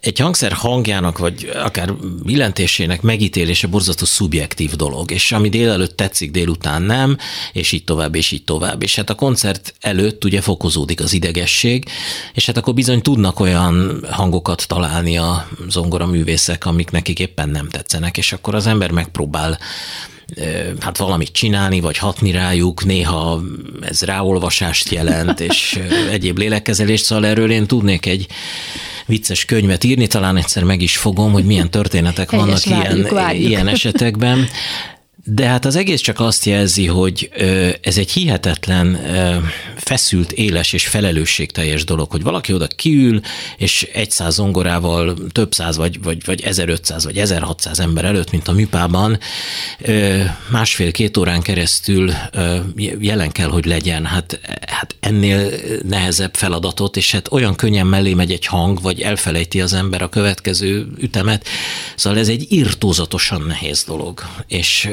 egy 0.00 0.18
hangszer 0.18 0.52
hangjának, 0.52 1.18
vagy 1.18 1.50
akár 1.54 1.94
billentésének 2.22 3.02
megítélése 3.02 3.66
borzasztó 3.66 4.04
szubjektív 4.04 4.70
dolog, 4.70 5.10
és 5.10 5.32
ami 5.32 5.48
délelőtt 5.48 5.96
tetszik, 5.96 6.30
délután 6.30 6.82
nem, 6.82 7.16
és 7.52 7.72
így 7.72 7.84
tovább, 7.84 8.14
és 8.14 8.30
így 8.30 8.44
tovább. 8.44 8.82
És 8.82 8.96
hát 8.96 9.10
a 9.10 9.14
koncert 9.14 9.74
előtt 9.80 10.24
ugye 10.24 10.40
fokozódik 10.40 11.00
az 11.00 11.12
idegesség, 11.12 11.84
és 12.34 12.46
hát 12.46 12.56
akkor 12.56 12.74
bizony 12.74 13.02
tudnak 13.02 13.40
olyan 13.40 14.06
hangokat 14.10 14.66
találni 14.68 15.18
a 15.18 15.48
zongora 15.68 16.06
művészek, 16.06 16.66
amik 16.66 16.90
nekik 16.90 17.18
éppen 17.18 17.48
nem 17.48 17.68
tetszenek, 17.68 18.16
és 18.16 18.32
akkor 18.32 18.54
az 18.54 18.66
ember 18.66 18.90
megpróbál 18.90 19.58
hát 20.80 20.98
valamit 20.98 21.32
csinálni, 21.32 21.80
vagy 21.80 21.96
hatni 21.98 22.30
rájuk, 22.30 22.84
néha 22.84 23.42
ez 23.80 24.02
ráolvasást 24.02 24.90
jelent, 24.90 25.40
és 25.40 25.80
egyéb 26.10 26.38
lélekkezelést, 26.38 27.04
szóval 27.04 27.26
erről 27.26 27.50
én 27.50 27.66
tudnék 27.66 28.06
egy 28.06 28.26
vicces 29.06 29.44
könyvet 29.44 29.84
írni, 29.84 30.06
talán 30.06 30.36
egyszer 30.36 30.62
meg 30.62 30.80
is 30.82 30.96
fogom, 30.96 31.32
hogy 31.32 31.44
milyen 31.44 31.70
történetek 31.70 32.30
vannak 32.30 32.62
Helyes, 32.62 32.64
ilyen, 32.64 32.82
várjuk, 32.82 33.10
várjuk. 33.10 33.48
ilyen 33.48 33.68
esetekben. 33.68 34.48
De 35.28 35.46
hát 35.46 35.64
az 35.64 35.76
egész 35.76 36.00
csak 36.00 36.20
azt 36.20 36.44
jelzi, 36.44 36.86
hogy 36.86 37.30
ez 37.80 37.98
egy 37.98 38.10
hihetetlen 38.10 38.98
feszült, 39.76 40.32
éles 40.32 40.72
és 40.72 40.86
felelősségteljes 40.86 41.84
dolog, 41.84 42.10
hogy 42.10 42.22
valaki 42.22 42.52
oda 42.52 42.66
kiül, 42.66 43.20
és 43.56 43.88
egy 43.92 44.10
száz 44.10 44.34
zongorával 44.34 45.16
több 45.32 45.54
száz, 45.54 45.76
vagy, 45.76 46.02
vagy, 46.02 46.24
vagy 46.24 46.40
1500, 46.40 47.04
vagy 47.04 47.18
1600 47.18 47.80
ember 47.80 48.04
előtt, 48.04 48.30
mint 48.30 48.48
a 48.48 48.52
műpában, 48.52 49.18
másfél-két 50.50 51.16
órán 51.16 51.42
keresztül 51.42 52.12
jelen 53.00 53.32
kell, 53.32 53.48
hogy 53.48 53.64
legyen. 53.64 54.04
Hát, 54.04 54.40
hát 54.66 54.96
ennél 55.00 55.50
nehezebb 55.82 56.34
feladatot, 56.34 56.96
és 56.96 57.12
hát 57.12 57.32
olyan 57.32 57.54
könnyen 57.54 57.86
mellé 57.86 58.14
megy 58.14 58.32
egy 58.32 58.46
hang, 58.46 58.82
vagy 58.82 59.00
elfelejti 59.00 59.60
az 59.60 59.72
ember 59.72 60.02
a 60.02 60.08
következő 60.08 60.86
ütemet. 60.98 61.46
Szóval 61.96 62.18
ez 62.18 62.28
egy 62.28 62.46
irtózatosan 62.48 63.42
nehéz 63.46 63.84
dolog. 63.84 64.22
És 64.46 64.88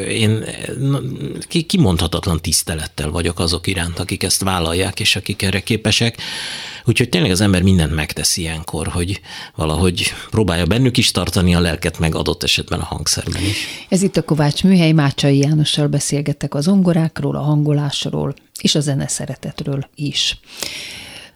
kimondhatatlan 1.67 2.41
tisztelettel 2.41 3.09
vagyok 3.09 3.39
azok 3.39 3.67
iránt, 3.67 3.99
akik 3.99 4.24
ezt 4.24 4.43
vállalják, 4.43 4.99
és 4.99 5.15
akik 5.15 5.41
erre 5.41 5.59
képesek. 5.59 6.21
Úgyhogy 6.86 7.09
tényleg 7.09 7.32
az 7.32 7.41
ember 7.41 7.61
mindent 7.61 7.95
megtesz 7.95 8.38
ilyenkor, 8.38 8.88
hogy 8.88 9.21
valahogy 9.55 10.13
próbálja 10.30 10.65
bennük 10.65 10.97
is 10.97 11.11
tartani 11.11 11.55
a 11.55 11.59
lelket, 11.59 11.99
meg 11.99 12.15
adott 12.15 12.43
esetben 12.43 12.80
a 12.80 12.86
hangszerben 12.86 13.43
is. 13.43 13.57
Ez 13.89 14.01
itt 14.01 14.17
a 14.17 14.24
Kovács 14.24 14.63
Műhely, 14.63 14.91
Mácsai 14.91 15.38
Jánossal 15.38 15.88
beszélgettek 15.88 16.53
az 16.53 16.67
ongorákról, 16.67 17.36
a 17.36 17.41
hangolásról 17.41 18.34
és 18.61 18.76
a 18.76 18.80
zene 18.80 19.07
szeretetről 19.07 19.89
is. 19.95 20.38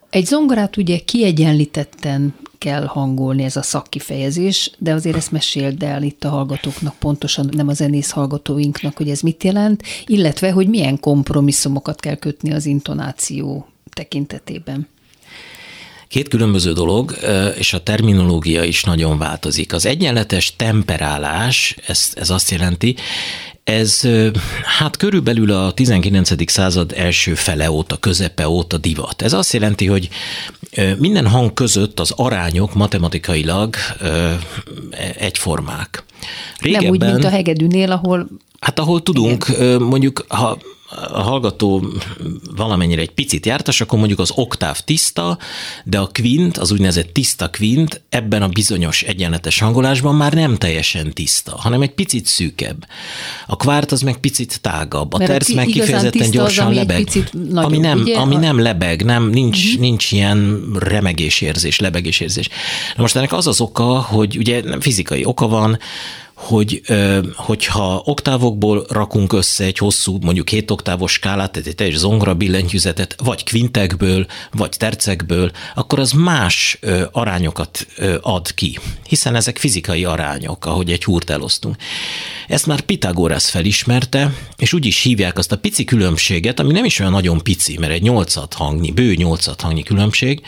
Egy 0.09 0.25
zongorát 0.25 0.77
ugye 0.77 0.97
kiegyenlítetten 0.97 2.35
kell 2.57 2.85
hangolni, 2.85 3.43
ez 3.43 3.55
a 3.55 3.61
szakkifejezés, 3.61 4.71
de 4.77 4.93
azért 4.93 5.15
ezt 5.15 5.31
meséld 5.31 5.83
el 5.83 6.03
itt 6.03 6.23
a 6.23 6.29
hallgatóknak, 6.29 6.95
pontosan 6.99 7.49
nem 7.51 7.67
a 7.67 7.73
zenész 7.73 8.09
hallgatóinknak, 8.09 8.97
hogy 8.97 9.09
ez 9.09 9.19
mit 9.19 9.43
jelent, 9.43 9.83
illetve, 10.05 10.51
hogy 10.51 10.67
milyen 10.67 10.99
kompromisszumokat 10.99 11.99
kell 11.99 12.15
kötni 12.15 12.53
az 12.53 12.65
intonáció 12.65 13.67
tekintetében. 13.93 14.87
Két 16.07 16.27
különböző 16.27 16.73
dolog, 16.73 17.17
és 17.57 17.73
a 17.73 17.83
terminológia 17.83 18.63
is 18.63 18.83
nagyon 18.83 19.17
változik. 19.17 19.73
Az 19.73 19.85
egyenletes 19.85 20.55
temperálás, 20.55 21.75
ez, 21.87 22.11
ez 22.15 22.29
azt 22.29 22.51
jelenti, 22.51 22.95
ez 23.67 24.01
hát 24.77 24.97
körülbelül 24.97 25.51
a 25.51 25.71
19. 25.71 26.51
század 26.51 26.93
első 26.95 27.33
fele 27.33 27.71
óta, 27.71 27.97
közepe 27.97 28.49
óta 28.49 28.77
divat. 28.77 29.21
Ez 29.21 29.33
azt 29.33 29.53
jelenti, 29.53 29.85
hogy 29.85 30.09
minden 30.97 31.27
hang 31.27 31.53
között 31.53 31.99
az 31.99 32.11
arányok 32.15 32.73
matematikailag 32.73 33.75
egyformák. 35.17 36.03
Régebben, 36.59 36.89
Nem 36.89 37.07
úgy, 37.07 37.13
mint 37.13 37.23
a 37.25 37.29
hegedűnél, 37.29 37.91
ahol 37.91 38.27
Hát 38.59 38.79
ahol 38.79 39.03
tudunk, 39.03 39.45
Igen. 39.49 39.81
mondjuk, 39.81 40.25
ha 40.27 40.57
a 40.89 41.21
hallgató 41.21 41.85
valamennyire 42.55 43.01
egy 43.01 43.11
picit 43.11 43.45
jártas, 43.45 43.81
akkor 43.81 43.97
mondjuk 43.97 44.19
az 44.19 44.31
oktáv 44.35 44.79
tiszta, 44.79 45.37
de 45.83 45.99
a 45.99 46.07
kvint, 46.07 46.57
az 46.57 46.71
úgynevezett 46.71 47.13
tiszta 47.13 47.49
kvint 47.49 48.01
ebben 48.09 48.41
a 48.41 48.47
bizonyos 48.47 49.01
egyenletes 49.01 49.59
hangolásban 49.59 50.15
már 50.15 50.33
nem 50.33 50.55
teljesen 50.55 51.13
tiszta, 51.13 51.55
hanem 51.57 51.81
egy 51.81 51.93
picit 51.93 52.25
szűkebb. 52.25 52.87
A 53.47 53.55
kvárt 53.55 53.91
az 53.91 54.01
meg 54.01 54.17
picit 54.17 54.61
tágabb, 54.61 55.13
a 55.13 55.17
terc 55.17 55.53
meg 55.53 55.65
kifejezetten 55.65 56.29
gyorsan 56.29 56.65
az, 56.65 56.71
ami 56.71 56.75
lebeg. 56.75 57.07
Nagyobb, 57.31 57.65
ami, 57.65 57.77
nem, 57.77 57.99
ugye? 57.99 58.17
ami 58.17 58.35
nem 58.35 58.59
lebeg, 58.59 59.03
nem, 59.03 59.29
nincs, 59.29 59.65
uh-huh. 59.65 59.79
nincs 59.79 60.11
ilyen 60.11 60.69
remegésérzés, 60.79 61.79
lebegésérzés. 61.79 62.47
Na 62.95 63.01
most 63.01 63.15
ennek 63.15 63.33
az 63.33 63.47
az 63.47 63.61
oka, 63.61 64.01
hogy 64.01 64.37
ugye 64.37 64.61
nem 64.63 64.79
fizikai 64.81 65.25
oka 65.25 65.47
van, 65.47 65.79
hogy 66.37 66.81
hogyha 67.35 68.01
oktávokból 68.05 68.85
rakunk 68.89 69.33
össze 69.33 69.63
egy 69.63 69.77
hosszú, 69.77 70.17
mondjuk 70.21 70.45
két 70.45 70.71
oktávos 70.71 71.11
skálát, 71.11 71.51
tehát 71.51 71.67
egy 71.67 71.75
teljes 71.75 71.95
zongra 71.95 72.33
billentyűzetet, 72.33 73.15
vagy 73.23 73.43
kvintekből, 73.43 74.25
vagy 74.51 74.69
tercekből, 74.77 75.51
akkor 75.75 75.99
az 75.99 76.11
más 76.11 76.79
arányokat 77.11 77.87
ad 78.21 78.53
ki, 78.53 78.79
hiszen 79.07 79.35
ezek 79.35 79.57
fizikai 79.57 80.05
arányok, 80.05 80.65
ahogy 80.65 80.91
egy 80.91 81.03
húrt 81.03 81.29
elosztunk. 81.29 81.75
Ezt 82.47 82.65
már 82.65 82.81
Pitagoras 82.81 83.49
felismerte, 83.49 84.33
és 84.57 84.73
úgy 84.73 84.85
is 84.85 85.01
hívják 85.01 85.37
azt 85.37 85.51
a 85.51 85.57
pici 85.57 85.83
különbséget, 85.83 86.59
ami 86.59 86.71
nem 86.71 86.85
is 86.85 86.99
olyan 86.99 87.11
nagyon 87.11 87.43
pici, 87.43 87.77
mert 87.77 87.91
egy 87.91 88.01
nyolcat 88.01 88.53
hangnyi, 88.53 88.91
bő 88.91 89.13
nyolcat 89.13 89.61
hangnyi 89.61 89.83
különbség, 89.83 90.41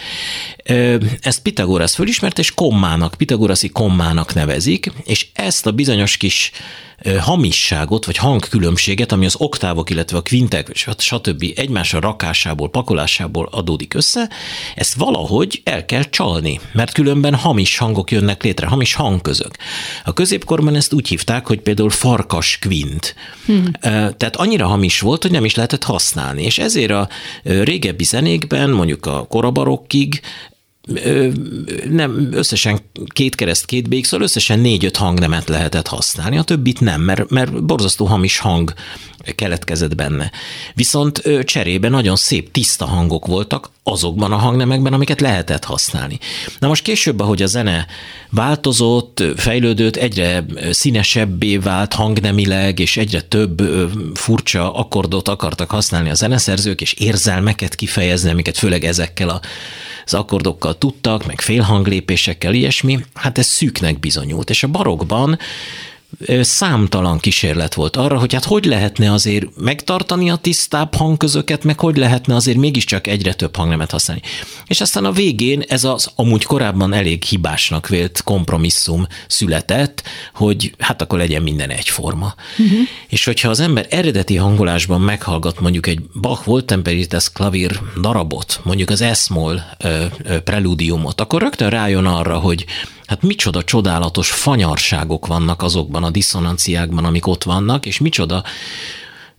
ezt 1.22 1.42
Pitagoras 1.42 1.96
felismerte, 1.96 2.42
és 2.42 2.54
kommának, 2.54 3.14
pitagoraszi 3.18 3.70
kommának 3.70 4.34
nevezik, 4.34 4.92
és 5.04 5.28
ezt 5.34 5.66
a 5.66 5.72
bizonyos 5.80 6.18
kis 6.18 6.52
hamisságot, 7.20 8.06
vagy 8.06 8.18
hangkülönbséget, 8.18 9.12
ami 9.12 9.26
az 9.26 9.36
oktávok, 9.38 9.90
illetve 9.90 10.18
a 10.18 10.22
kvintek, 10.22 10.72
stb. 10.98 11.46
egymásra 11.56 12.00
rakásából, 12.00 12.70
pakolásából 12.70 13.50
adódik 13.52 13.94
össze, 13.94 14.30
ezt 14.76 14.94
valahogy 14.94 15.62
el 15.64 15.86
kell 15.86 16.04
csalni, 16.04 16.60
mert 16.74 16.92
különben 16.92 17.36
hamis 17.36 17.78
hangok 17.78 18.12
jönnek 18.12 18.44
létre, 18.44 18.68
hamis 18.68 18.94
hangközök. 18.94 19.56
A 20.04 20.14
középkorban 20.14 20.76
ezt 20.76 20.94
úgy 20.94 21.08
hívták, 21.08 21.48
hogy 21.48 21.60
például 21.60 21.90
farkas 21.90 22.58
kvint. 22.62 23.16
Hmm. 23.46 23.72
Tehát 23.82 24.36
annyira 24.36 24.68
hamis 24.68 25.00
volt, 25.00 25.22
hogy 25.22 25.32
nem 25.32 25.46
is 25.46 25.56
lehetett 25.56 25.84
használni, 25.84 26.44
és 26.44 26.58
ezért 26.58 26.92
a 26.92 27.10
régebbi 27.44 28.04
zenékben, 28.04 28.70
mondjuk 28.70 29.06
a 29.06 29.26
korabarokkig 29.30 30.22
nem, 31.90 32.30
összesen 32.32 32.80
két 33.08 33.36
kereszt, 33.36 33.66
két 33.66 33.90
bék, 33.90 34.06
szóval 34.06 34.26
összesen 34.26 34.60
négy-öt 34.60 34.98
hangnemet 34.98 35.50
lehetett 35.50 35.88
használni, 35.88 36.38
a 36.38 36.44
többit 36.44 36.80
nem, 36.80 37.02
mert, 37.02 37.30
mert 37.30 37.66
borzasztó 37.66 38.06
hamis 38.06 38.40
hang 38.40 38.74
keletkezett 39.36 39.96
benne. 39.96 40.32
Viszont 40.74 41.22
cserébe 41.44 41.90
nagyon 41.90 42.16
szép, 42.16 42.52
tiszta 42.52 42.86
hangok 42.86 43.26
voltak 43.26 43.70
azokban 43.84 44.32
a 44.32 44.38
hangnemekben, 44.38 44.94
amiket 44.94 45.22
lehetett 45.22 45.64
használni. 45.64 46.20
Na 46.60 46.68
most 46.68 46.84
később, 46.84 47.20
ahogy 47.20 47.42
a 47.42 47.48
zene 47.48 47.88
változott, 48.30 49.24
fejlődött, 49.36 49.96
egyre 49.96 50.46
színesebbé 50.72 51.58
vált 51.58 51.94
hangnemileg, 51.94 52.80
és 52.80 52.98
egyre 52.98 53.22
több 53.22 53.62
furcsa 54.14 54.74
akkordot 54.74 55.28
akartak 55.28 55.70
használni 55.70 56.10
a 56.10 56.14
zeneszerzők, 56.14 56.82
és 56.82 56.94
érzelmeket 56.94 57.76
kifejezni, 57.76 58.30
amiket 58.30 58.58
főleg 58.58 58.84
ezekkel 58.84 59.42
az 60.06 60.14
akkordokkal 60.14 60.78
tudtak, 60.78 61.26
meg 61.26 61.42
félhanglépésekkel, 61.42 62.54
ilyesmi, 62.54 63.00
hát 63.14 63.38
ez 63.38 63.48
szűknek 63.48 64.00
bizonyult. 64.00 64.50
És 64.50 64.64
a 64.64 64.68
barokban 64.68 65.40
számtalan 66.42 67.20
kísérlet 67.20 67.74
volt 67.74 67.96
arra, 67.96 68.20
hogy 68.20 68.34
hát 68.34 68.44
hogy 68.44 68.66
lehetne 68.66 69.14
azért 69.14 69.46
megtartani 69.56 70.30
a 70.30 70.36
tisztább 70.36 70.96
hangközöket, 70.96 71.64
meg 71.64 71.80
hogy 71.80 71.98
lehetne 71.98 72.36
azért 72.36 72.58
mégiscsak 72.58 73.08
egyre 73.08 73.34
több 73.34 73.56
hangnemet 73.56 73.92
használni. 73.92 74.22
És 74.66 74.82
aztán 74.82 75.06
a 75.06 75.12
végén 75.12 75.64
ez 75.68 75.84
az 75.84 76.12
amúgy 76.16 76.44
korábban 76.44 76.94
elég 76.94 77.24
hibásnak 77.24 77.88
vélt 77.88 78.22
kompromisszum 78.24 79.08
született, 79.28 80.04
hogy 80.34 80.74
hát 80.80 81.02
akkor 81.02 81.20
legyen 81.20 81.42
minden 81.42 81.70
egyforma. 81.70 82.34
Uh-huh. 82.58 82.80
És 83.08 83.26
hogyha 83.26 83.50
az 83.50 83.60
ember 83.60 83.88
eredeti 83.90 84.36
hangolásban 84.36 85.02
meghallgat 85.02 85.60
mondjuk 85.60 85.88
egy 85.88 86.02
Bach 86.22 86.46
volt 86.46 86.66
Temperitas 86.66 87.32
klavír 87.32 87.80
darabot, 88.02 88.60
mondjuk 88.64 88.90
az 88.90 89.06
S-moll 89.14 89.60
preludiumot, 90.44 91.22
akkor 91.22 91.42
rögtön 91.42 91.70
rájön 91.70 92.06
arra, 92.06 92.38
hogy 92.38 92.66
hát 93.10 93.22
micsoda 93.22 93.64
csodálatos 93.64 94.32
fanyarságok 94.32 95.28
vannak 95.28 95.62
azokban 95.62 96.04
a 96.04 96.10
diszonanciákban, 96.10 97.06
amik 97.06 97.28
ott 97.28 97.44
vannak, 97.44 97.86
és 97.86 98.00
micsoda 98.00 98.44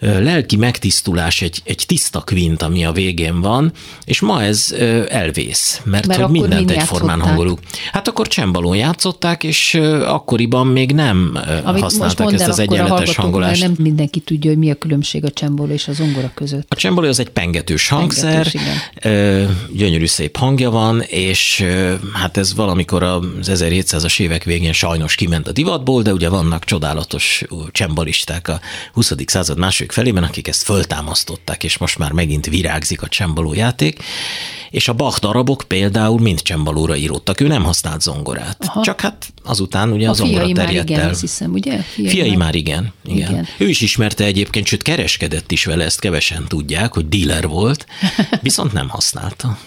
lelki 0.01 0.57
megtisztulás, 0.57 1.43
egy, 1.43 1.61
egy 1.65 1.85
tiszta 1.87 2.21
kvint, 2.21 2.63
ami 2.63 2.85
a 2.85 2.93
végén 2.93 3.41
van, 3.41 3.73
és 4.05 4.21
ma 4.21 4.43
ez 4.43 4.75
elvész, 5.09 5.81
mert, 5.85 6.07
mert 6.07 6.21
hogy 6.21 6.31
mindent 6.31 6.71
egyformán 6.71 7.21
hangolunk. 7.21 7.59
Hát 7.93 8.09
akkor 8.09 8.29
csembalón 8.29 8.77
játszották, 8.77 9.45
és 9.45 9.75
akkoriban 10.05 10.67
még 10.67 10.93
nem 10.93 11.39
Amit 11.65 11.83
használták 11.83 12.33
ezt 12.33 12.49
az 12.49 12.59
egyenletes 12.59 13.17
hangolást. 13.17 13.63
Nem 13.63 13.75
mindenki 13.79 14.21
tudja, 14.21 14.51
hogy 14.51 14.59
mi 14.59 14.71
a 14.71 14.75
különbség 14.75 15.25
a 15.25 15.31
csembaló 15.31 15.73
és 15.73 15.89
a 15.89 15.93
zongora 15.93 16.31
között. 16.35 16.73
A 16.73 16.77
csembaló 16.77 17.09
az 17.09 17.19
egy 17.19 17.31
pengetős 17.31 17.89
hangszer, 17.89 18.51
pengetős, 18.51 19.57
gyönyörű 19.73 20.07
szép 20.07 20.37
hangja 20.37 20.71
van, 20.71 21.01
és 21.01 21.65
hát 22.13 22.37
ez 22.37 22.55
valamikor 22.55 23.03
az 23.03 23.23
1700-as 23.43 24.21
évek 24.21 24.45
végén 24.45 24.73
sajnos 24.73 25.15
kiment 25.15 25.49
a 25.49 25.53
divatból, 25.53 26.03
de 26.03 26.13
ugye 26.13 26.29
vannak 26.29 26.65
csodálatos 26.65 27.45
csembalisták 27.71 28.49
a 28.49 28.61
20. 28.93 29.13
század 29.27 29.59
második 29.59 29.90
felében, 29.93 30.23
akik 30.23 30.49
ezt 30.49 30.63
föltámasztották, 30.63 31.65
és 31.65 31.79
most 31.79 31.99
már 31.99 32.13
megint 32.13 32.47
virágzik 32.47 33.03
a 33.03 33.09
csembaló 33.09 33.55
játék, 33.55 34.03
és 34.71 34.89
a 34.89 34.93
Bach 34.93 35.21
darabok 35.21 35.65
például 35.67 36.21
mind 36.21 36.43
csembalóra 36.43 36.97
íródtak, 36.97 37.41
ő 37.41 37.47
nem 37.47 37.63
használt 37.63 38.01
zongorát. 38.01 38.65
Aha. 38.67 38.83
Csak 38.83 39.01
hát 39.01 39.33
azután 39.45 39.93
ugye 39.93 40.07
a, 40.07 40.11
a 40.11 40.15
zongora 40.15 40.53
terjedt 40.53 40.91
el. 40.91 41.09
Azt 41.09 41.21
hiszem, 41.21 41.53
ugye? 41.53 41.79
Fiai, 41.79 42.09
fiai 42.09 42.37
már 42.37 42.55
igen, 42.55 42.93
igen. 43.05 43.31
igen. 43.31 43.47
Ő 43.59 43.69
is 43.69 43.81
ismerte 43.81 44.25
egyébként, 44.25 44.67
sőt 44.67 44.83
kereskedett 44.83 45.53
is 45.53 45.65
vele, 45.65 45.85
ezt 45.85 46.01
kevesen 46.01 46.45
tudják, 46.49 46.93
hogy 46.95 47.09
dealer 47.09 47.47
volt, 47.47 47.87
viszont 48.43 48.73
nem 48.73 48.89
használta. 48.89 49.59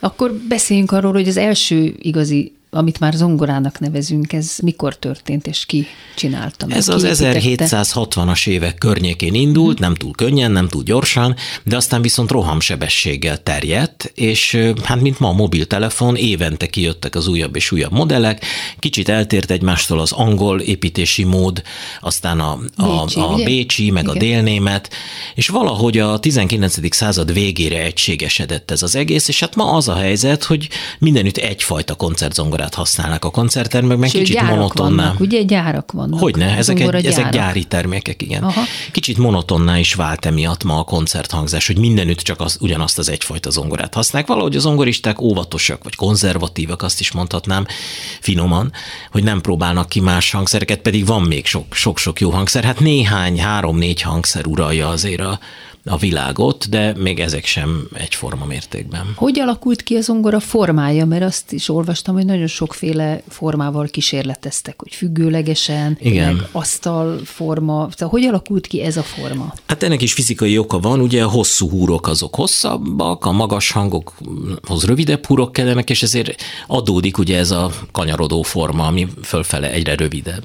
Akkor 0.00 0.32
beszéljünk 0.48 0.92
arról, 0.92 1.12
hogy 1.12 1.28
az 1.28 1.36
első 1.36 1.94
igazi 1.98 2.52
amit 2.72 3.00
már 3.00 3.12
zongorának 3.12 3.78
nevezünk, 3.78 4.32
ez 4.32 4.56
mikor 4.62 4.96
történt, 4.96 5.46
és 5.46 5.66
ki 5.66 5.86
csinálta? 6.16 6.66
Ez 6.68 6.88
az 6.88 7.06
1760-as 7.08 8.48
évek 8.48 8.78
környékén 8.78 9.34
indult, 9.34 9.78
nem 9.78 9.94
túl 9.94 10.12
könnyen, 10.12 10.50
nem 10.50 10.68
túl 10.68 10.82
gyorsan, 10.82 11.36
de 11.64 11.76
aztán 11.76 12.02
viszont 12.02 12.30
rohamsebességgel 12.30 13.42
terjedt, 13.42 14.12
és 14.14 14.72
hát 14.82 15.00
mint 15.00 15.18
ma 15.18 15.28
a 15.28 15.32
mobiltelefon, 15.32 16.16
évente 16.16 16.66
kijöttek 16.66 17.14
az 17.14 17.26
újabb 17.28 17.56
és 17.56 17.72
újabb 17.72 17.92
modellek, 17.92 18.44
kicsit 18.78 19.08
eltért 19.08 19.50
egymástól 19.50 20.00
az 20.00 20.12
angol 20.12 20.60
építési 20.60 21.24
mód, 21.24 21.62
aztán 22.00 22.40
a, 22.40 22.58
a, 22.76 23.04
bécsi, 23.04 23.20
a 23.20 23.34
bécsi, 23.44 23.90
meg 23.90 24.02
Igen. 24.02 24.16
a 24.16 24.18
délnémet, 24.18 24.90
és 25.34 25.48
valahogy 25.48 25.98
a 25.98 26.18
19. 26.18 26.94
század 26.94 27.32
végére 27.32 27.82
egységesedett 27.82 28.70
ez 28.70 28.82
az 28.82 28.94
egész, 28.94 29.28
és 29.28 29.40
hát 29.40 29.56
ma 29.56 29.72
az 29.72 29.88
a 29.88 29.94
helyzet, 29.94 30.44
hogy 30.44 30.68
mindenütt 30.98 31.36
egyfajta 31.36 31.94
koncertzongora 31.94 32.59
zongorát 32.60 32.74
használnak 32.74 33.24
a 33.24 33.30
koncerttermekben, 33.30 34.08
Sőt, 34.08 34.22
kicsit 34.22 34.42
monotonná. 34.42 35.02
Vannak, 35.02 35.20
ugye 35.20 35.42
gyárak 35.42 35.92
vannak. 35.92 36.20
Hogyne, 36.20 36.56
ezek, 36.56 36.80
egy, 36.80 37.06
ezek 37.06 37.30
gyári 37.30 37.64
termékek, 37.64 38.22
igen. 38.22 38.42
Aha. 38.42 38.60
Kicsit 38.92 39.18
monotonná 39.18 39.78
is 39.78 39.94
vált 39.94 40.26
emiatt 40.26 40.64
ma 40.64 40.78
a 40.78 40.82
koncerthangzás, 40.82 41.66
hogy 41.66 41.78
mindenütt 41.78 42.18
csak 42.18 42.40
az, 42.40 42.56
ugyanazt 42.60 42.98
az 42.98 43.08
egyfajta 43.08 43.50
zongorát 43.50 43.94
használják. 43.94 44.30
Valahogy 44.30 44.56
a 44.56 44.60
zongoristák 44.60 45.20
óvatosak, 45.20 45.82
vagy 45.84 45.96
konzervatívak, 45.96 46.82
azt 46.82 47.00
is 47.00 47.12
mondhatnám 47.12 47.66
finoman, 48.20 48.72
hogy 49.10 49.22
nem 49.22 49.40
próbálnak 49.40 49.88
ki 49.88 50.00
más 50.00 50.30
hangszereket, 50.30 50.80
pedig 50.80 51.06
van 51.06 51.22
még 51.22 51.46
sok-sok 51.70 52.20
jó 52.20 52.30
hangszer. 52.30 52.64
Hát 52.64 52.80
néhány, 52.80 53.40
három-négy 53.40 54.00
hangszer 54.00 54.46
uralja 54.46 54.88
azért 54.88 55.20
a, 55.20 55.38
a 55.84 55.96
világot, 55.96 56.68
de 56.68 56.94
még 56.98 57.20
ezek 57.20 57.44
sem 57.44 57.88
egyforma 57.92 58.44
mértékben. 58.44 59.12
Hogy 59.16 59.40
alakult 59.40 59.82
ki 59.82 59.96
a 59.96 60.00
zongora 60.00 60.40
formája? 60.40 61.06
Mert 61.06 61.22
azt 61.22 61.52
is 61.52 61.68
olvastam, 61.68 62.14
hogy 62.14 62.24
nagyon 62.24 62.46
sokféle 62.46 63.22
formával 63.28 63.86
kísérleteztek, 63.86 64.74
hogy 64.80 64.94
függőlegesen, 64.94 65.96
Igen. 66.00 66.46
asztalforma. 66.52 67.88
Tehát 67.96 68.12
hogy 68.12 68.24
alakult 68.24 68.66
ki 68.66 68.82
ez 68.82 68.96
a 68.96 69.02
forma? 69.02 69.54
Hát 69.66 69.82
ennek 69.82 70.02
is 70.02 70.12
fizikai 70.12 70.58
oka 70.58 70.78
van, 70.78 71.00
ugye 71.00 71.24
a 71.24 71.28
hosszú 71.28 71.70
húrok 71.70 72.08
azok 72.08 72.34
hosszabbak, 72.34 73.24
a 73.24 73.32
magas 73.32 73.70
hangokhoz 73.70 74.84
rövidebb 74.84 75.26
húrok 75.26 75.52
kellenek, 75.52 75.90
és 75.90 76.02
ezért 76.02 76.34
adódik 76.66 77.18
ugye 77.18 77.38
ez 77.38 77.50
a 77.50 77.70
kanyarodó 77.92 78.42
forma, 78.42 78.86
ami 78.86 79.08
fölfele 79.22 79.70
egyre 79.70 79.94
rövidebb. 79.94 80.42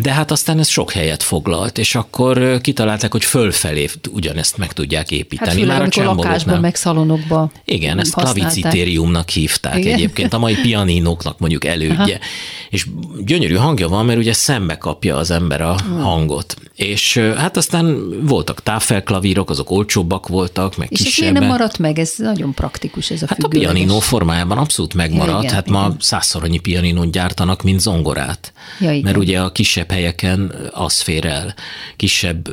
De 0.00 0.12
hát 0.12 0.30
aztán 0.30 0.58
ez 0.58 0.68
sok 0.68 0.92
helyet 0.92 1.22
foglalt, 1.22 1.78
és 1.78 1.94
akkor 1.94 2.60
kitalálták, 2.60 3.12
hogy 3.12 3.24
fölfelé 3.24 3.88
ugyanezt 4.10 4.56
meg 4.56 4.72
tudják 4.72 5.10
építeni. 5.10 5.48
Hát 5.48 5.58
főleg, 5.58 5.96
Már 5.96 6.08
a 6.08 6.14
lakásban, 6.14 6.60
meg 6.60 6.74
szalonokba 6.74 7.50
Igen, 7.64 7.98
ezt 7.98 8.14
klavicitériumnak 8.14 9.28
hívták 9.28 9.78
Igen? 9.78 9.94
egyébként, 9.94 10.32
a 10.32 10.38
mai 10.38 10.54
pianinóknak 10.54 11.38
mondjuk 11.38 11.64
elődje. 11.64 11.96
Aha. 11.96 12.24
És 12.70 12.86
gyönyörű 13.24 13.54
hangja 13.54 13.88
van, 13.88 14.04
mert 14.04 14.18
ugye 14.18 14.32
szembe 14.32 14.78
kapja 14.78 15.16
az 15.16 15.30
ember 15.30 15.60
a 15.60 15.80
hmm. 15.80 16.00
hangot. 16.00 16.56
És 16.74 17.16
hát 17.36 17.56
aztán 17.56 18.08
voltak 18.26 18.62
távfelklavírok, 18.62 19.50
azok 19.50 19.70
olcsóbbak 19.70 20.28
voltak, 20.28 20.76
meg 20.76 20.92
és 20.92 21.02
kisebbek. 21.02 21.32
És 21.32 21.38
nem 21.38 21.48
maradt 21.48 21.78
meg? 21.78 21.98
Ez 21.98 22.14
nagyon 22.16 22.54
praktikus 22.54 23.10
ez 23.10 23.22
a 23.22 23.26
Hát 23.28 23.42
a 23.42 23.48
pianinó 23.48 23.98
formájában 23.98 24.58
abszolút 24.58 24.94
megmaradt. 24.94 25.42
Igen, 25.42 25.54
hát 25.54 25.66
igen. 25.66 25.80
ma 25.80 25.94
százszor 25.98 26.44
annyi 26.44 26.58
pianinót 26.58 27.10
gyártanak, 27.10 27.62
mint 27.62 27.80
zongorát. 27.80 28.52
Ja, 28.80 28.90
igen. 28.90 29.02
Mert 29.02 29.16
ugye 29.16 29.40
a 29.40 29.52
kisebb 29.52 29.87
helyeken 29.90 30.70
az 30.72 31.00
fér 31.00 31.26
el. 31.26 31.54
Kisebb, 31.96 32.48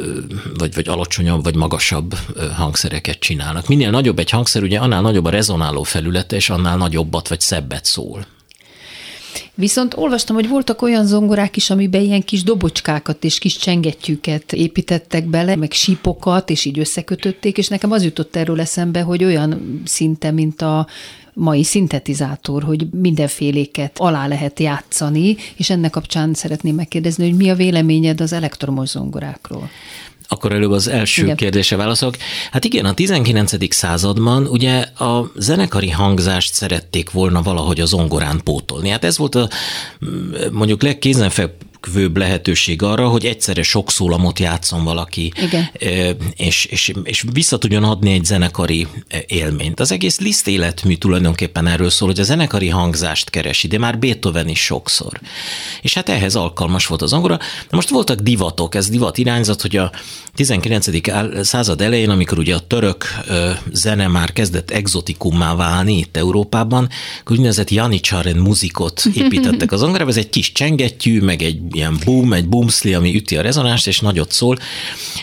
vagy, 0.57 0.73
vagy 0.73 0.87
alacsonyabb, 0.87 1.43
vagy 1.43 1.55
magasabb 1.55 2.15
hangszereket 2.55 3.19
csinálnak. 3.19 3.67
Minél 3.67 3.89
nagyobb 3.89 4.19
egy 4.19 4.29
hangszer, 4.29 4.63
ugye 4.63 4.79
annál 4.79 5.01
nagyobb 5.01 5.25
a 5.25 5.29
rezonáló 5.29 5.83
felülete, 5.83 6.35
és 6.35 6.49
annál 6.49 6.77
nagyobbat 6.77 7.27
vagy 7.27 7.39
szebbet 7.39 7.85
szól. 7.85 8.25
Viszont 9.57 9.93
olvastam, 9.97 10.35
hogy 10.35 10.47
voltak 10.49 10.81
olyan 10.81 11.05
zongorák 11.05 11.55
is, 11.55 11.69
amiben 11.69 12.01
ilyen 12.01 12.23
kis 12.23 12.43
dobocskákat 12.43 13.23
és 13.23 13.39
kis 13.39 13.57
csengettyűket 13.57 14.53
építettek 14.53 15.25
bele, 15.25 15.55
meg 15.55 15.71
sípokat, 15.71 16.49
és 16.49 16.65
így 16.65 16.79
összekötötték, 16.79 17.57
és 17.57 17.67
nekem 17.67 17.91
az 17.91 18.03
jutott 18.03 18.35
erről 18.35 18.61
eszembe, 18.61 19.01
hogy 19.01 19.23
olyan 19.23 19.81
szinte, 19.85 20.31
mint 20.31 20.61
a 20.61 20.87
mai 21.35 21.63
szintetizátor, 21.63 22.63
hogy 22.63 22.87
mindenféléket 22.91 23.99
alá 23.99 24.27
lehet 24.27 24.59
játszani, 24.59 25.35
és 25.55 25.69
ennek 25.69 25.91
kapcsán 25.91 26.33
szeretném 26.33 26.75
megkérdezni, 26.75 27.29
hogy 27.29 27.37
mi 27.37 27.49
a 27.49 27.55
véleményed 27.55 28.21
az 28.21 28.33
elektromos 28.33 28.89
zongorákról? 28.89 29.69
Akkor 30.27 30.51
előbb 30.51 30.71
az 30.71 30.87
első 30.87 31.23
igen. 31.23 31.35
kérdése 31.35 31.75
válaszok. 31.75 32.15
Hát 32.51 32.65
igen, 32.65 32.85
a 32.85 32.93
19. 32.93 33.73
században 33.73 34.47
ugye 34.47 34.79
a 34.81 35.31
zenekari 35.35 35.89
hangzást 35.89 36.53
szerették 36.53 37.11
volna 37.11 37.41
valahogy 37.41 37.79
a 37.79 37.85
zongorán 37.85 38.41
pótolni. 38.43 38.89
Hát 38.89 39.03
ez 39.03 39.17
volt 39.17 39.35
a 39.35 39.49
mondjuk 40.51 40.81
legkézenfebb 40.81 41.51
legfőbb 41.85 42.17
lehetőség 42.17 42.81
arra, 42.81 43.07
hogy 43.07 43.25
egyszerre 43.25 43.63
sok 43.63 43.91
szólamot 43.91 44.39
játszon 44.39 44.83
valaki, 44.83 45.31
Igen. 45.41 45.69
És, 46.35 46.65
és, 46.65 46.93
és 47.03 47.23
vissza 47.31 47.57
tudjon 47.57 47.83
adni 47.83 48.13
egy 48.13 48.25
zenekari 48.25 48.87
élményt. 49.27 49.79
Az 49.79 49.91
egész 49.91 50.19
Liszt 50.19 50.47
életmű 50.47 50.95
tulajdonképpen 50.95 51.67
erről 51.67 51.89
szól, 51.89 52.07
hogy 52.07 52.19
a 52.19 52.23
zenekari 52.23 52.69
hangzást 52.69 53.29
keresi, 53.29 53.67
de 53.67 53.77
már 53.77 53.99
Beethoven 53.99 54.47
is 54.47 54.63
sokszor. 54.63 55.19
És 55.81 55.93
hát 55.93 56.09
ehhez 56.09 56.35
alkalmas 56.35 56.87
volt 56.87 57.01
az 57.01 57.13
angora. 57.13 57.37
De 57.37 57.75
most 57.75 57.89
voltak 57.89 58.19
divatok, 58.19 58.75
ez 58.75 58.89
divat 58.89 59.17
irányzat, 59.17 59.61
hogy 59.61 59.75
a 59.77 59.91
19. 60.35 60.87
század 61.45 61.81
elején, 61.81 62.09
amikor 62.09 62.37
ugye 62.37 62.55
a 62.55 62.59
török 62.59 63.05
zene 63.71 64.07
már 64.07 64.33
kezdett 64.33 64.71
exotikummá 64.71 65.55
válni 65.55 65.97
itt 65.97 66.17
Európában, 66.17 66.89
úgynevezett 67.29 67.69
Janicsaren 67.69 68.37
muzikot 68.37 69.03
építettek 69.13 69.71
az 69.71 69.83
angorába, 69.83 70.09
ez 70.09 70.17
egy 70.17 70.29
kis 70.29 70.51
csengettyű, 70.51 71.21
meg 71.21 71.41
egy 71.41 71.74
ilyen 71.75 71.99
boom, 72.05 72.33
egy 72.33 72.47
boomsli, 72.47 72.93
ami 72.93 73.15
üti 73.15 73.37
a 73.37 73.41
rezonást, 73.41 73.87
és 73.87 73.99
nagyot 73.99 74.31
szól, 74.31 74.57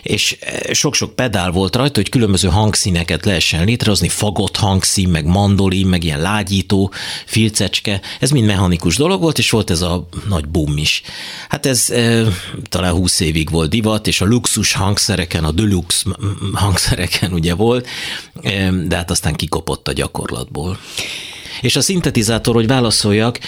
és 0.02 0.36
eh, 0.40 0.74
sok-sok 0.74 1.14
pedál 1.14 1.50
volt 1.50 1.76
rajta, 1.76 2.00
hogy 2.00 2.08
különböző 2.08 2.48
hangszíneket 2.48 3.24
lehessen 3.24 3.64
létrehozni, 3.64 4.08
fagott 4.08 4.56
hangszín, 4.56 5.08
meg 5.08 5.24
mandolin, 5.24 5.86
meg 5.86 6.04
ilyen 6.04 6.20
lágyító, 6.20 6.92
filcecske, 7.26 8.00
ez 8.20 8.30
mind 8.30 8.46
mechanikus 8.46 8.96
dolog 8.96 9.20
volt, 9.20 9.38
és 9.38 9.50
volt 9.50 9.70
ez 9.70 9.82
a 9.82 10.08
nagy 10.28 10.48
boom 10.48 10.76
is. 10.76 11.02
Hát 11.48 11.66
ez 11.66 11.90
e, 11.90 12.22
talán 12.68 12.92
20 12.92 13.20
évig 13.20 13.50
volt 13.50 13.70
divat, 13.70 14.06
és 14.06 14.20
a 14.20 14.24
luxus 14.24 14.72
hangszereken, 14.72 15.44
a 15.44 15.50
deluxe 15.50 16.04
hangszereken 16.52 17.32
ugye 17.32 17.54
volt, 17.54 17.86
e, 18.42 18.70
de 18.70 18.96
hát 18.96 19.10
aztán 19.10 19.34
kikopott 19.34 19.88
a 19.88 19.92
gyakorlatból. 19.92 20.78
És 21.60 21.76
a 21.76 21.80
szintetizátor, 21.80 22.54
hogy 22.54 22.66
válaszoljak, 22.66 23.38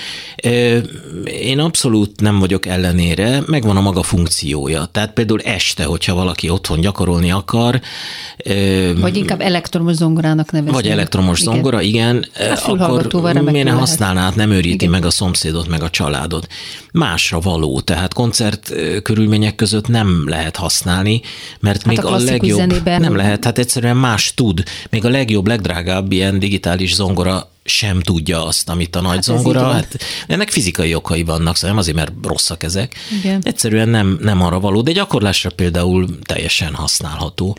én 1.25 1.59
abszolút 1.59 2.21
nem 2.21 2.39
vagyok 2.39 2.67
ellenére, 2.67 3.43
megvan 3.47 3.77
a 3.77 3.81
maga 3.81 4.03
funkciója. 4.03 4.89
Tehát 4.93 5.13
például 5.13 5.41
este, 5.41 5.85
hogyha 5.85 6.15
valaki 6.15 6.49
otthon 6.49 6.81
gyakorolni 6.81 7.31
akar. 7.31 7.81
Vagy 9.01 9.17
inkább 9.17 9.41
elektromos 9.41 9.95
zongorának 9.95 10.53
nevezni. 10.53 10.75
Vagy 10.75 10.87
elektromos 10.87 11.41
igen. 11.41 11.53
zongora, 11.53 11.81
igen. 11.81 12.27
Hát 12.35 12.69
akkor 12.69 13.43
miért 13.43 13.67
ne 13.67 13.71
használná, 13.71 14.33
nem 14.37 14.51
őríti 14.51 14.75
igen. 14.75 14.91
meg 14.91 15.05
a 15.05 15.11
szomszédot, 15.11 15.69
meg 15.69 15.83
a 15.83 15.91
családot. 15.91 16.47
Másra 16.93 17.41
való, 17.41 17.81
tehát 17.81 18.15
koncert 18.15 18.73
körülmények 19.03 19.55
között 19.55 19.89
nem 19.89 20.29
lehet 20.29 20.57
használni, 20.57 21.21
mert 21.61 21.77
hát 21.77 21.87
még 21.87 22.05
a, 22.05 22.13
a 22.13 22.19
legjobb... 22.19 22.59
Zenében... 22.59 23.01
Nem 23.01 23.17
lehet, 23.17 23.45
hát 23.45 23.59
egyszerűen 23.59 23.97
más 23.97 24.35
tud. 24.35 24.63
Még 24.91 25.05
a 25.05 25.09
legjobb, 25.09 25.47
legdrágább 25.47 26.13
ilyen 26.13 26.39
digitális 26.39 26.95
zongora 26.95 27.53
sem 27.65 28.01
tudja 28.01 28.47
azt, 28.47 28.69
amit 28.69 28.97
a 28.97 29.01
nagy 29.01 29.15
Hát 29.15 29.23
zongora. 29.23 29.73
Hát, 29.73 29.99
ennek 30.27 30.51
fizikai 30.51 30.95
okai 30.95 31.23
vannak, 31.23 31.55
szóval 31.55 31.71
nem 31.71 31.79
azért, 31.79 31.97
mert 31.97 32.13
rosszak 32.23 32.63
ezek. 32.63 32.95
Igen. 33.23 33.41
Egyszerűen 33.45 33.89
nem, 33.89 34.19
nem 34.21 34.43
arra 34.43 34.61
való, 34.61 34.83
de 34.83 34.93
gyakorlásra 34.93 35.51
például 35.51 36.19
teljesen 36.23 36.75
használható. 36.75 37.59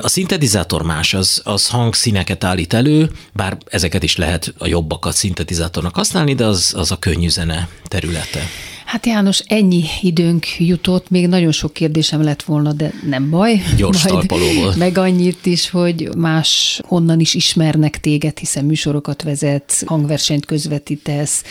A 0.00 0.08
szintetizátor 0.08 0.82
más, 0.82 1.14
az, 1.14 1.40
az 1.44 1.68
hangszíneket 1.68 2.44
állít 2.44 2.72
elő, 2.72 3.10
bár 3.32 3.58
ezeket 3.66 4.02
is 4.02 4.16
lehet 4.16 4.54
a 4.58 4.66
jobbakat 4.66 5.14
szintetizátornak 5.14 5.94
használni, 5.94 6.34
de 6.34 6.44
az, 6.44 6.72
az 6.76 6.90
a 6.90 6.96
könnyű 6.96 7.28
zene 7.28 7.68
területe. 7.84 8.48
Hát 8.92 9.06
János, 9.06 9.38
ennyi 9.38 9.84
időnk 10.00 10.46
jutott, 10.58 11.10
még 11.10 11.28
nagyon 11.28 11.52
sok 11.52 11.72
kérdésem 11.72 12.22
lett 12.22 12.42
volna, 12.42 12.72
de 12.72 12.92
nem 13.08 13.30
baj. 13.30 13.62
Gyors 13.76 14.02
Majd 14.02 14.14
talpaló 14.14 14.52
volt. 14.52 14.76
Meg 14.76 14.98
annyit 14.98 15.46
is, 15.46 15.70
hogy 15.70 16.08
más 16.16 16.80
honnan 16.86 17.20
is 17.20 17.34
ismernek 17.34 18.00
téged, 18.00 18.38
hiszen 18.38 18.64
műsorokat 18.64 19.22
vezetsz, 19.22 19.84
hangversenyt 19.86 20.46
közvetítesz, 20.46 21.42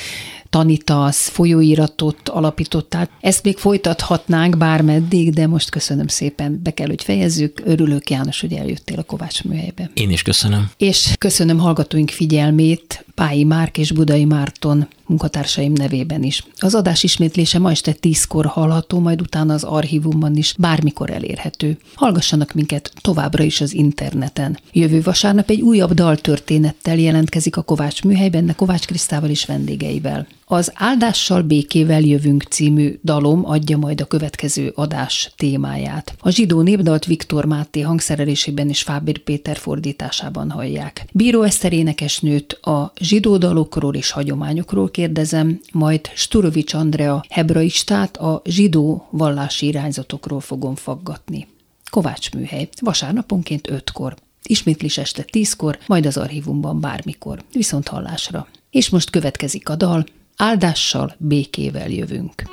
tanítasz, 0.51 1.29
folyóiratot 1.29 2.29
alapítottál. 2.29 3.09
Ezt 3.21 3.43
még 3.43 3.57
folytathatnánk 3.57 4.57
bármeddig, 4.57 5.33
de 5.33 5.47
most 5.47 5.69
köszönöm 5.69 6.07
szépen. 6.07 6.59
Be 6.63 6.71
kell, 6.71 6.87
hogy 6.87 7.03
fejezzük. 7.03 7.61
Örülök, 7.65 8.09
János, 8.09 8.41
hogy 8.41 8.53
eljöttél 8.53 8.99
a 8.99 9.03
Kovács 9.03 9.43
műhelybe. 9.43 9.89
Én 9.93 10.11
is 10.11 10.21
köszönöm. 10.21 10.71
És 10.77 11.13
köszönöm 11.17 11.57
hallgatóink 11.57 12.09
figyelmét, 12.09 13.05
Pályi 13.15 13.43
Márk 13.43 13.77
és 13.77 13.91
Budai 13.91 14.25
Márton 14.25 14.87
munkatársaim 15.05 15.71
nevében 15.71 16.23
is. 16.23 16.43
Az 16.57 16.75
adás 16.75 17.03
ismétlése 17.03 17.59
ma 17.59 17.71
este 17.71 17.91
tízkor 17.91 18.45
hallható, 18.45 18.99
majd 18.99 19.21
utána 19.21 19.53
az 19.53 19.63
archívumban 19.63 20.35
is 20.35 20.53
bármikor 20.57 21.09
elérhető. 21.09 21.77
Hallgassanak 21.95 22.53
minket 22.53 22.91
továbbra 23.01 23.43
is 23.43 23.61
az 23.61 23.73
interneten. 23.73 24.59
Jövő 24.71 25.01
vasárnap 25.01 25.49
egy 25.49 25.61
újabb 25.61 25.93
daltörténettel 25.93 26.97
jelentkezik 26.97 27.57
a 27.57 27.61
Kovács 27.61 28.03
műhelyben, 28.03 28.45
de 28.45 28.53
Kovács 28.53 28.85
Krisztával 28.85 29.29
és 29.29 29.45
vendégeivel. 29.45 30.27
Az 30.53 30.71
Áldással 30.75 31.41
békével 31.41 32.01
jövünk 32.01 32.43
című 32.43 32.99
dalom 33.03 33.45
adja 33.45 33.77
majd 33.77 34.01
a 34.01 34.05
következő 34.05 34.71
adás 34.75 35.31
témáját. 35.35 36.15
A 36.19 36.29
zsidó 36.29 36.61
népdalt 36.61 37.05
Viktor 37.05 37.45
Máté 37.45 37.81
hangszerelésében 37.81 38.69
és 38.69 38.81
Fábir 38.81 39.17
Péter 39.17 39.57
fordításában 39.57 40.49
hallják. 40.49 41.05
Bíró 41.13 41.41
Eszter 41.41 41.73
énekesnőt 41.73 42.53
a 42.53 42.91
zsidó 42.99 43.37
dalokról 43.37 43.95
és 43.95 44.11
hagyományokról 44.11 44.91
kérdezem, 44.91 45.59
majd 45.71 46.09
Sturovics 46.15 46.73
Andrea 46.73 47.23
hebraistát 47.29 48.17
a 48.17 48.41
zsidó 48.45 49.07
vallási 49.09 49.65
irányzatokról 49.67 50.39
fogom 50.39 50.75
faggatni. 50.75 51.47
Kovács 51.89 52.31
műhely, 52.31 52.69
vasárnaponként 52.81 53.67
5-kor. 53.71 54.15
Ismétlés 54.43 54.97
este 54.97 55.25
10-kor, 55.31 55.79
majd 55.87 56.05
az 56.05 56.17
archívumban 56.17 56.79
bármikor. 56.79 57.43
Viszont 57.53 57.87
hallásra. 57.87 58.47
És 58.69 58.89
most 58.89 59.09
következik 59.09 59.69
a 59.69 59.75
dal, 59.75 60.05
áldással, 60.41 61.15
békével 61.17 61.89
jövünk. 61.89 62.43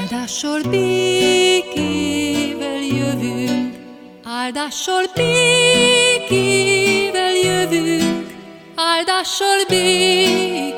Áldással 0.00 0.60
békével 0.70 2.02
jövünk, 2.82 3.76
áldással 4.24 5.04
békével 5.14 6.67
áldással 8.96 9.64
békével 9.68 10.70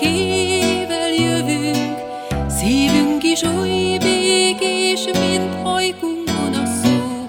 jövünk. 1.12 1.98
Szívünk 2.48 3.22
is 3.22 3.42
oly 3.42 3.98
békés, 3.98 5.04
mint 5.04 5.54
hajkunkon 5.62 6.54
a 6.54 6.66
szó. 6.66 7.28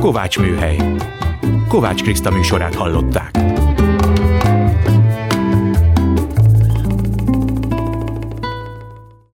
Kovács 0.00 0.38
műhely. 0.38 0.76
Kovács 1.68 2.02
Kriszta 2.02 2.30
műsorát 2.30 2.74
hallották. 2.74 3.38